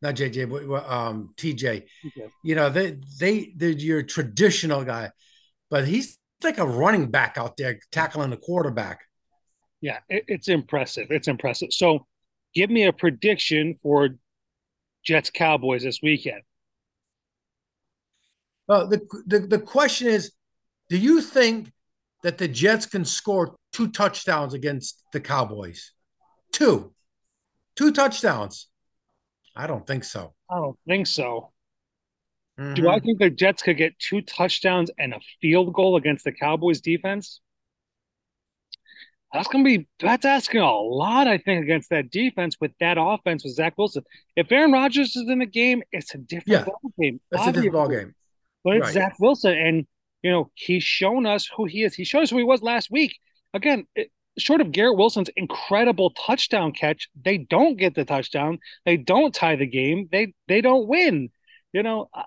not 0.00 0.14
JJ, 0.14 0.48
but 0.50 0.90
um, 0.90 1.34
TJ. 1.36 1.84
Okay. 2.06 2.28
You 2.44 2.54
know 2.54 2.70
they 2.70 2.98
they 3.18 3.52
they're 3.56 3.70
your 3.70 4.02
traditional 4.02 4.84
guy, 4.84 5.10
but 5.70 5.86
he's 5.86 6.18
like 6.42 6.58
a 6.58 6.66
running 6.66 7.10
back 7.10 7.38
out 7.38 7.56
there 7.56 7.78
tackling 7.90 8.30
the 8.30 8.36
quarterback. 8.36 9.00
Yeah, 9.80 9.98
it, 10.08 10.24
it's 10.28 10.48
impressive. 10.48 11.08
It's 11.10 11.28
impressive. 11.28 11.72
So, 11.72 12.06
give 12.54 12.70
me 12.70 12.84
a 12.84 12.92
prediction 12.92 13.74
for 13.82 14.10
Jets 15.04 15.30
Cowboys 15.30 15.82
this 15.82 16.00
weekend. 16.02 16.42
Well, 18.68 18.88
the, 18.88 19.00
the 19.26 19.40
the 19.40 19.58
question 19.58 20.08
is, 20.08 20.32
do 20.88 20.96
you 20.96 21.20
think 21.20 21.70
that 22.22 22.38
the 22.38 22.48
Jets 22.48 22.86
can 22.86 23.04
score 23.04 23.56
two 23.72 23.88
touchdowns 23.88 24.54
against 24.54 25.02
the 25.12 25.20
Cowboys? 25.20 25.92
Two, 26.52 26.94
two 27.76 27.92
touchdowns. 27.92 28.68
I 29.54 29.66
don't 29.66 29.86
think 29.86 30.04
so. 30.04 30.32
I 30.50 30.54
don't 30.56 30.78
think 30.86 31.06
so. 31.06 31.52
Mm-hmm. 32.58 32.74
Do 32.74 32.88
I 32.88 33.00
think 33.00 33.18
the 33.18 33.28
Jets 33.28 33.62
could 33.62 33.76
get 33.76 33.98
two 33.98 34.22
touchdowns 34.22 34.90
and 34.98 35.12
a 35.12 35.20
field 35.42 35.74
goal 35.74 35.96
against 35.96 36.24
the 36.24 36.32
Cowboys 36.32 36.80
defense? 36.80 37.41
That's 39.32 39.48
gonna 39.48 39.64
be 39.64 39.88
that's 39.98 40.24
asking 40.24 40.60
a 40.60 40.70
lot, 40.70 41.26
I 41.26 41.38
think, 41.38 41.62
against 41.62 41.90
that 41.90 42.10
defense 42.10 42.56
with 42.60 42.72
that 42.80 42.98
offense 43.00 43.44
with 43.44 43.54
Zach 43.54 43.78
Wilson. 43.78 44.02
If 44.36 44.52
Aaron 44.52 44.72
Rodgers 44.72 45.16
is 45.16 45.28
in 45.28 45.38
the 45.38 45.46
game, 45.46 45.82
it's 45.90 46.14
a 46.14 46.18
different 46.18 46.48
yeah, 46.48 46.64
ball 46.64 46.92
game. 47.00 47.20
It's 47.30 47.46
a 47.46 47.52
different 47.52 47.72
ball 47.72 47.88
game. 47.88 48.14
But 48.62 48.76
it's 48.76 48.84
right. 48.86 48.94
Zach 48.94 49.16
Wilson, 49.18 49.56
and 49.56 49.86
you 50.22 50.30
know 50.30 50.50
he's 50.54 50.82
shown 50.82 51.24
us 51.26 51.48
who 51.56 51.64
he 51.64 51.82
is. 51.82 51.94
He 51.94 52.04
showed 52.04 52.22
us 52.22 52.30
who 52.30 52.38
he 52.38 52.44
was 52.44 52.62
last 52.62 52.90
week. 52.90 53.16
Again, 53.54 53.86
it, 53.94 54.10
short 54.38 54.60
of 54.60 54.72
Garrett 54.72 54.96
Wilson's 54.96 55.30
incredible 55.36 56.10
touchdown 56.10 56.72
catch, 56.72 57.08
they 57.20 57.38
don't 57.38 57.76
get 57.76 57.94
the 57.94 58.04
touchdown. 58.04 58.58
They 58.84 58.96
don't 58.96 59.34
tie 59.34 59.56
the 59.56 59.66
game. 59.66 60.08
They 60.10 60.34
they 60.48 60.60
don't 60.60 60.86
win. 60.86 61.30
You 61.72 61.82
know, 61.82 62.10
uh, 62.12 62.24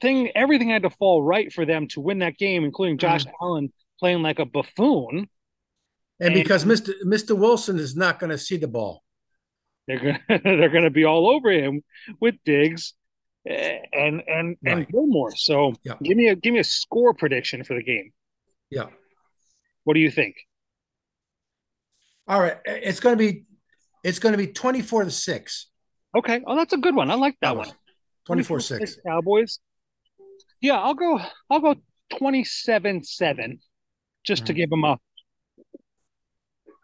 thing 0.00 0.30
everything 0.34 0.70
had 0.70 0.82
to 0.82 0.90
fall 0.90 1.22
right 1.22 1.52
for 1.52 1.64
them 1.64 1.88
to 1.88 2.00
win 2.00 2.20
that 2.20 2.36
game, 2.36 2.64
including 2.64 2.98
Josh 2.98 3.24
mm. 3.24 3.32
Allen 3.40 3.72
playing 3.98 4.22
like 4.22 4.38
a 4.38 4.44
buffoon. 4.44 5.28
And 6.22 6.34
because 6.34 6.64
Mr. 6.64 6.92
Mr. 7.04 7.36
Wilson 7.36 7.78
is 7.78 7.96
not 7.96 8.20
going 8.20 8.30
to 8.30 8.38
see 8.38 8.56
the 8.56 8.68
ball. 8.68 9.02
They're 9.86 9.98
going 9.98 10.18
they're 10.44 10.68
going 10.68 10.84
to 10.84 10.90
be 10.90 11.04
all 11.04 11.28
over 11.28 11.50
him 11.50 11.82
with 12.20 12.36
Diggs 12.44 12.94
and 13.44 14.22
and 14.26 14.56
right. 14.64 14.76
and 14.76 14.88
Gilmore. 14.88 15.34
So 15.34 15.74
yeah. 15.84 15.94
give 16.02 16.16
me 16.16 16.28
a 16.28 16.36
give 16.36 16.54
me 16.54 16.60
a 16.60 16.64
score 16.64 17.12
prediction 17.12 17.64
for 17.64 17.74
the 17.74 17.82
game. 17.82 18.12
Yeah. 18.70 18.86
What 19.84 19.94
do 19.94 20.00
you 20.00 20.10
think? 20.10 20.36
All 22.28 22.40
right, 22.40 22.56
it's 22.64 23.00
going 23.00 23.18
to 23.18 23.18
be 23.18 23.44
it's 24.04 24.20
going 24.20 24.32
to 24.32 24.38
be 24.38 24.46
24 24.46 25.04
to 25.04 25.10
6. 25.10 25.66
Okay. 26.16 26.40
Oh, 26.46 26.56
that's 26.56 26.72
a 26.72 26.76
good 26.76 26.94
one. 26.94 27.10
I 27.10 27.14
like 27.14 27.36
that, 27.40 27.54
that 27.54 27.56
one. 27.56 27.68
24 28.26 28.60
6. 28.60 28.98
Cowboys. 29.06 29.58
Yeah, 30.60 30.78
I'll 30.78 30.94
go 30.94 31.20
I'll 31.50 31.60
go 31.60 31.74
27 32.18 33.02
7 33.02 33.58
just 34.24 34.42
mm-hmm. 34.42 34.46
to 34.46 34.52
give 34.52 34.70
them 34.70 34.84
a 34.84 34.98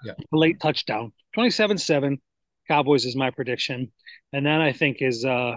yeah. 0.04 0.12
late 0.32 0.60
touchdown. 0.60 1.12
27-7. 1.36 2.18
Cowboys 2.66 3.04
is 3.04 3.16
my 3.16 3.30
prediction. 3.30 3.90
And 4.32 4.46
that 4.46 4.60
I 4.60 4.72
think 4.72 4.98
is 5.00 5.24
uh 5.24 5.56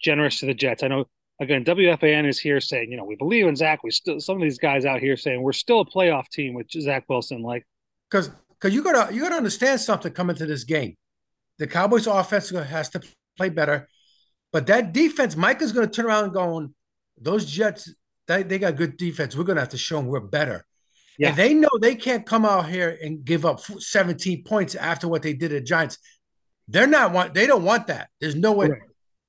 generous 0.00 0.40
to 0.40 0.46
the 0.46 0.54
Jets. 0.54 0.82
I 0.82 0.88
know 0.88 1.06
again, 1.40 1.64
WFAN 1.64 2.28
is 2.28 2.38
here 2.38 2.60
saying, 2.60 2.90
you 2.90 2.96
know, 2.96 3.04
we 3.04 3.16
believe 3.16 3.46
in 3.46 3.56
Zach. 3.56 3.82
We 3.82 3.90
still 3.90 4.20
some 4.20 4.36
of 4.36 4.42
these 4.42 4.58
guys 4.58 4.84
out 4.84 5.00
here 5.00 5.16
saying 5.16 5.40
we're 5.40 5.52
still 5.52 5.80
a 5.80 5.86
playoff 5.86 6.28
team 6.28 6.54
with 6.54 6.70
Zach 6.70 7.04
Wilson. 7.08 7.42
Like, 7.42 7.66
because 8.10 8.30
because 8.50 8.74
you 8.74 8.82
gotta 8.82 9.14
you 9.14 9.20
gotta 9.22 9.36
understand 9.36 9.80
something 9.80 10.12
coming 10.12 10.36
to 10.36 10.46
this 10.46 10.64
game. 10.64 10.96
The 11.58 11.66
Cowboys 11.66 12.06
offense 12.06 12.50
has 12.50 12.90
to 12.90 13.02
play 13.36 13.48
better, 13.48 13.88
but 14.54 14.68
that 14.68 14.92
defense, 14.92 15.34
Mike 15.34 15.62
is 15.62 15.72
going 15.72 15.88
to 15.88 15.92
turn 15.92 16.06
around 16.06 16.24
and 16.26 16.32
going, 16.32 16.72
those 17.20 17.44
Jets, 17.44 17.92
they, 18.28 18.44
they 18.44 18.60
got 18.60 18.76
good 18.76 18.96
defense. 18.96 19.36
We're 19.36 19.42
going 19.42 19.56
to 19.56 19.62
have 19.62 19.70
to 19.70 19.76
show 19.76 19.96
them 19.96 20.06
we're 20.06 20.20
better. 20.20 20.64
Yeah. 21.18 21.28
And 21.28 21.36
they 21.36 21.54
know 21.54 21.70
they 21.80 21.94
can't 21.94 22.26
come 22.26 22.44
out 22.44 22.68
here 22.68 22.98
and 23.02 23.24
give 23.24 23.44
up 23.44 23.60
17 23.60 24.44
points 24.44 24.74
after 24.74 25.06
what 25.06 25.22
they 25.22 25.32
did 25.32 25.52
at 25.52 25.64
Giants. 25.64 25.98
They're 26.68 26.86
not 26.86 27.12
want 27.12 27.34
they 27.34 27.46
don't 27.46 27.62
want 27.62 27.88
that. 27.88 28.08
There's 28.20 28.34
no 28.34 28.52
way. 28.52 28.68
Right. 28.68 28.82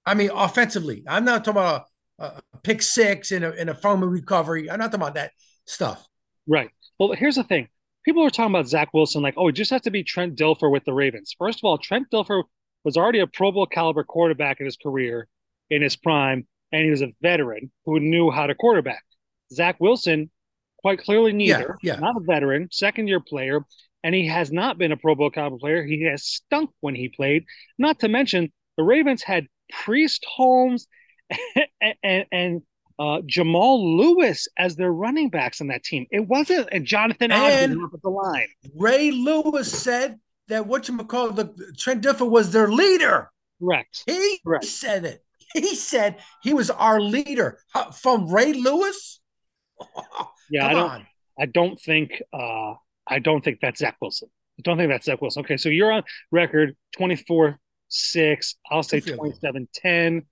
I 0.06 0.14
mean, 0.14 0.30
offensively, 0.34 1.04
I'm 1.08 1.26
not 1.26 1.44
talking 1.44 1.62
about 1.62 1.86
a, 2.20 2.26
a 2.54 2.58
pick 2.64 2.82
six 2.82 3.32
in 3.32 3.44
a 3.44 3.52
in 3.52 3.70
a 3.70 3.74
fumble 3.74 4.08
recovery. 4.08 4.70
I'm 4.70 4.80
not 4.80 4.86
talking 4.92 5.02
about 5.02 5.16
that 5.16 5.32
stuff. 5.66 6.08
Right. 6.48 6.70
Well, 6.98 7.12
here's 7.14 7.36
the 7.36 7.44
thing. 7.44 7.68
People 8.06 8.24
are 8.24 8.30
talking 8.30 8.54
about 8.54 8.68
Zach 8.68 8.94
Wilson 8.94 9.22
like, 9.22 9.34
oh, 9.36 9.48
it 9.48 9.54
just 9.54 9.72
has 9.72 9.82
to 9.82 9.92
be 9.92 10.04
Trent 10.04 10.36
Dilfer 10.36 10.72
with 10.72 10.86
the 10.86 10.94
Ravens. 10.94 11.36
First 11.38 11.60
of 11.60 11.64
all, 11.64 11.78
Trent 11.78 12.08
Dilfer 12.12 12.44
was 12.84 12.98
already 12.98 13.20
a 13.20 13.28
Pro 13.28 13.52
Bowl 13.52 13.66
caliber 13.66 14.04
quarterback 14.04 14.60
in 14.60 14.66
his 14.66 14.78
career, 14.78 15.28
in 15.70 15.82
his 15.82 15.96
prime, 15.96 16.48
and 16.72 16.84
he 16.84 16.92
was 16.92 17.02
a 17.02 17.12
veteran 17.22 17.72
who 17.86 18.00
knew 18.00 18.30
how 18.30 18.46
to 18.46 18.54
quarterback. 18.54 19.04
Zach 19.52 19.78
Wilson, 19.80 20.30
quite 20.86 21.00
clearly, 21.00 21.34
neither. 21.34 21.80
Yeah, 21.82 21.94
yeah. 21.94 22.00
Not 22.00 22.16
a 22.16 22.20
veteran, 22.20 22.70
second 22.72 23.08
year 23.08 23.20
player, 23.20 23.62
and 24.04 24.14
he 24.14 24.28
has 24.28 24.52
not 24.52 24.78
been 24.78 24.92
a 24.92 24.98
Pro 24.98 25.16
Bowl 25.16 25.32
caliber 25.32 25.58
player. 25.58 25.84
He 25.84 26.04
has 26.04 26.24
stunk 26.24 26.70
when 26.82 26.94
he 26.94 27.10
played. 27.10 27.44
Not 27.80 27.98
to 28.02 28.08
mention, 28.08 28.54
the 28.78 28.84
Ravens 28.84 29.24
had 29.24 29.48
Priest 29.74 30.24
Holmes 30.30 30.86
and, 31.82 31.96
and, 32.04 32.26
and 32.32 32.62
uh, 33.00 33.22
Jamal 33.26 33.98
Lewis 33.98 34.48
as 34.60 34.76
their 34.76 34.92
running 34.92 35.32
backs 35.32 35.60
on 35.60 35.70
that 35.70 35.84
team. 35.84 36.06
It 36.12 36.28
wasn't 36.28 36.70
and 36.72 36.86
Jonathan 36.86 37.32
Ogden 37.32 37.90
at 37.92 38.02
the 38.04 38.10
line. 38.12 38.48
Ray 38.76 39.10
Lewis 39.10 39.72
said 39.72 40.20
that 40.50 40.68
what 40.68 40.88
you 40.88 40.96
call 41.00 41.32
the 41.32 41.52
Trent 41.80 42.04
Dilfer 42.04 42.30
was 42.30 42.52
their 42.52 42.68
leader. 42.68 43.32
Correct. 43.60 44.04
He 44.06 44.40
Correct. 44.46 44.66
said 44.66 45.06
it. 45.06 45.24
He 45.56 45.74
said 45.74 46.18
he 46.44 46.54
was 46.54 46.70
our 46.70 47.02
leader 47.02 47.58
uh, 47.74 47.90
from 47.90 48.32
Ray 48.32 48.54
Lewis. 48.54 49.20
yeah, 50.50 50.68
I 50.68 50.74
don't. 50.74 50.90
On. 50.90 51.08
I 51.40 51.46
don't 51.46 51.80
think. 51.80 52.22
Uh, 52.34 52.74
I 53.08 53.20
don't 53.20 53.44
think 53.44 53.60
that's 53.62 53.80
Zach 53.80 53.98
Wilson. 54.02 54.30
I 54.60 54.62
don't 54.64 54.78
think 54.78 54.90
that's 54.90 55.06
Zach 55.06 55.22
Wilson. 55.22 55.42
Okay, 55.42 55.58
so 55.58 55.70
you're 55.70 55.92
on 55.92 56.04
record 56.32 56.76
24 56.98 57.60
6. 57.90 58.56
I'll 58.72 58.84
say 58.84 59.00
27 59.00 59.68
10. 59.74 60.26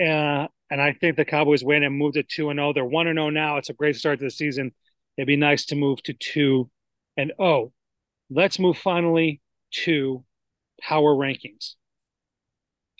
Uh, 0.00 0.46
and 0.70 0.82
I 0.82 0.92
think 0.92 1.16
the 1.16 1.24
Cowboys 1.24 1.62
win 1.64 1.84
and 1.84 1.96
move 1.96 2.14
to 2.14 2.22
2 2.22 2.50
and 2.50 2.58
0. 2.58 2.72
They're 2.72 2.84
1 2.84 3.06
and 3.06 3.16
0 3.16 3.30
now. 3.30 3.56
It's 3.56 3.70
a 3.70 3.74
great 3.74 3.96
start 3.96 4.18
to 4.18 4.24
the 4.24 4.30
season. 4.30 4.72
It'd 5.16 5.26
be 5.26 5.36
nice 5.36 5.66
to 5.66 5.76
move 5.76 6.02
to 6.04 6.12
2 6.12 6.70
and 7.16 7.32
0. 7.38 7.72
Let's 8.30 8.58
move 8.58 8.76
finally 8.76 9.40
to 9.84 10.24
power 10.80 11.14
rankings. 11.14 11.74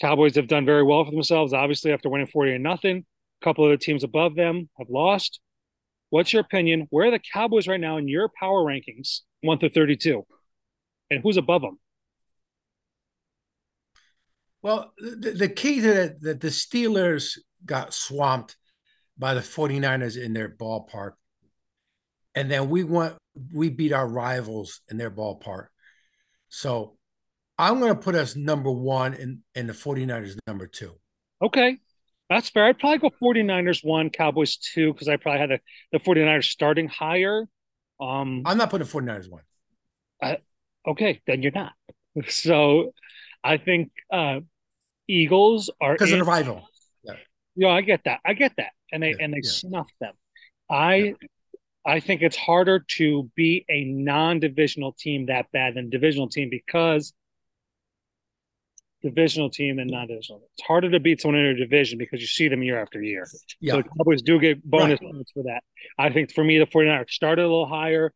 Cowboys 0.01 0.37
have 0.37 0.49
done 0.49 0.67
very 0.67 0.83
well 0.83 1.05
for 1.05 1.11
themselves, 1.11 1.53
obviously, 1.53 1.93
after 1.93 2.09
winning 2.09 2.27
40 2.27 2.55
and 2.55 2.63
nothing. 2.63 3.05
A 3.41 3.45
couple 3.45 3.65
of 3.65 3.71
the 3.71 3.83
teams 3.83 4.05
above 4.05 4.35
them 4.35 4.69
have 4.79 4.89
lost. 4.91 5.41
What's 6.17 6.33
your 6.33 6.41
opinion? 6.41 6.87
Where 6.89 7.09
are 7.09 7.11
the 7.11 7.21
Cowboys 7.35 7.69
right 7.69 7.79
now 7.79 7.99
in 7.99 8.09
your 8.09 8.31
power 8.41 8.65
rankings, 8.65 9.21
1 9.43 9.59
to 9.59 9.69
32? 9.69 10.25
And 11.11 11.21
who's 11.23 11.37
above 11.37 11.61
them? 11.61 11.79
Well, 14.63 14.95
the, 14.97 15.33
the 15.33 15.49
key 15.51 15.83
to 15.83 15.93
that, 15.93 16.23
that 16.23 16.41
the 16.41 16.49
Steelers 16.49 17.37
got 17.67 17.93
swamped 17.93 18.57
by 19.19 19.35
the 19.35 19.43
49ers 19.43 20.17
in 20.17 20.33
their 20.33 20.49
ballpark. 20.49 21.13
And 22.35 22.51
then 22.51 22.71
we 22.71 22.83
went, 22.83 23.17
we 23.53 23.69
beat 23.69 23.93
our 23.93 24.09
rivals 24.09 24.81
in 24.91 24.97
their 24.97 25.11
ballpark. 25.11 25.67
So 26.49 26.97
I'm 27.59 27.79
going 27.79 27.95
to 27.95 28.01
put 28.01 28.15
us 28.15 28.37
number 28.37 28.71
one 28.71 29.13
and, 29.13 29.41
and 29.55 29.69
the 29.69 29.75
49ers 29.75 30.39
number 30.47 30.67
two. 30.67 30.95
Okay. 31.43 31.77
That's 32.29 32.49
fair. 32.51 32.65
I'd 32.65 32.79
probably 32.79 32.99
go 32.99 33.11
49ers 33.23 33.85
one, 33.85 34.11
Cowboys 34.11 34.57
two, 34.57 34.93
because 34.93 35.09
I 35.09 35.17
probably 35.17 35.41
had 35.41 35.51
the, 35.51 35.61
the 35.93 35.99
49ers 35.99 36.45
starting 36.45 36.89
higher. 36.89 37.47
Um, 38.01 38.43
I'm 38.45 38.59
not 38.59 38.71
putting 38.71 38.87
49ers 38.87 39.31
one. 39.31 39.43
Uh, 40.21 40.37
okay, 40.87 41.21
then 41.27 41.43
you're 41.43 41.53
not. 41.53 41.73
So 42.31 42.95
I 43.45 43.59
think 43.59 43.91
uh, 44.11 44.41
Eagles 45.07 45.69
are 45.83 45.93
because 45.93 46.13
of 46.13 46.19
the 46.19 46.25
rival. 46.25 46.67
Yeah. 47.05 47.13
yeah, 47.57 47.69
I 47.69 47.83
get 47.83 48.05
that. 48.07 48.21
I 48.25 48.33
get 48.33 48.53
that. 48.57 48.71
And 48.91 49.03
they 49.03 49.11
yeah, 49.11 49.17
and 49.21 49.35
they 49.35 49.41
yeah. 49.43 49.51
snuffed 49.51 49.93
them. 50.01 50.15
I 50.71 50.95
yeah. 50.95 51.13
I 51.87 52.01
think 52.01 52.23
it's 52.23 52.37
harder 52.37 52.85
to 52.97 53.31
be 53.37 53.67
a 53.69 53.85
non-divisional 53.85 54.93
team 54.99 55.27
that 55.27 55.53
bad 55.53 55.75
than 55.75 55.91
divisional 55.91 56.29
team 56.29 56.49
because 56.51 57.13
divisional 59.03 59.51
team 59.51 59.79
and 59.79 59.91
non-divisional. 59.91 60.43
It's 60.55 60.67
harder 60.67 60.91
to 60.91 61.01
beat 61.01 61.21
someone 61.21 61.41
in 61.41 61.47
a 61.47 61.55
division 61.55 61.99
because 61.99 62.21
you 62.21 62.27
see 62.27 62.49
them 62.49 62.63
year 62.63 62.81
after 62.81 63.03
year. 63.03 63.27
Yeah. 63.61 63.75
So 63.75 63.77
the 63.79 63.89
Cowboys 63.99 64.23
do 64.23 64.39
get 64.41 64.65
bonus 64.65 65.01
right. 65.03 65.13
points 65.13 65.33
for 65.33 65.45
that. 65.45 65.61
I 65.99 66.11
think 66.11 66.33
for 66.33 66.43
me, 66.43 66.59
the 66.59 66.67
49ers 66.67 67.11
started 67.11 67.43
a 67.43 67.49
little 67.49 67.69
higher 67.69 68.13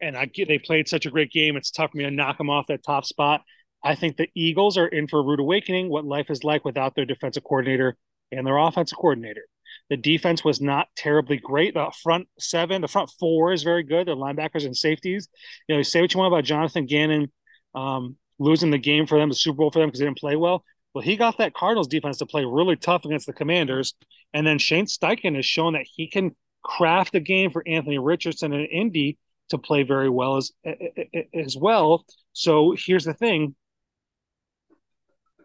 and 0.00 0.16
I 0.16 0.26
get 0.26 0.48
they 0.48 0.58
played 0.58 0.88
such 0.88 1.06
a 1.06 1.10
great 1.10 1.32
game. 1.32 1.56
It's 1.56 1.70
tough 1.70 1.92
for 1.92 1.98
me 1.98 2.04
to 2.04 2.10
knock 2.10 2.38
them 2.38 2.50
off 2.50 2.66
that 2.68 2.84
top 2.84 3.04
spot. 3.04 3.42
I 3.84 3.94
think 3.94 4.16
the 4.16 4.28
Eagles 4.34 4.76
are 4.76 4.88
in 4.88 5.06
for 5.06 5.20
a 5.20 5.22
rude 5.22 5.40
awakening 5.40 5.88
what 5.88 6.04
life 6.04 6.30
is 6.30 6.44
like 6.44 6.64
without 6.64 6.94
their 6.94 7.04
defensive 7.04 7.44
coordinator 7.44 7.96
and 8.32 8.46
their 8.46 8.58
offensive 8.58 8.98
coordinator. 8.98 9.44
The 9.90 9.96
defense 9.96 10.44
was 10.44 10.60
not 10.60 10.88
terribly 10.96 11.38
great. 11.38 11.74
The 11.74 11.92
front 12.02 12.28
seven, 12.38 12.82
the 12.82 12.88
front 12.88 13.10
four 13.18 13.52
is 13.52 13.62
very 13.62 13.82
good. 13.82 14.08
The 14.08 14.16
linebackers 14.16 14.66
and 14.66 14.76
safeties. 14.76 15.28
You 15.66 15.74
know, 15.74 15.78
you 15.78 15.84
say 15.84 16.00
what 16.00 16.12
you 16.12 16.18
want 16.18 16.32
about 16.32 16.44
Jonathan 16.44 16.86
Gannon. 16.86 17.32
Um, 17.74 18.16
losing 18.38 18.70
the 18.70 18.78
game 18.78 19.06
for 19.06 19.18
them, 19.18 19.28
the 19.28 19.34
Super 19.34 19.58
Bowl 19.58 19.70
for 19.70 19.80
them 19.80 19.88
because 19.88 20.00
they 20.00 20.06
didn't 20.06 20.18
play 20.18 20.36
well. 20.36 20.64
Well, 20.94 21.04
he 21.04 21.16
got 21.16 21.38
that 21.38 21.54
Cardinals 21.54 21.88
defense 21.88 22.18
to 22.18 22.26
play 22.26 22.44
really 22.44 22.76
tough 22.76 23.04
against 23.04 23.26
the 23.26 23.32
Commanders, 23.32 23.94
and 24.32 24.46
then 24.46 24.58
Shane 24.58 24.86
Steichen 24.86 25.36
has 25.36 25.46
shown 25.46 25.74
that 25.74 25.86
he 25.86 26.08
can 26.08 26.34
craft 26.62 27.14
a 27.14 27.20
game 27.20 27.50
for 27.50 27.62
Anthony 27.66 27.98
Richardson 27.98 28.52
and 28.52 28.66
Indy 28.68 29.18
to 29.50 29.58
play 29.58 29.82
very 29.82 30.08
well 30.08 30.36
as 30.36 30.52
as 31.34 31.56
well. 31.56 32.04
So 32.32 32.74
here's 32.76 33.04
the 33.04 33.14
thing: 33.14 33.54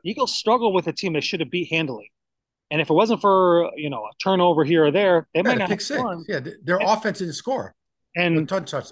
Eagles 0.03 0.33
struggle 0.33 0.73
with 0.73 0.87
a 0.87 0.93
team 0.93 1.13
they 1.13 1.21
should 1.21 1.39
have 1.39 1.51
beat 1.51 1.69
handily. 1.69 2.11
And 2.71 2.81
if 2.81 2.89
it 2.89 2.93
wasn't 2.93 3.21
for 3.21 3.71
you 3.75 3.89
know 3.89 4.03
a 4.05 4.11
turnover 4.23 4.63
here 4.63 4.85
or 4.85 4.91
there, 4.91 5.27
they 5.33 5.41
yeah, 5.41 5.43
might 5.43 5.57
not 5.59 5.69
pick 5.69 5.81
six. 5.81 6.01
Yeah, 6.27 6.39
their 6.63 6.77
and, 6.77 6.89
offense 6.89 7.19
didn't 7.19 7.33
score. 7.33 7.75
And 8.15 8.47
touch, 8.47 8.73
one, 8.73 8.83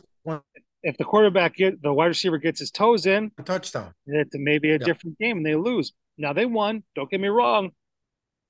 if 0.84 0.98
the 0.98 1.04
quarterback 1.04 1.56
get 1.56 1.82
the 1.82 1.94
wide 1.94 2.08
receiver 2.08 2.38
gets 2.38 2.60
his 2.60 2.72
toes 2.72 3.06
in, 3.06 3.32
a 3.38 3.44
touchdown. 3.44 3.94
It's 4.06 4.32
maybe 4.34 4.70
a 4.70 4.74
yeah. 4.74 4.78
different 4.80 5.20
game 5.20 5.38
and 5.38 5.46
they 5.46 5.56
lose. 5.56 5.94
Now 6.18 6.34
they 6.34 6.46
won. 6.46 6.84
Don't 6.96 7.10
get 7.10 7.20
me 7.20 7.28
wrong, 7.28 7.72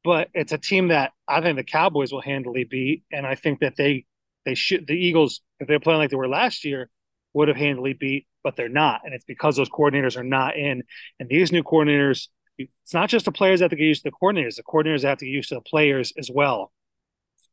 but 0.04 0.30
it's 0.34 0.52
a 0.52 0.58
team 0.58 0.90
that 0.90 1.12
I 1.28 1.42
think 1.42 1.58
the 1.58 1.64
Cowboys 1.64 2.12
will 2.12 2.22
handily 2.22 2.64
beat, 2.64 3.04
and 3.12 3.26
I 3.26 3.36
think 3.36 3.60
that 3.60 3.76
they 3.76 4.06
they 4.46 4.56
should 4.56 4.88
the 4.88 4.94
Eagles 4.94 5.42
if 5.60 5.68
they're 5.68 5.80
playing 5.80 6.00
like 6.00 6.10
they 6.10 6.16
were 6.16 6.28
last 6.28 6.66
year 6.66 6.90
would 7.34 7.48
have 7.48 7.58
handily 7.58 7.94
beat, 7.94 8.28
but 8.44 8.56
they're 8.56 8.70
not, 8.70 9.02
and 9.06 9.14
it's 9.14 9.24
because 9.24 9.56
those 9.56 9.70
coordinators 9.70 10.18
are 10.18 10.24
not 10.24 10.58
in, 10.58 10.84
and 11.20 11.30
these 11.30 11.52
new 11.52 11.64
coordinators. 11.64 12.28
It's 12.58 12.94
not 12.94 13.10
just 13.10 13.26
the 13.26 13.32
players 13.32 13.60
that 13.60 13.66
have 13.66 13.70
to 13.72 13.76
get 13.76 13.86
used 13.86 14.04
to 14.04 14.12
the 14.12 14.16
coordinators; 14.22 14.56
the 14.56 14.64
coordinators 14.64 15.04
have 15.04 15.18
to 15.20 15.26
get 15.26 15.32
used 15.32 15.50
to 15.50 15.56
the 15.56 15.62
players 15.62 16.14
as 16.18 16.30
well. 16.32 16.72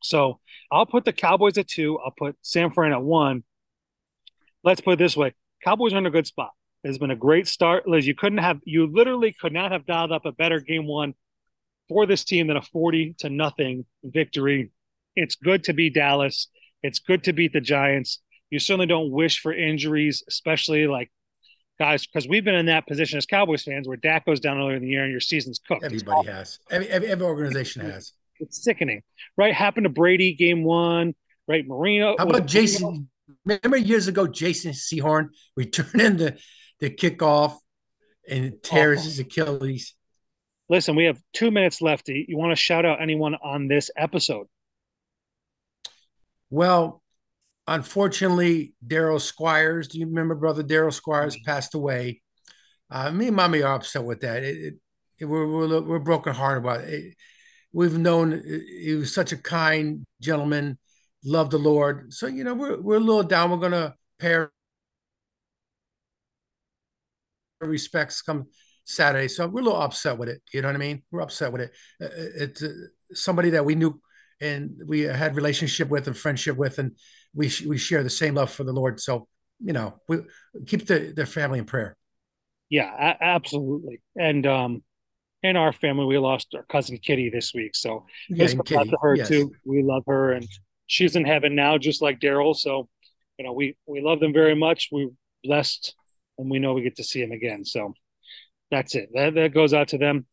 So 0.03 0.41
I'll 0.71 0.87
put 0.87 1.05
the 1.05 1.13
Cowboys 1.13 1.59
at 1.59 1.69
two. 1.69 1.99
I'll 1.99 2.15
put 2.17 2.37
San 2.43 2.71
Fran 2.71 2.93
at 2.93 3.03
one 3.03 3.45
let's 4.69 4.81
put 4.83 4.93
it 4.93 4.99
this 4.99 5.17
way 5.17 5.35
Cowboys 5.65 5.93
are 5.93 5.99
in 5.99 6.07
a 6.07 6.11
good 6.11 6.27
spot. 6.27 6.51
It's 6.85 6.99
been 6.99 7.11
a 7.11 7.17
great 7.17 7.49
start. 7.49 7.89
Liz, 7.89 8.07
you 8.07 8.15
couldn't 8.15 8.39
have, 8.39 8.61
you 8.65 8.87
literally 8.87 9.35
could 9.39 9.53
not 9.53 9.73
have 9.73 9.85
dialed 9.87 10.13
up 10.13 10.25
a 10.25 10.33
better 10.33 10.61
game 10.61 10.87
one 10.87 11.15
for 11.89 12.07
this 12.07 12.23
team 12.23 12.47
than 12.47 12.57
a 12.57 12.63
40 12.63 13.17
to 13.19 13.31
nothing 13.31 13.85
victory. 14.05 14.71
It's 15.17 15.35
good 15.35 15.65
to 15.65 15.73
beat 15.73 15.95
Dallas. 15.95 16.49
It's 16.83 17.01
good 17.01 17.25
to 17.25 17.33
beat 17.33 17.53
the 17.53 17.61
Giants. 17.61 18.21
You 18.51 18.61
certainly 18.61 18.87
don't 18.87 19.11
wish 19.11 19.41
for 19.41 19.53
injuries, 19.53 20.23
especially 20.29 20.87
like 20.87 21.11
guys, 21.81 22.07
because 22.07 22.29
we've 22.29 22.45
been 22.45 22.55
in 22.55 22.67
that 22.67 22.87
position 22.87 23.19
as 23.19 23.27
Cowboys 23.27 23.65
fans 23.65 23.89
where 23.89 23.97
Dak 23.97 24.27
goes 24.27 24.39
down 24.39 24.59
earlier 24.59 24.77
in 24.77 24.83
the 24.83 24.89
year 24.89 25.03
and 25.03 25.11
your 25.11 25.21
season's 25.21 25.59
cooked. 25.59 25.83
Everybody 25.83 26.29
has. 26.29 26.61
Every, 26.71 26.89
every, 26.89 27.09
every 27.09 27.27
organization 27.27 27.83
has. 27.83 28.13
It's 28.39 28.63
sickening, 28.63 29.03
right? 29.37 29.53
Happened 29.53 29.85
to 29.85 29.91
Brady 29.91 30.35
game 30.35 30.63
one, 30.63 31.17
right? 31.49 31.67
Marino. 31.67 32.15
How 32.17 32.29
about 32.29 32.47
Jason? 32.47 33.09
Remember 33.45 33.77
years 33.77 34.09
ago, 34.09 34.27
Jason 34.27 34.73
Sehorn 34.73 35.29
returning 35.57 36.17
the, 36.17 36.39
the 36.81 36.91
kickoff 36.91 37.57
and 38.29 38.63
tears 38.63 39.05
his 39.05 39.19
Achilles. 39.19 39.95
Listen, 40.69 40.97
we 40.97 41.05
have 41.05 41.19
two 41.33 41.51
minutes 41.51 41.81
left. 41.81 42.09
You 42.09 42.37
want 42.37 42.53
to 42.53 42.57
shout 42.57 42.85
out 42.85 43.01
anyone 43.01 43.35
on 43.43 43.69
this 43.69 43.91
episode? 43.97 44.47
Well, 46.51 47.03
unfortunately, 47.67 48.75
Daryl 48.87 49.21
Squires, 49.21 49.89
do 49.89 49.99
you 49.99 50.07
remember 50.07 50.35
brother 50.35 50.63
Daryl 50.63 50.93
Squires 50.93 51.37
mm-hmm. 51.37 51.51
passed 51.51 51.75
away? 51.75 52.23
Uh, 52.91 53.11
me 53.11 53.29
and 53.29 53.37
mommy 53.37 53.63
are 53.63 53.75
upset 53.75 54.05
with 54.05 54.21
that. 54.21 54.43
It, 54.43 54.57
it, 54.57 54.75
it, 55.21 55.25
we're, 55.25 55.47
we're, 55.47 55.81
we're 55.81 55.99
broken 55.99 56.35
hearted 56.35 56.65
about 56.65 56.81
it. 56.81 57.15
We've 57.73 57.99
known 57.99 58.43
he 58.43 58.95
was 58.95 59.15
such 59.15 59.33
a 59.33 59.37
kind 59.37 60.07
gentleman, 60.21 60.79
loved 61.25 61.53
the 61.53 61.59
Lord. 61.59 62.13
So, 62.13 62.27
you 62.27 62.45
know, 62.45 62.55
we're, 62.55 62.81
we're 62.81 62.97
a 62.97 63.01
little 63.01 63.23
down. 63.23 63.51
We're 63.51 63.57
going 63.59 63.73
to 63.73 63.95
pay 64.19 64.35
our 64.35 64.51
respects 67.61 68.23
come 68.23 68.47
Saturday. 68.85 69.29
So 69.29 69.47
we're 69.47 69.61
a 69.61 69.65
little 69.65 69.81
upset 69.81 70.19
with 70.19 70.29
it. 70.29 70.43
You 70.53 70.63
know 70.63 70.69
what 70.69 70.77
I 70.77 70.79
mean? 70.79 71.03
We're 71.11 71.21
upset 71.21 71.53
with 71.53 71.63
it. 71.63 71.73
Uh, 72.01 72.07
uh, 72.07 72.45
it's 72.45 72.63
uh, 72.63 72.73
somebody 73.13 73.51
that 73.51 73.65
we 73.65 73.75
knew 73.75 74.01
and 74.41 74.81
we 74.87 75.01
had 75.01 75.37
relationship 75.37 75.89
with 75.89 76.07
and 76.07 76.17
friendship 76.17 76.57
with, 76.57 76.79
and 76.79 76.93
we 77.35 77.51
we 77.67 77.79
share 77.79 78.03
the 78.03 78.11
same 78.11 78.35
love 78.35 78.51
for 78.51 78.65
the 78.65 78.73
Lord. 78.73 79.01
So 79.01 79.27
you 79.63 79.73
know, 79.73 80.01
we 80.09 80.19
keep 80.67 80.87
the 80.87 81.13
their 81.15 81.27
family 81.27 81.59
in 81.59 81.65
prayer. 81.65 81.97
Yeah, 82.71 83.17
absolutely. 83.21 84.01
And 84.17 84.47
um, 84.47 84.83
in 85.43 85.57
our 85.57 85.73
family, 85.73 86.07
we 86.07 86.19
lost 86.19 86.55
our 86.55 86.65
cousin 86.65 86.99
Kitty 86.99 87.31
this 87.31 87.53
week, 87.55 87.75
so 87.75 88.07
yeah, 88.29 88.45
this 88.45 88.55
Kitty, 88.65 88.91
to 88.91 88.97
her 89.01 89.17
yes. 89.17 89.29
too. 89.29 89.53
We 89.65 89.83
love 89.83 90.05
her, 90.07 90.33
and 90.33 90.47
she's 90.89 91.15
in 91.15 91.25
heaven 91.25 91.55
now, 91.55 91.79
just 91.79 92.03
like 92.03 92.19
Daryl. 92.19 92.57
So, 92.57 92.89
you 93.39 93.45
know, 93.45 93.53
we 93.53 93.77
we 93.87 94.01
love 94.01 94.19
them 94.19 94.33
very 94.33 94.57
much. 94.57 94.89
We're 94.91 95.11
blessed, 95.45 95.95
and 96.37 96.51
we 96.51 96.59
know 96.59 96.73
we 96.73 96.83
get 96.83 96.97
to 96.97 97.05
see 97.05 97.21
them 97.21 97.31
again. 97.31 97.65
So, 97.65 97.95
that's 98.73 98.97
it. 98.97 99.11
That 99.15 99.35
that 99.35 99.55
goes 99.55 99.73
out 99.73 99.89
to 99.89 99.99
them. 99.99 100.27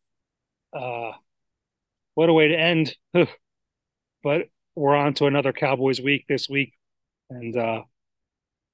Uh, 0.76 1.12
what 2.14 2.28
a 2.28 2.32
way 2.32 2.48
to 2.48 2.58
end. 2.58 2.96
but 4.24 4.42
we're 4.74 4.96
on 4.96 5.14
to 5.14 5.26
another 5.26 5.52
Cowboys 5.52 6.00
week 6.00 6.24
this 6.28 6.48
week, 6.48 6.72
and 7.30 7.56
uh, 7.56 7.82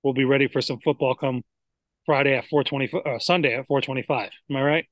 we'll 0.03 0.15
be 0.15 0.25
ready 0.25 0.49
for 0.49 0.63
some 0.63 0.81
football 0.81 1.15
come 1.15 1.43
Friday 2.07 2.37
at 2.37 2.47
four 2.47 2.65
twenty. 2.65 2.91
Uh, 2.93 3.19
Sunday 3.19 3.57
at 3.57 3.67
four 3.67 3.81
twenty 3.83 4.03
five. 4.03 4.31
Am 4.49 4.57
I 4.57 4.63
right? 4.63 4.85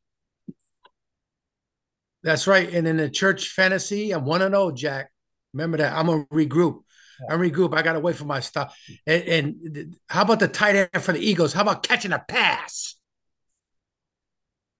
That's 2.22 2.47
right. 2.47 2.68
And 2.72 2.86
in 2.86 2.99
the 2.99 3.09
church 3.09 3.49
fantasy, 3.49 4.12
I'm 4.12 4.26
one 4.26 4.43
and 4.43 4.53
zero, 4.53 4.64
oh, 4.64 4.70
Jack. 4.72 5.11
Remember 5.53 5.78
that. 5.78 5.92
I'm 5.92 6.07
gonna 6.07 6.24
regroup. 6.26 6.82
I'm 7.28 7.40
regroup. 7.40 7.74
I 7.76 7.82
gotta 7.82 8.01
wait 8.01 8.16
for 8.16 8.24
my 8.24 8.40
stuff. 8.40 8.76
And, 9.07 9.22
and 9.24 9.96
how 10.09 10.22
about 10.22 10.40
the 10.40 10.48
tight 10.48 10.76
end 10.76 11.03
for 11.03 11.12
the 11.12 11.20
Eagles? 11.20 11.53
How 11.53 11.62
about 11.62 11.82
catching 11.82 12.12
a 12.12 12.18
pass? 12.18 12.96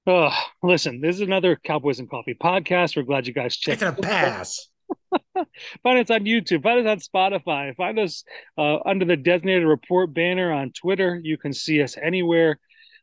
Oh, 0.07 0.35
listen, 0.63 1.01
this 1.01 1.17
is 1.17 1.23
another 1.23 1.57
Cowboys 1.57 1.99
and 1.99 2.09
Coffee 2.09 2.35
podcast. 2.35 2.97
We're 2.97 3.03
glad 3.03 3.27
you 3.27 3.35
guys 3.35 3.57
checked. 3.57 3.81
Catching 3.81 3.99
a 3.99 4.03
pass. 4.03 4.69
find 5.83 5.99
us 5.99 6.11
on 6.11 6.25
YouTube. 6.25 6.63
Find 6.63 6.87
us 6.87 6.91
on 6.91 6.99
Spotify. 6.99 7.77
Find 7.77 7.99
us 7.99 8.25
uh, 8.57 8.79
under 8.85 9.05
the 9.05 9.17
designated 9.17 9.67
report 9.67 10.15
banner 10.15 10.53
on 10.53 10.73
Twitter. 10.73 11.21
You 11.23 11.37
can 11.37 11.53
see 11.53 11.83
us 11.83 11.97
anywhere. 12.01 12.59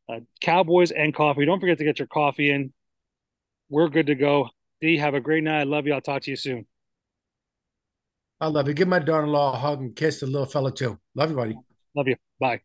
Uh, 0.10 0.22
Cowboys 0.42 0.92
and 0.92 1.14
coffee. 1.14 1.46
Don't 1.46 1.60
forget 1.60 1.78
to 1.78 1.84
get 1.84 2.00
your 2.00 2.08
coffee 2.08 2.50
in. 2.50 2.74
We're 3.70 3.90
good 3.90 4.08
to 4.08 4.16
go. 4.16 4.50
D, 4.82 4.98
have 4.98 5.14
a 5.14 5.20
great 5.20 5.44
night. 5.44 5.60
I 5.60 5.64
love 5.64 5.86
you. 5.86 5.94
I'll 5.94 6.02
talk 6.02 6.24
to 6.24 6.32
you 6.32 6.38
soon. 6.38 6.66
I 8.40 8.48
love 8.48 8.68
you. 8.68 8.74
Give 8.74 8.88
my 8.88 9.00
daughter-in-law 9.00 9.54
a 9.54 9.58
hug 9.58 9.82
and 9.82 9.96
kiss 9.96 10.20
the 10.20 10.28
little 10.28 10.46
fella 10.46 10.72
too. 10.72 11.00
Love 11.16 11.32
you, 11.32 11.36
buddy. 11.36 11.58
Love 11.96 12.08
you. 12.08 12.16
Bye. 12.40 12.62